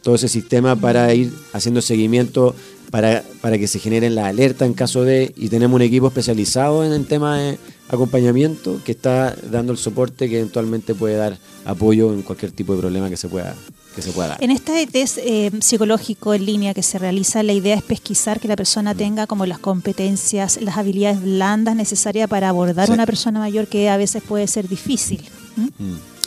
todo 0.01 0.15
ese 0.15 0.27
sistema 0.27 0.75
para 0.75 1.13
ir 1.13 1.31
haciendo 1.53 1.81
seguimiento 1.81 2.53
para, 2.91 3.23
para 3.41 3.57
que 3.57 3.67
se 3.67 3.79
generen 3.79 4.15
la 4.15 4.27
alerta 4.27 4.65
en 4.65 4.73
caso 4.73 5.03
de, 5.03 5.33
y 5.37 5.49
tenemos 5.49 5.75
un 5.75 5.81
equipo 5.81 6.07
especializado 6.07 6.83
en 6.85 6.91
el 6.93 7.05
tema 7.05 7.37
de 7.37 7.57
acompañamiento 7.89 8.79
que 8.83 8.91
está 8.91 9.35
dando 9.51 9.71
el 9.71 9.77
soporte 9.77 10.29
que 10.29 10.37
eventualmente 10.39 10.95
puede 10.95 11.15
dar 11.15 11.37
apoyo 11.65 12.13
en 12.13 12.21
cualquier 12.21 12.51
tipo 12.51 12.73
de 12.73 12.79
problema 12.79 13.09
que 13.09 13.17
se 13.17 13.27
pueda, 13.27 13.55
que 13.95 14.01
se 14.01 14.11
pueda 14.11 14.29
dar. 14.29 14.43
En 14.43 14.51
este 14.51 14.85
test 14.87 15.17
eh, 15.21 15.51
psicológico 15.59 16.33
en 16.33 16.45
línea 16.45 16.73
que 16.73 16.83
se 16.83 16.97
realiza, 16.99 17.43
la 17.43 17.53
idea 17.53 17.75
es 17.75 17.83
pesquisar 17.83 18.39
que 18.39 18.47
la 18.47 18.55
persona 18.55 18.95
tenga 18.95 19.27
como 19.27 19.45
las 19.45 19.59
competencias, 19.59 20.59
las 20.61 20.77
habilidades 20.77 21.21
blandas 21.21 21.75
necesarias 21.75 22.29
para 22.29 22.49
abordar 22.49 22.85
Sí. 22.85 22.91
a 22.91 22.95
una 22.95 23.05
persona 23.05 23.39
mayor 23.39 23.67
que 23.67 23.89
a 23.89 23.97
veces 23.97 24.21
puede 24.23 24.47
ser 24.47 24.67
difícil. 24.67 25.21
Mm. 25.55 25.67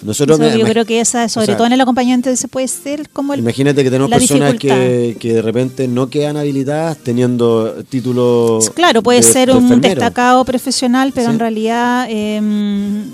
Nosotros 0.04 0.40
Eso 0.40 0.58
yo 0.58 0.64
creo 0.66 0.84
que 0.84 1.00
esa, 1.00 1.28
sobre 1.28 1.46
sea, 1.46 1.56
todo 1.56 1.66
en 1.66 1.72
el 1.74 1.80
acompañante, 1.80 2.36
se 2.36 2.48
puede 2.48 2.66
ser 2.68 3.08
como 3.10 3.34
el, 3.34 3.40
Imagínate 3.40 3.84
que 3.84 3.90
tenemos 3.90 4.10
personas 4.10 4.54
que, 4.54 5.16
que 5.20 5.32
de 5.34 5.42
repente 5.42 5.86
no 5.88 6.08
quedan 6.10 6.36
habilitadas 6.36 6.98
teniendo 6.98 7.84
títulos. 7.88 8.70
Claro, 8.70 9.02
puede 9.02 9.18
de- 9.18 9.22
ser 9.24 9.48
de 9.50 9.54
un 9.56 9.64
enfermero. 9.64 9.94
destacado 9.94 10.44
profesional, 10.44 11.12
pero 11.14 11.28
Sí. 11.28 11.32
en 11.34 11.38
realidad 11.38 12.06
eh, 12.10 12.40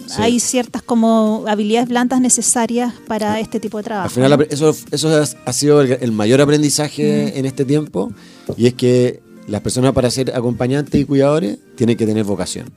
Sí. 0.06 0.22
hay 0.22 0.40
ciertas 0.40 0.82
como 0.82 1.44
habilidades 1.46 1.88
blandas 1.88 2.20
necesarias 2.20 2.94
para 3.06 3.38
este 3.40 3.60
tipo 3.60 3.78
de 3.78 3.84
trabajo. 3.84 4.06
Al 4.06 4.10
final, 4.10 4.46
eso, 4.50 4.74
eso 4.90 5.22
ha- 5.44 5.52
sido 5.52 5.80
el, 5.82 5.98
el 6.00 6.12
mayor 6.12 6.40
aprendizaje 6.40 7.38
en 7.38 7.44
este 7.46 7.64
tiempo, 7.64 8.12
y 8.56 8.66
es 8.66 8.74
que 8.74 9.20
las 9.46 9.60
personas 9.60 9.92
para 9.92 10.10
ser 10.10 10.34
acompañantes 10.34 11.00
y 11.00 11.04
cuidadores 11.04 11.58
tienen 11.76 11.96
que 11.96 12.06
tener 12.06 12.24
vocación, 12.24 12.70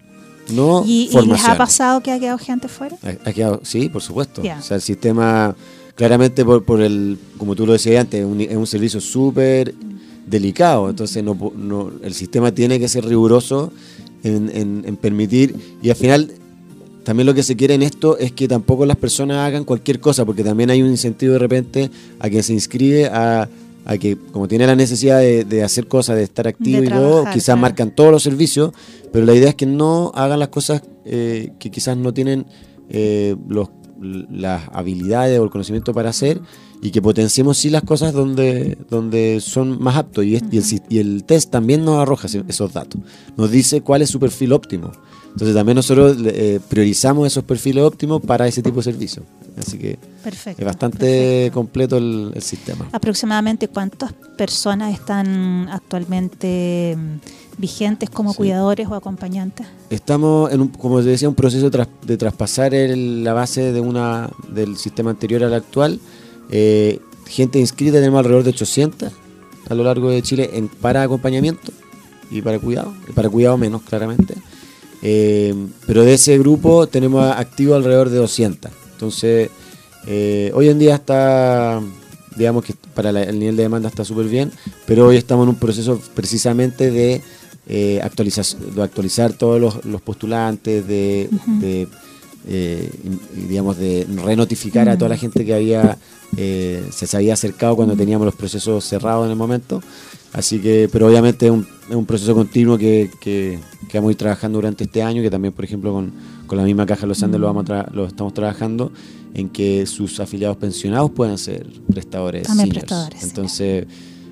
no 0.49 0.83
¿Y, 0.85 1.09
y 1.11 1.25
les 1.27 1.43
ha 1.45 1.57
pasado 1.57 2.01
que 2.01 2.11
ha 2.11 2.19
quedado 2.19 2.37
gente 2.37 2.67
fuera? 2.67 2.97
Ha- 3.03 3.29
ha 3.29 3.33
quedado- 3.33 3.61
sí, 3.63 3.89
por 3.89 4.01
supuesto. 4.01 4.41
O 4.59 4.61
sea, 4.61 4.75
el 4.77 4.81
sistema, 4.81 5.55
claramente 5.95 6.43
por, 6.43 6.63
por 6.63 6.81
el, 6.81 7.17
como 7.37 7.55
tú 7.55 7.65
lo 7.65 7.73
decías 7.73 8.01
antes, 8.01 8.25
un- 8.25 8.41
es 8.41 8.55
un 8.55 8.67
servicio 8.67 8.99
súper 9.01 9.73
delicado. 10.27 10.89
Entonces, 10.89 11.23
no, 11.23 11.37
no- 11.55 11.91
el 12.03 12.13
sistema 12.13 12.51
tiene 12.51 12.79
que 12.79 12.87
ser 12.87 13.05
riguroso 13.05 13.71
en, 14.23 14.51
en- 14.53 14.83
en 14.85 14.95
permitir. 14.97 15.55
Y 15.81 15.89
al 15.89 15.95
final, 15.95 16.31
también 17.03 17.25
lo 17.25 17.33
que 17.33 17.43
se 17.43 17.55
quiere 17.55 17.73
en 17.73 17.81
esto 17.81 18.17
es 18.17 18.31
que 18.31 18.47
tampoco 18.47 18.85
las 18.85 18.97
personas 18.97 19.37
hagan 19.37 19.63
cualquier 19.63 19.99
cosa, 19.99 20.23
porque 20.25 20.43
también 20.43 20.69
hay 20.69 20.81
un 20.83 20.89
incentivo 20.89 21.33
de 21.33 21.39
repente 21.39 21.89
a 22.19 22.29
quien 22.29 22.43
se 22.43 22.53
inscribe 22.53 23.07
a, 23.07 23.49
a 23.85 23.97
que, 23.97 24.17
como 24.31 24.47
tiene 24.47 24.67
la 24.67 24.75
necesidad 24.75 25.19
de, 25.19 25.43
de 25.43 25.63
hacer 25.63 25.87
cosas, 25.87 26.15
de 26.15 26.23
estar 26.23 26.47
activo 26.47 26.79
De 26.81 26.85
y 26.87 26.89
todo, 26.89 27.09
trabajar, 27.09 27.33
quizás 27.33 27.45
claro. 27.45 27.61
marcan 27.61 27.95
todos 27.95 28.11
los 28.11 28.23
servicios, 28.23 28.71
pero 29.11 29.25
la 29.25 29.33
idea 29.33 29.49
es 29.49 29.55
que 29.55 29.65
no 29.65 30.11
hagan 30.15 30.39
las 30.39 30.49
cosas 30.49 30.83
eh, 31.05 31.51
que 31.59 31.71
quizás 31.71 31.97
no 31.97 32.13
tienen 32.13 32.45
eh, 32.89 33.35
los, 33.47 33.69
las 33.99 34.63
habilidades 34.71 35.39
o 35.39 35.43
el 35.43 35.49
conocimiento 35.49 35.93
para 35.93 36.09
hacer 36.09 36.41
y 36.83 36.89
que 36.91 37.01
potenciemos 37.01 37.57
sí 37.59 37.69
las 37.69 37.83
cosas 37.83 38.11
donde, 38.13 38.77
donde 38.89 39.39
son 39.41 39.81
más 39.81 39.95
aptos. 39.97 40.25
Y, 40.25 40.35
es- 40.35 40.43
y 40.51 40.57
el, 40.57 40.63
sis- 40.63 40.81
y 40.89 40.97
el 40.99 41.23
test 41.23 41.51
también 41.51 41.85
nos 41.85 41.97
arroja 41.99 42.27
esos 42.47 42.73
datos. 42.73 42.99
Nos 43.37 43.51
dice 43.51 43.81
cuál 43.81 44.01
es 44.01 44.09
su 44.09 44.19
perfil 44.19 44.53
óptimo. 44.53 44.91
Entonces 45.31 45.55
también 45.55 45.75
nosotros 45.77 46.17
eh, 46.25 46.59
priorizamos 46.69 47.25
esos 47.27 47.43
perfiles 47.43 47.83
óptimos 47.83 48.21
para 48.21 48.47
ese 48.47 48.61
tipo 48.61 48.77
de 48.77 48.83
servicio. 48.83 49.23
Así 49.57 49.77
que 49.77 49.97
Perfecto. 50.23 50.61
es 50.61 50.65
bastante 50.65 50.97
perfecto. 50.99 51.53
completo 51.53 51.97
el, 51.97 52.31
el 52.35 52.41
sistema. 52.41 52.87
Aproximadamente 52.91 53.67
cuántas 53.67 54.13
personas 54.37 54.93
están 54.93 55.67
actualmente 56.15 56.95
mm, 56.97 57.59
vigentes 57.61 58.09
como 58.09 58.31
Sí. 58.31 58.37
cuidadores 58.37 58.87
o 58.87 58.95
acompañantes? 58.95 59.67
Estamos, 59.89 60.51
en 60.51 60.61
un, 60.61 60.67
como 60.69 60.99
te 60.99 61.05
decía, 61.09 61.27
un 61.29 61.35
proceso 61.35 61.69
de, 61.69 61.77
tras- 61.77 62.05
de 62.05 62.17
traspasar 62.17 62.73
el- 62.73 63.23
la 63.23 63.33
base 63.33 63.71
de 63.73 63.79
una 63.81 64.29
del 64.49 64.77
sistema 64.77 65.11
anterior 65.11 65.43
al 65.43 65.53
actual. 65.53 65.99
Eh, 66.49 66.99
gente 67.27 67.59
inscrita 67.59 67.93
tenemos 67.97 68.19
alrededor 68.19 68.43
de 68.43 68.49
800 68.51 69.11
a 69.69 69.73
lo 69.75 69.83
largo 69.83 70.09
de 70.09 70.21
Chile 70.21 70.49
en, 70.53 70.67
para 70.67 71.03
acompañamiento 71.03 71.71
y 72.29 72.41
para 72.41 72.59
cuidado. 72.59 72.93
Para 73.15 73.29
cuidado 73.29 73.57
menos, 73.57 73.81
claramente. 73.83 74.35
Eh, 75.01 75.53
pero 75.87 76.03
de 76.03 76.13
ese 76.13 76.37
grupo 76.37 76.87
tenemos 76.87 77.25
activo 77.35 77.75
alrededor 77.75 78.09
de 78.09 78.17
200. 78.17 78.71
Entonces, 78.93 79.49
eh, 80.07 80.51
hoy 80.53 80.69
en 80.69 80.77
día 80.79 80.95
está, 80.95 81.81
digamos 82.35 82.63
que 82.63 82.73
para 82.93 83.11
la- 83.11 83.23
el 83.23 83.39
nivel 83.39 83.55
de 83.55 83.63
demanda 83.63 83.89
está 83.89 84.05
súper 84.05 84.27
bien, 84.27 84.51
pero 84.85 85.07
hoy 85.07 85.17
estamos 85.17 85.43
en 85.45 85.49
un 85.49 85.55
proceso 85.55 85.99
precisamente 86.13 86.91
de, 86.91 87.21
eh, 87.67 87.99
actualizar, 88.03 88.45
de 88.45 88.81
actualizar 88.83 89.33
todos 89.33 89.59
los, 89.59 89.85
los 89.85 90.01
postulantes, 90.01 90.87
de, 90.87 91.29
de, 91.59 91.87
digamos, 93.47 93.77
de 93.77 94.07
renotificar 94.23 94.89
a 94.89 94.97
toda 94.97 95.09
la 95.09 95.17
gente 95.17 95.45
que 95.45 95.53
había 95.53 95.97
se, 96.35 96.81
se 97.07 97.17
había 97.17 97.33
acercado 97.33 97.75
cuando 97.75 97.95
teníamos 97.95 98.25
los 98.25 98.35
procesos 98.35 98.83
cerrados 98.85 99.25
en 99.25 99.31
el 99.31 99.37
momento. 99.37 99.81
Así 100.33 100.59
que, 100.59 100.87
pero 100.91 101.07
obviamente 101.07 101.47
es 101.47 101.51
un, 101.51 101.67
es 101.91 101.95
un 101.95 102.05
proceso 102.05 102.33
continuo 102.33 102.77
que, 102.77 103.11
que, 103.19 103.59
que 103.89 103.97
vamos 103.99 104.09
a 104.09 104.11
ir 104.13 104.17
trabajando 104.17 104.57
durante 104.57 104.85
este 104.85 105.03
año, 105.03 105.21
que 105.21 105.29
también, 105.29 105.53
por 105.53 105.63
ejemplo, 105.65 105.91
con, 105.93 106.11
con 106.47 106.57
la 106.57 106.63
misma 106.63 106.85
Caja 106.85 107.05
Los 107.05 107.21
Andes 107.21 107.39
lo, 107.39 107.47
vamos 107.47 107.69
a 107.69 107.85
tra- 107.85 107.91
lo 107.91 108.05
estamos 108.05 108.33
trabajando, 108.33 108.91
en 109.33 109.49
que 109.49 109.85
sus 109.85 110.19
afiliados 110.19 110.57
pensionados 110.57 111.11
puedan 111.11 111.37
ser 111.37 111.67
prestadores. 111.91 112.43
También 112.47 112.67
seniors. 112.69 112.85
prestadores. 112.85 113.23
Entonces, 113.23 113.85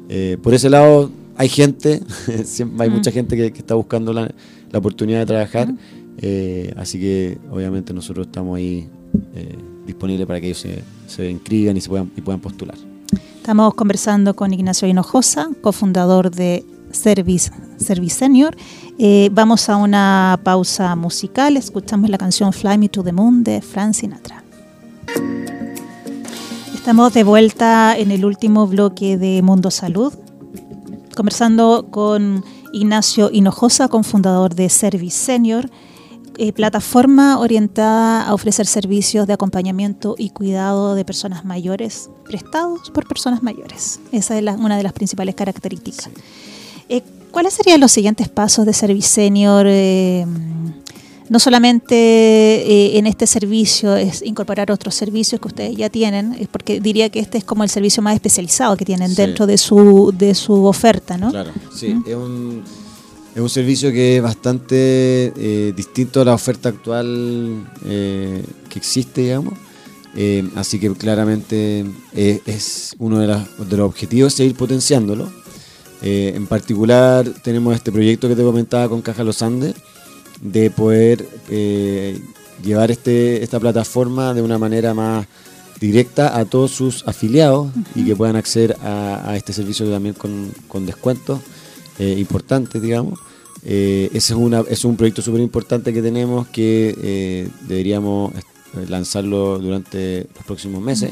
eh, 0.10 0.38
por 0.42 0.54
ese 0.54 0.70
lado, 0.70 1.12
hay 1.38 1.50
gente, 1.50 2.02
hay 2.80 2.90
Mm. 2.90 2.94
mucha 2.94 3.12
gente 3.12 3.36
que, 3.38 3.52
que 3.54 3.60
está 3.60 3.76
buscando 3.76 4.12
la, 4.14 4.32
la 4.72 4.80
oportunidad 4.80 5.20
de 5.20 5.26
trabajar. 5.26 5.74
eh, 6.22 6.74
así 6.78 7.00
que, 7.00 7.38
obviamente, 7.52 7.94
nosotros 7.94 8.28
estamos 8.28 8.58
ahí 8.58 8.88
eh, 9.36 9.56
disponibles 9.86 10.28
para 10.28 10.40
que 10.42 10.48
ellos 10.48 10.60
se, 10.60 10.84
se 11.08 11.30
inscriban 11.30 11.76
y, 11.78 11.82
se 11.82 11.90
puedan, 11.90 12.12
y 12.16 12.22
puedan 12.22 12.40
postular. 12.42 12.76
Estamos 13.38 13.74
conversando 13.74 14.36
con 14.36 14.54
Ignacio 14.54 14.88
Hinojosa, 14.88 15.50
cofundador 15.62 16.30
de 16.30 16.64
Service, 16.92 17.52
Service 17.78 18.16
Senior. 18.18 18.56
Eh, 18.98 19.30
vamos 19.32 19.70
a 19.70 19.78
una 19.78 20.40
pausa 20.44 20.96
musical. 20.96 21.58
Escuchamos 21.58 22.10
la 22.10 22.18
canción 22.18 22.52
Fly 22.54 22.78
Me 22.78 22.90
to 22.90 23.04
the 23.04 23.12
Moon 23.14 23.44
de 23.44 23.62
Frank 23.62 23.94
Sinatra. 23.94 24.44
Estamos 26.74 27.14
de 27.14 27.24
vuelta 27.24 27.96
en 27.98 28.12
el 28.12 28.26
último 28.26 28.66
bloque 28.68 29.18
de 29.18 29.42
Mundo 29.42 29.70
Salud, 29.70 30.14
conversando 31.16 31.88
con 31.92 32.44
Ignacio 32.74 33.30
Hinojosa, 33.32 33.88
cofundador 33.90 34.56
de 34.56 34.70
Service 34.70 35.18
Senior, 35.18 35.70
eh, 36.38 36.54
plataforma 36.54 37.38
orientada 37.40 38.24
a 38.26 38.34
ofrecer 38.34 38.66
servicios 38.66 39.28
de 39.28 39.34
acompañamiento 39.34 40.16
y 40.18 40.30
cuidado 40.30 40.96
de 40.96 41.04
personas 41.04 41.44
mayores, 41.44 42.10
prestados 42.24 42.90
por 42.92 43.08
personas 43.08 43.44
mayores. 43.44 44.00
Esa 44.14 44.38
es 44.38 44.44
la- 44.44 44.54
una 44.54 44.78
de 44.78 44.84
las 44.84 44.94
principales 44.94 45.36
características. 45.36 46.10
Eh, 46.90 47.02
¿Cuáles 47.32 47.54
serían 47.54 47.80
los 47.80 47.92
siguientes 47.92 48.28
pasos 48.28 48.66
de 48.66 48.74
Service 48.74 49.08
Senior? 49.08 49.66
Eh, 49.70 50.26
no 51.30 51.38
solamente 51.38 51.94
eh, 51.96 52.98
en 52.98 53.06
este 53.06 53.28
servicio 53.28 53.96
es 53.96 54.24
incorporar 54.24 54.72
otros 54.72 54.96
servicios 54.96 55.40
que 55.40 55.48
ustedes 55.48 55.78
ya 55.78 55.88
tienen, 55.92 56.34
es 56.34 56.48
porque 56.48 56.80
diría 56.82 57.10
que 57.10 57.20
este 57.20 57.38
es 57.38 57.44
como 57.44 57.64
el 57.64 57.70
servicio 57.70 58.02
más 58.02 58.16
especializado 58.16 58.76
que 58.76 58.84
tienen 58.84 59.10
Sí. 59.12 59.16
dentro 59.18 59.46
de 59.46 59.60
su, 59.60 60.12
de 60.18 60.34
su 60.34 60.66
oferta, 60.66 61.20
¿no? 61.20 61.30
Claro, 61.30 61.52
sí, 61.72 61.96
es 62.08 62.16
un, 62.16 62.64
es 63.36 63.42
un 63.42 63.50
servicio 63.50 63.92
que 63.92 64.18
es 64.18 64.24
bastante 64.24 65.32
eh, 65.38 65.72
distinto 65.78 66.22
a 66.22 66.26
la 66.26 66.34
oferta 66.34 66.70
actual 66.70 67.64
eh, 67.86 68.44
que 68.68 68.80
existe, 68.80 69.22
digamos. 69.22 69.54
Eh, 70.16 70.50
así 70.56 70.80
que 70.80 70.92
claramente 70.94 71.86
es 72.16 72.96
uno 72.98 73.20
de, 73.20 73.28
las- 73.28 73.70
de 73.70 73.78
los 73.78 73.88
objetivos 73.88 74.34
seguir 74.34 74.56
potenciándolo. 74.56 75.32
Eh, 76.02 76.34
en 76.36 76.48
particular 76.48 77.28
tenemos 77.44 77.76
este 77.76 77.92
proyecto 77.92 78.28
que 78.28 78.36
te 78.36 78.44
comentaba 78.44 78.88
con 78.88 79.02
Caja 79.02 79.24
Los 79.24 79.42
Andes, 79.42 79.76
de 80.42 80.72
poder 80.72 81.28
eh, 81.50 82.20
llevar 82.64 82.92
este, 82.92 83.44
esta 83.44 83.60
plataforma 83.60 84.34
de 84.34 84.42
una 84.42 84.58
manera 84.58 84.94
más 84.94 85.28
directa 85.82 86.38
a 86.38 86.46
todos 86.46 86.72
sus 86.72 87.08
afiliados 87.08 87.72
y 87.96 88.06
que 88.06 88.16
puedan 88.16 88.36
acceder 88.36 88.78
a, 88.82 89.30
a 89.30 89.36
este 89.36 89.54
servicio 89.54 89.90
también 89.90 90.16
con, 90.16 90.52
con 90.68 90.86
descuentos 90.86 91.42
eh, 92.00 92.16
importantes, 92.18 92.82
digamos. 92.82 93.20
Ese 93.62 94.16
es, 94.16 94.32
una, 94.32 94.62
es 94.70 94.86
un 94.86 94.96
proyecto 94.96 95.22
súper 95.22 95.42
importante 95.42 95.92
que 95.92 96.02
tenemos 96.02 96.48
que 96.48 97.52
deberíamos 97.68 98.32
lanzarlo 98.88 99.60
durante 99.60 100.28
los 100.34 100.46
próximos 100.46 100.82
meses. 100.82 101.12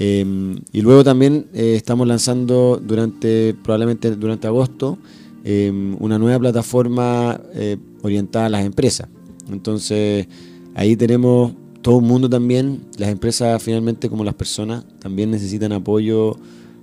Eh, 0.00 0.24
y 0.72 0.80
luego 0.80 1.02
también 1.02 1.48
eh, 1.52 1.74
estamos 1.74 2.06
lanzando 2.06 2.80
durante, 2.80 3.52
probablemente 3.54 4.14
durante 4.14 4.46
agosto, 4.46 4.96
eh, 5.44 5.72
una 5.98 6.18
nueva 6.18 6.38
plataforma 6.38 7.40
eh, 7.54 7.76
orientada 8.02 8.46
a 8.46 8.48
las 8.48 8.64
empresas. 8.64 9.08
Entonces, 9.50 10.28
ahí 10.74 10.94
tenemos 10.96 11.52
todo 11.82 11.96
un 11.96 12.04
mundo 12.06 12.28
también. 12.30 12.82
Las 12.96 13.08
empresas, 13.08 13.60
finalmente, 13.62 14.08
como 14.08 14.22
las 14.22 14.34
personas, 14.34 14.84
también 15.00 15.30
necesitan 15.30 15.72
apoyo 15.72 16.36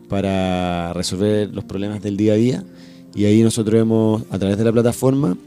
para 0.09 0.91
resolver 0.93 1.53
los 1.53 1.63
problemas 1.63 2.01
del 2.01 2.17
día 2.17 2.33
a 2.33 2.35
día. 2.35 2.63
Y 3.13 3.25
ahí 3.25 3.43
nosotros 3.43 3.79
hemos, 3.79 4.23
a 4.29 4.37
través 4.39 4.57
de 4.57 4.65
la 4.65 4.73
plataforma, 4.73 5.37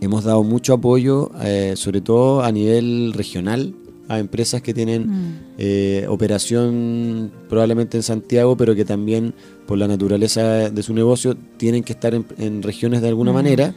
hemos 0.00 0.24
dado 0.24 0.44
mucho 0.44 0.74
apoyo, 0.74 1.30
eh, 1.42 1.72
sobre 1.74 2.00
todo 2.00 2.42
a 2.42 2.52
nivel 2.52 3.12
regional, 3.12 3.74
a 4.08 4.18
empresas 4.18 4.62
que 4.62 4.72
tienen 4.72 5.38
eh, 5.58 6.06
operación 6.08 7.32
probablemente 7.48 7.96
en 7.96 8.02
Santiago, 8.02 8.56
pero 8.56 8.74
que 8.74 8.84
también 8.84 9.34
por 9.66 9.78
la 9.78 9.88
naturaleza 9.88 10.70
de 10.70 10.82
su 10.82 10.94
negocio 10.94 11.36
tienen 11.56 11.82
que 11.82 11.92
estar 11.92 12.14
en, 12.14 12.62
regiones 12.62 13.02
de 13.02 13.08
alguna 13.08 13.32
manera. 13.32 13.74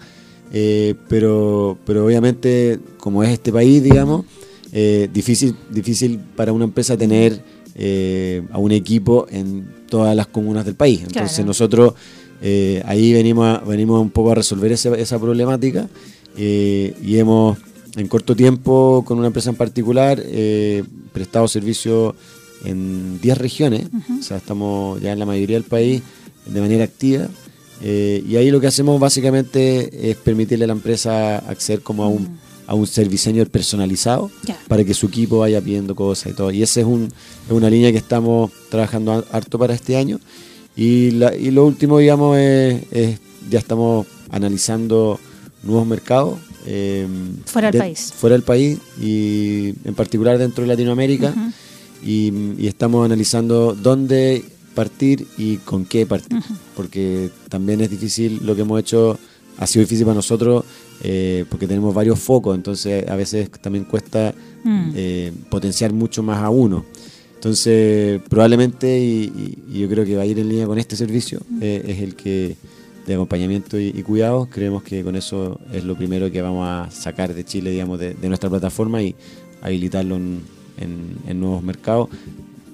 Eh, 0.51 0.95
pero, 1.07 1.77
pero 1.85 2.05
obviamente, 2.05 2.79
como 2.97 3.23
es 3.23 3.29
este 3.29 3.51
país, 3.51 3.83
digamos, 3.83 4.25
eh, 4.71 5.09
difícil, 5.11 5.55
difícil 5.69 6.19
para 6.35 6.53
una 6.53 6.65
empresa 6.65 6.97
tener 6.97 7.59
a 8.51 8.57
un 8.57 8.73
equipo 8.73 9.25
en 9.31 9.69
todas 9.89 10.13
las 10.13 10.27
comunas 10.27 10.65
del 10.65 10.75
país. 10.75 11.01
Entonces 11.01 11.45
nosotros 11.45 11.93
ahí 12.83 13.13
venimos, 13.13 13.65
venimos 13.65 14.01
un 14.01 14.09
poco 14.09 14.31
a 14.31 14.35
resolver 14.35 14.73
esa, 14.73 14.95
esa 14.95 15.17
problemática 15.17 15.87
y 16.35 17.17
hemos 17.17 17.57
en 17.95 18.07
corto 18.07 18.35
tiempo 18.35 19.03
con 19.05 19.17
una 19.17 19.27
empresa 19.27 19.49
en 19.49 19.55
particular, 19.55 20.21
eh, 20.23 20.83
prestado 21.11 21.47
servicio 21.47 22.15
en 22.65 23.19
10 23.21 23.37
regiones, 23.37 23.87
o 24.19 24.23
sea, 24.23 24.37
estamos 24.37 25.01
ya 25.01 25.13
en 25.13 25.19
la 25.19 25.25
mayoría 25.25 25.55
del 25.55 25.63
país 25.63 26.01
de 26.45 26.61
manera 26.61 26.83
activa. 26.83 27.27
Eh, 27.81 28.23
y 28.27 28.35
ahí 28.35 28.51
lo 28.51 28.59
que 28.59 28.67
hacemos 28.67 28.99
básicamente 28.99 30.11
es 30.11 30.17
permitirle 30.17 30.65
a 30.65 30.67
la 30.67 30.73
empresa 30.73 31.37
acceder 31.37 31.81
como 31.81 32.03
a 32.03 32.09
un, 32.09 32.37
a 32.67 32.75
un 32.75 32.85
serviceño 32.85 33.45
personalizado 33.45 34.29
para 34.67 34.83
que 34.83 34.93
su 34.93 35.07
equipo 35.07 35.39
vaya 35.39 35.61
pidiendo 35.61 35.95
cosas 35.95 36.33
y 36.33 36.35
todo. 36.35 36.51
Y 36.51 36.61
esa 36.61 36.81
es, 36.81 36.85
un, 36.85 37.05
es 37.45 37.51
una 37.51 37.69
línea 37.69 37.91
que 37.91 37.97
estamos 37.97 38.51
trabajando 38.69 39.25
harto 39.31 39.57
para 39.57 39.73
este 39.73 39.95
año. 39.95 40.19
Y, 40.75 41.11
la, 41.11 41.35
y 41.35 41.51
lo 41.51 41.65
último, 41.65 41.99
digamos, 41.99 42.37
es, 42.37 42.83
es 42.91 43.19
ya 43.49 43.59
estamos 43.59 44.05
analizando 44.29 45.19
nuevos 45.63 45.87
mercados 45.87 46.37
Em, 46.65 47.37
fuera 47.45 47.71
del 47.71 47.79
país. 47.79 48.13
Fuera 48.15 48.35
del 48.35 48.43
país 48.43 48.79
y 49.01 49.73
en 49.85 49.95
particular 49.95 50.37
dentro 50.37 50.63
de 50.63 50.67
Latinoamérica. 50.67 51.33
y, 52.05 52.65
estamos 52.65 53.05
analizando 53.05 53.73
dónde 53.75 54.43
partir 54.75 55.27
y 55.37 55.57
con 55.57 55.85
qué 55.85 56.05
partir. 56.05 56.39
Porque 56.75 57.29
también 57.49 57.81
es 57.81 57.89
difícil, 57.89 58.39
lo 58.43 58.55
que 58.55 58.61
hemos 58.61 58.79
hecho 58.79 59.17
ha 59.57 59.67
sido 59.67 59.83
difícil 59.83 60.05
para 60.05 60.15
nosotros 60.15 60.63
eh, 61.01 61.45
porque 61.49 61.65
tenemos 61.67 61.93
varios 61.93 62.19
focos, 62.19 62.55
entonces 62.55 63.07
a 63.07 63.15
veces 63.15 63.49
también 63.61 63.85
cuesta 63.85 64.33
mm. 64.63 64.91
eh, 64.95 65.31
potenciar 65.49 65.93
mucho 65.93 66.23
más 66.23 66.43
a 66.43 66.49
uno. 66.49 66.85
Entonces, 67.35 68.21
probablemente, 68.27 68.99
y, 68.99 69.57
yo 69.71 69.87
creo 69.87 70.03
que 70.03 70.17
va 70.17 70.23
a 70.23 70.25
ir 70.25 70.39
en 70.39 70.49
línea 70.49 70.65
con 70.65 70.77
este 70.77 70.97
servicio, 70.97 71.39
eh, 71.61 71.83
es 71.87 71.99
el 71.99 72.15
que 72.15 72.57
de 73.09 73.15
acompañamiento 73.15 73.79
y, 73.79 73.91
cuidados. 74.03 74.47
Creemos 74.49 74.83
que 74.83 75.03
con 75.03 75.15
eso 75.15 75.59
es 75.73 75.83
lo 75.83 75.95
primero 75.95 76.31
que 76.31 76.43
vamos 76.43 76.67
a 76.67 76.91
sacar 76.91 77.33
de 77.33 77.43
Chile, 77.43 77.71
digamos, 77.71 77.99
de, 77.99 78.15
nuestra 78.21 78.51
plataforma 78.51 79.01
y 79.01 79.15
habilitarlo 79.61 80.15
en, 80.15 81.39
nuevos 81.39 81.63
mercados, 81.63 82.09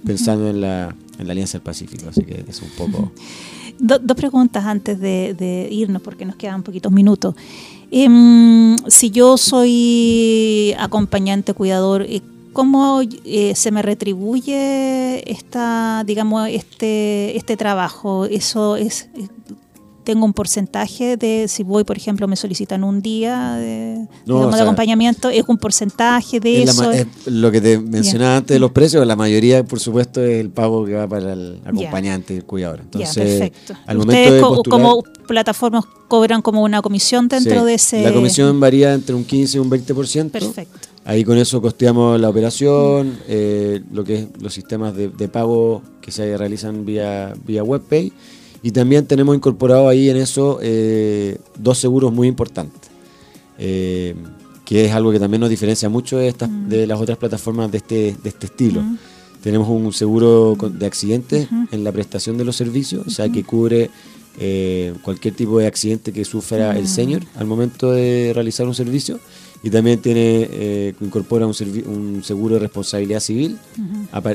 pensando 0.05 0.49
en 0.49 0.59
la, 0.59 0.93
en 1.17 1.27
la 1.27 1.31
Alianza 1.31 1.53
del 1.57 1.63
Pacífico. 1.63 2.09
Así 2.09 2.23
que 2.23 2.43
es 2.47 2.61
un 2.61 2.69
poco... 2.77 3.11
dos 3.79 4.17
preguntas 4.17 4.65
antes 4.65 4.99
de, 4.99 5.69
irnos, 5.71 6.01
porque 6.01 6.25
nos 6.25 6.35
quedan 6.35 6.63
poquitos 6.63 6.91
minutos. 6.91 7.33
Em, 7.89 8.75
si 8.87 9.11
yo 9.11 9.37
soy 9.37 10.75
acompañante, 10.77 11.53
cuidador, 11.53 12.01
eh, 12.01 12.21
¿cómo 12.51 13.01
eh, 13.03 13.53
se 13.55 13.71
me 13.71 13.81
retribuye 13.81 15.31
esta, 15.31 16.03
digamos, 16.05 16.49
este, 16.49 17.37
este 17.37 17.55
trabajo? 17.55 18.25
¿Eso 18.25 18.75
es 18.75 19.07
tengo 20.05 20.23
un 20.23 20.33
porcentaje 20.33 21.17
de, 21.17 21.47
si 21.49 21.63
voy, 21.63 21.83
por 21.83 21.97
ejemplo, 21.97 22.27
me 22.27 22.37
solicitan 22.37 22.85
un 22.85 23.01
día 23.01 23.55
de, 23.55 24.07
acompañamiento, 24.27 25.29
es 25.29 25.43
un 25.47 25.57
porcentaje 25.57 26.39
de 26.39 26.63
eso. 26.63 26.91
lo 27.25 27.51
que 27.51 27.59
te 27.59 27.77
mencionaba 27.79 28.37
antes 28.37 28.55
de 28.55 28.59
los 28.59 28.71
precios, 28.71 29.05
la 29.05 29.17
mayoría, 29.17 29.65
por 29.65 29.79
supuesto, 29.79 30.23
es 30.23 30.39
el 30.39 30.51
pago 30.51 30.85
que 30.85 30.93
va 30.93 31.07
para 31.07 31.33
el 31.33 31.59
acompañante, 31.65 32.37
el 32.37 32.45
cuidador. 32.45 32.81
Entonces, 32.81 33.51
al 33.85 33.97
momento 33.97 34.55
de 34.63 34.69
como 34.69 35.03
plataformas 35.27 35.83
cobran 36.07 36.41
como 36.41 36.61
una 36.61 36.81
comisión 36.81 37.27
dentro 37.27 37.65
de 37.65 37.73
ese... 37.73 38.03
La 38.03 38.13
comisión 38.13 38.59
varía 38.59 38.93
entre 38.93 39.15
un 39.15 39.25
15 39.25 39.57
y 39.57 39.59
un 39.59 39.69
20%. 39.69 40.29
Perfecto. 40.29 40.87
Ahí 41.03 41.23
con 41.23 41.37
eso 41.37 41.61
costeamos 41.61 42.19
la 42.19 42.29
operación, 42.29 43.19
eh, 43.27 43.81
lo 43.91 44.03
que 44.03 44.15
es 44.15 44.27
los 44.39 44.53
sistemas 44.53 44.95
de, 44.95 45.09
de, 45.09 45.27
pago 45.27 45.83
que 46.01 46.11
se 46.11 46.35
realizan 46.35 46.83
vía, 46.83 47.33
vía 47.45 47.63
WebPay 47.63 48.11
y 48.65 48.71
también 48.71 49.05
tenemos 49.05 49.35
incorporado 49.35 49.87
ahí 49.87 50.09
en 50.09 50.17
eso 50.17 50.57
eh, 50.59 51.37
dos 51.55 51.77
seguros 51.77 52.11
muy 52.11 52.27
importantes, 52.27 52.89
eh, 53.59 54.15
que 54.65 54.85
es 54.85 54.91
algo 54.91 55.11
que 55.11 55.19
también 55.19 55.41
nos 55.41 55.51
diferencia 55.51 55.87
mucho 55.87 56.17
de, 56.17 56.29
estas, 56.29 56.49
mm. 56.49 56.69
de 56.69 56.87
las 56.87 56.99
otras 56.99 57.19
plataformas 57.19 57.71
de 57.71 57.77
este, 57.77 58.15
de 58.23 58.29
este 58.29 58.47
estilo. 58.47 58.81
Mm. 58.81 58.97
Tenemos 59.43 59.69
un 59.69 59.93
seguro 59.93 60.57
de 60.59 60.83
accidentes 60.87 61.47
en 61.71 61.83
la 61.83 61.91
prestación 61.91 62.39
de 62.39 62.45
los 62.45 62.55
servicios, 62.55 63.05
o 63.05 63.09
sea, 63.11 63.29
que 63.29 63.43
cubre 63.43 63.91
eh, 64.39 64.95
cualquier 65.03 65.35
tipo 65.35 65.59
de 65.59 65.67
accidente 65.67 66.11
que 66.11 66.25
sufra 66.25 66.75
el 66.75 66.85
mm. 66.85 66.87
senior 66.87 67.21
al 67.35 67.45
momento 67.45 67.91
de 67.91 68.31
realizar 68.33 68.65
un 68.65 68.73
servicio 68.73 69.19
y 69.61 69.69
también 69.69 70.01
tiene 70.01 70.95
incorpora 71.01 71.45
un, 71.45 71.53
un, 71.85 72.23
seguro 72.23 72.55
de 72.55 72.61
responsabilidad 72.61 73.19
civil 73.19 73.59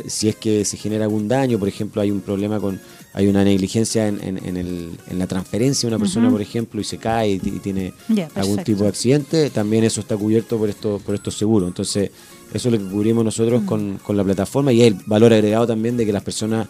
si 0.07 0.28
es 0.28 0.37
que 0.37 0.64
se 0.64 0.76
genera 0.76 1.05
algún 1.05 1.26
daño, 1.26 1.59
por 1.59 1.66
ejemplo, 1.66 2.01
hay 2.01 2.12
un 2.12 2.20
problema 2.20 2.61
con 2.61 2.81
hay 3.13 3.27
una 3.27 3.43
negligencia 3.43 4.07
en, 4.07 4.21
en, 4.23 4.57
el, 4.57 4.91
en 5.09 5.19
la 5.19 5.27
transferencia 5.27 5.89
de 5.89 5.95
una 5.95 6.03
persona, 6.03 6.31
por 6.31 6.41
ejemplo, 6.41 6.81
y 6.81 6.85
se 6.85 6.99
cae 6.99 7.33
y, 7.33 7.39
tiene 7.39 7.93
algún 8.35 8.63
tipo 8.63 8.85
de 8.85 8.89
accidente, 8.89 9.51
también 9.51 9.83
eso 9.85 10.01
está 10.01 10.17
cubierto 10.17 10.59
por 10.59 10.69
estos, 10.69 11.03
por 11.03 11.17
estos 11.17 11.35
seguros. 11.37 11.69
Entonces, 11.69 12.11
eso 12.55 12.69
es 12.69 12.73
lo 12.73 12.79
que 12.79 12.93
cubrimos 12.93 13.25
nosotros 13.25 13.63
con, 13.63 13.99
con, 13.99 14.17
la 14.17 14.23
plataforma 14.23 14.73
y 14.73 14.83
el 14.83 14.95
valor 15.07 15.33
agregado 15.33 15.67
también 15.67 15.97
de 15.97 16.07
que 16.07 16.13
las 16.13 16.23
personas 16.23 16.69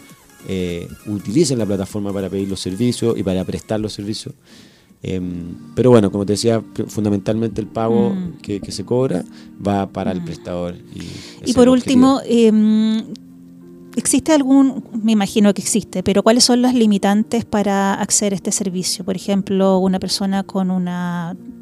eh, 0.48 0.88
utilicen 1.06 1.58
la 1.58 1.66
plataforma 1.66 2.12
para 2.12 2.30
pedir 2.30 2.48
los 2.48 2.60
servicios 2.60 3.18
y 3.18 3.22
para 3.22 3.44
prestar 3.44 3.78
los 3.78 3.92
servicios. 3.92 4.34
Em, 5.02 5.54
pero 5.74 5.90
bueno, 5.90 6.10
como 6.10 6.24
te 6.26 6.34
decía, 6.34 6.62
fundamentalmente 6.88 7.60
el 7.60 7.66
pago 7.66 8.10
mm. 8.10 8.38
que, 8.42 8.72
se 8.72 8.84
cobra 8.84 9.24
va 9.66 9.86
para 9.90 10.12
el 10.12 10.22
mm. 10.22 10.24
prestador. 10.24 10.74
Y, 10.94 11.50
y 11.50 11.54
por 11.54 11.68
último, 11.68 12.20
eh, 12.24 12.50
¿Existe 13.96 14.32
algún, 14.32 14.84
me 15.02 15.12
imagino 15.12 15.52
que 15.52 15.62
existe, 15.62 16.02
pero 16.02 16.22
cuáles 16.22 16.44
son 16.44 16.62
las 16.62 16.74
limitantes 16.74 17.44
para 17.44 17.94
acceder 17.94 18.34
a 18.34 18.36
este 18.36 18.52
servicio? 18.52 19.04
Por 19.04 19.16
ejemplo, 19.16 19.78
una 19.78 19.98
persona 19.98 20.44
con 20.44 20.70
un 20.70 20.88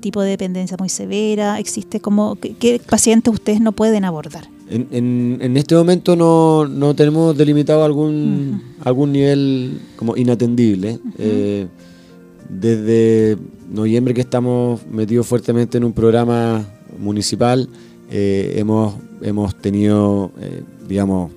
tipo 0.01 0.20
de 0.22 0.31
dependencia 0.31 0.76
muy 0.79 0.91
severa, 0.91 1.59
¿existe 1.59 2.01
como 2.01 2.37
qué, 2.37 2.81
pacientes 2.87 3.33
ustedes 3.33 3.61
no 3.61 3.72
pueden 3.72 4.05
abordar? 4.05 4.49
En, 4.70 5.39
en, 5.41 5.57
este 5.57 5.74
momento 5.74 6.14
no, 6.14 6.68
no, 6.68 6.95
tenemos 6.95 7.35
delimitado 7.37 7.85
algún, 7.85 8.62
algún 8.85 9.12
nivel 9.12 9.81
como 9.97 10.14
inatendible. 10.14 10.99
Eh, 11.18 11.66
desde 12.51 13.39
noviembre 13.70 14.12
que 14.12 14.20
estamos 14.20 14.87
metidos 14.87 15.26
fuertemente 15.26 15.79
en 15.79 15.85
un 15.85 15.95
programa 15.95 16.66
municipal, 16.99 17.66
eh, 18.11 18.55
hemos, 18.57 18.95
hemos 19.22 19.55
tenido, 19.57 20.33
eh, 20.41 20.62
digamos, 20.87 21.31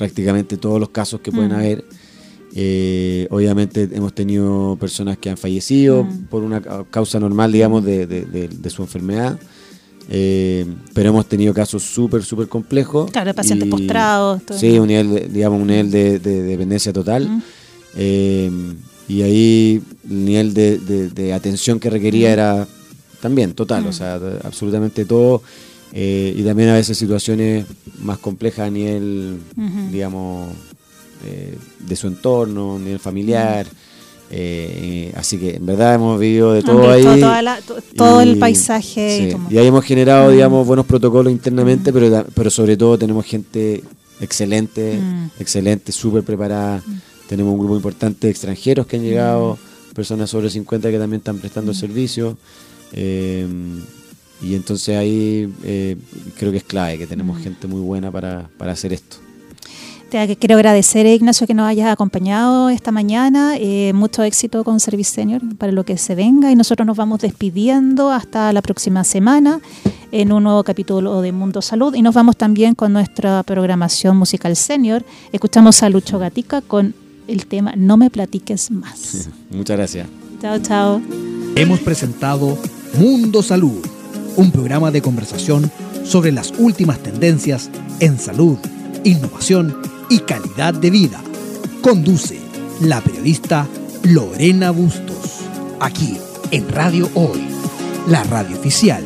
prácticamente 0.00 0.56
todos 0.56 0.80
los 0.80 0.88
casos 0.88 1.20
que 1.20 1.30
pueden 1.30 1.50
mm. 1.50 1.54
haber. 1.54 1.84
Eh, 2.54 3.28
obviamente 3.30 3.86
hemos 3.92 4.14
tenido 4.14 4.78
personas 4.80 5.18
que 5.18 5.28
han 5.28 5.36
fallecido 5.36 6.04
mm. 6.04 6.24
por 6.30 6.42
una 6.42 6.62
causa 6.90 7.20
normal, 7.20 7.52
digamos, 7.52 7.84
de, 7.84 8.70
su 8.70 8.80
enfermedad. 8.80 9.38
Eh, 10.08 10.64
pero 10.94 11.10
hemos 11.10 11.26
tenido 11.26 11.52
casos 11.52 11.82
súper, 11.82 12.22
súper 12.22 12.48
complejos. 12.48 13.10
Claro, 13.10 13.34
pacientes 13.34 13.68
postrados. 13.68 14.40
Sí, 14.56 14.78
un 14.78 14.88
nivel, 14.88 15.30
digamos, 15.30 15.60
un 15.60 15.66
nivel 15.66 15.90
de, 15.90 16.18
dependencia 16.18 16.94
total. 16.94 17.28
Mm. 17.28 17.42
Eh, 17.96 18.50
y 19.06 19.20
ahí 19.20 19.82
el 20.08 20.24
nivel 20.24 20.54
de, 20.54 21.32
atención 21.34 21.78
que 21.78 21.90
requería 21.90 22.32
era 22.32 22.66
también 23.20 23.52
total, 23.52 23.86
o 23.86 23.92
sea, 23.92 24.18
absolutamente 24.44 25.04
todo. 25.04 25.42
Eh, 25.92 26.34
y 26.36 26.42
también 26.42 26.68
a 26.68 26.74
veces 26.74 26.96
situaciones 26.96 27.66
más 28.00 28.18
complejas 28.18 28.68
a 28.68 28.70
nivel, 28.70 29.38
digamos, 29.90 30.52
eh, 31.24 31.58
de 31.80 31.96
su 31.96 32.06
entorno, 32.06 32.76
a 32.76 32.78
nivel 32.78 32.98
familiar. 32.98 33.66
Eh, 34.32 35.12
así 35.16 35.38
que 35.38 35.56
en 35.56 35.66
verdad 35.66 35.96
hemos 35.96 36.20
vivido 36.20 36.52
de 36.52 36.62
todo 36.62 36.90
ahí. 36.90 37.04
todo 37.96 38.20
el 38.20 38.38
paisaje. 38.38 39.36
Y, 39.50 39.58
ahí 39.58 39.66
hemos 39.66 39.84
generado, 39.84 40.30
digamos, 40.30 40.66
buenos 40.66 40.86
protocolos 40.86 41.32
internamente, 41.32 41.92
pero, 41.92 42.24
pero 42.34 42.50
sobre 42.50 42.76
todo 42.76 42.96
tenemos 42.96 43.26
gente 43.26 43.82
excelente, 44.20 45.00
excelente, 45.40 45.90
súper 45.90 46.22
preparada. 46.22 46.82
Tenemos 47.28 47.52
un 47.52 47.58
grupo 47.58 47.76
importante 47.76 48.26
de 48.26 48.30
extranjeros 48.30 48.86
que 48.86 48.96
han 48.96 49.02
llegado, 49.02 49.58
personas 49.94 50.30
sobre 50.30 50.48
50 50.48 50.90
que 50.90 50.98
también 50.98 51.18
están 51.18 51.38
prestando 51.38 51.72
el 51.72 51.76
servicio. 51.76 52.36
Y 54.42 54.54
entonces 54.54 54.96
ahí 54.96 55.52
eh, 55.64 55.96
creo 56.38 56.50
que 56.50 56.58
es 56.58 56.64
clave, 56.64 56.98
que 56.98 57.06
tenemos 57.06 57.38
mm. 57.38 57.42
gente 57.42 57.66
muy 57.66 57.80
buena 57.80 58.10
para, 58.10 58.48
hacer 58.60 58.92
esto. 58.92 59.16
Te 60.10 60.36
quiero 60.36 60.56
agradecer, 60.56 61.06
Ignacio, 61.06 61.46
que 61.46 61.54
nos 61.54 61.68
hayas 61.68 61.88
acompañado 61.88 62.68
esta 62.68 62.90
mañana. 62.90 63.56
Eh, 63.56 63.92
mucho 63.92 64.24
éxito 64.24 64.64
con 64.64 64.80
Service 64.80 65.12
Senior 65.12 65.40
para 65.56 65.70
lo 65.70 65.84
que 65.84 65.96
se 65.98 66.16
venga 66.16 66.50
y 66.50 66.56
nosotros 66.56 66.84
nos 66.84 66.96
vamos 66.96 67.20
despidiendo 67.20 68.10
hasta 68.10 68.52
la 68.52 68.60
próxima 68.60 69.04
semana 69.04 69.60
en 70.10 70.32
un 70.32 70.42
nuevo 70.42 70.64
capítulo 70.64 71.20
de 71.20 71.30
Mundo 71.30 71.62
Salud 71.62 71.94
y 71.94 72.02
nos 72.02 72.14
vamos 72.14 72.36
también 72.36 72.74
con 72.74 72.92
nuestra 72.92 73.42
programación 73.44 74.16
musical 74.16 74.56
senior. 74.56 75.04
Escuchamos 75.32 75.82
a 75.84 75.88
Lucho 75.88 76.18
Gatica 76.18 76.60
con 76.60 76.94
el 77.28 77.46
tema 77.46 77.74
No 77.76 77.96
me 77.96 78.10
platiques 78.10 78.70
más. 78.70 79.28
Muchas 79.50 79.76
gracias. 79.76 80.08
Chao, 80.40 80.58
chao. 80.58 81.02
Hemos 81.54 81.80
presentado 81.80 82.58
Mundo 82.98 83.42
Salud, 83.42 83.84
un 84.36 84.50
programa 84.50 84.90
de 84.90 85.02
conversación 85.02 85.70
sobre 86.04 86.32
las 86.32 86.52
últimas 86.58 86.98
tendencias 86.98 87.70
en 88.00 88.18
salud, 88.18 88.58
innovación 89.04 89.76
y 90.08 90.20
calidad 90.20 90.74
de 90.74 90.90
vida. 90.90 91.20
Conduce 91.82 92.38
la 92.80 93.00
periodista 93.00 93.66
Lorena 94.02 94.70
Bustos, 94.70 95.40
aquí 95.80 96.18
en 96.50 96.68
Radio 96.68 97.08
Hoy, 97.14 97.40
la 98.08 98.24
radio 98.24 98.58
oficial 98.58 99.04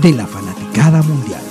de 0.00 0.12
la 0.12 0.26
fanaticada 0.26 1.02
mundial. 1.02 1.47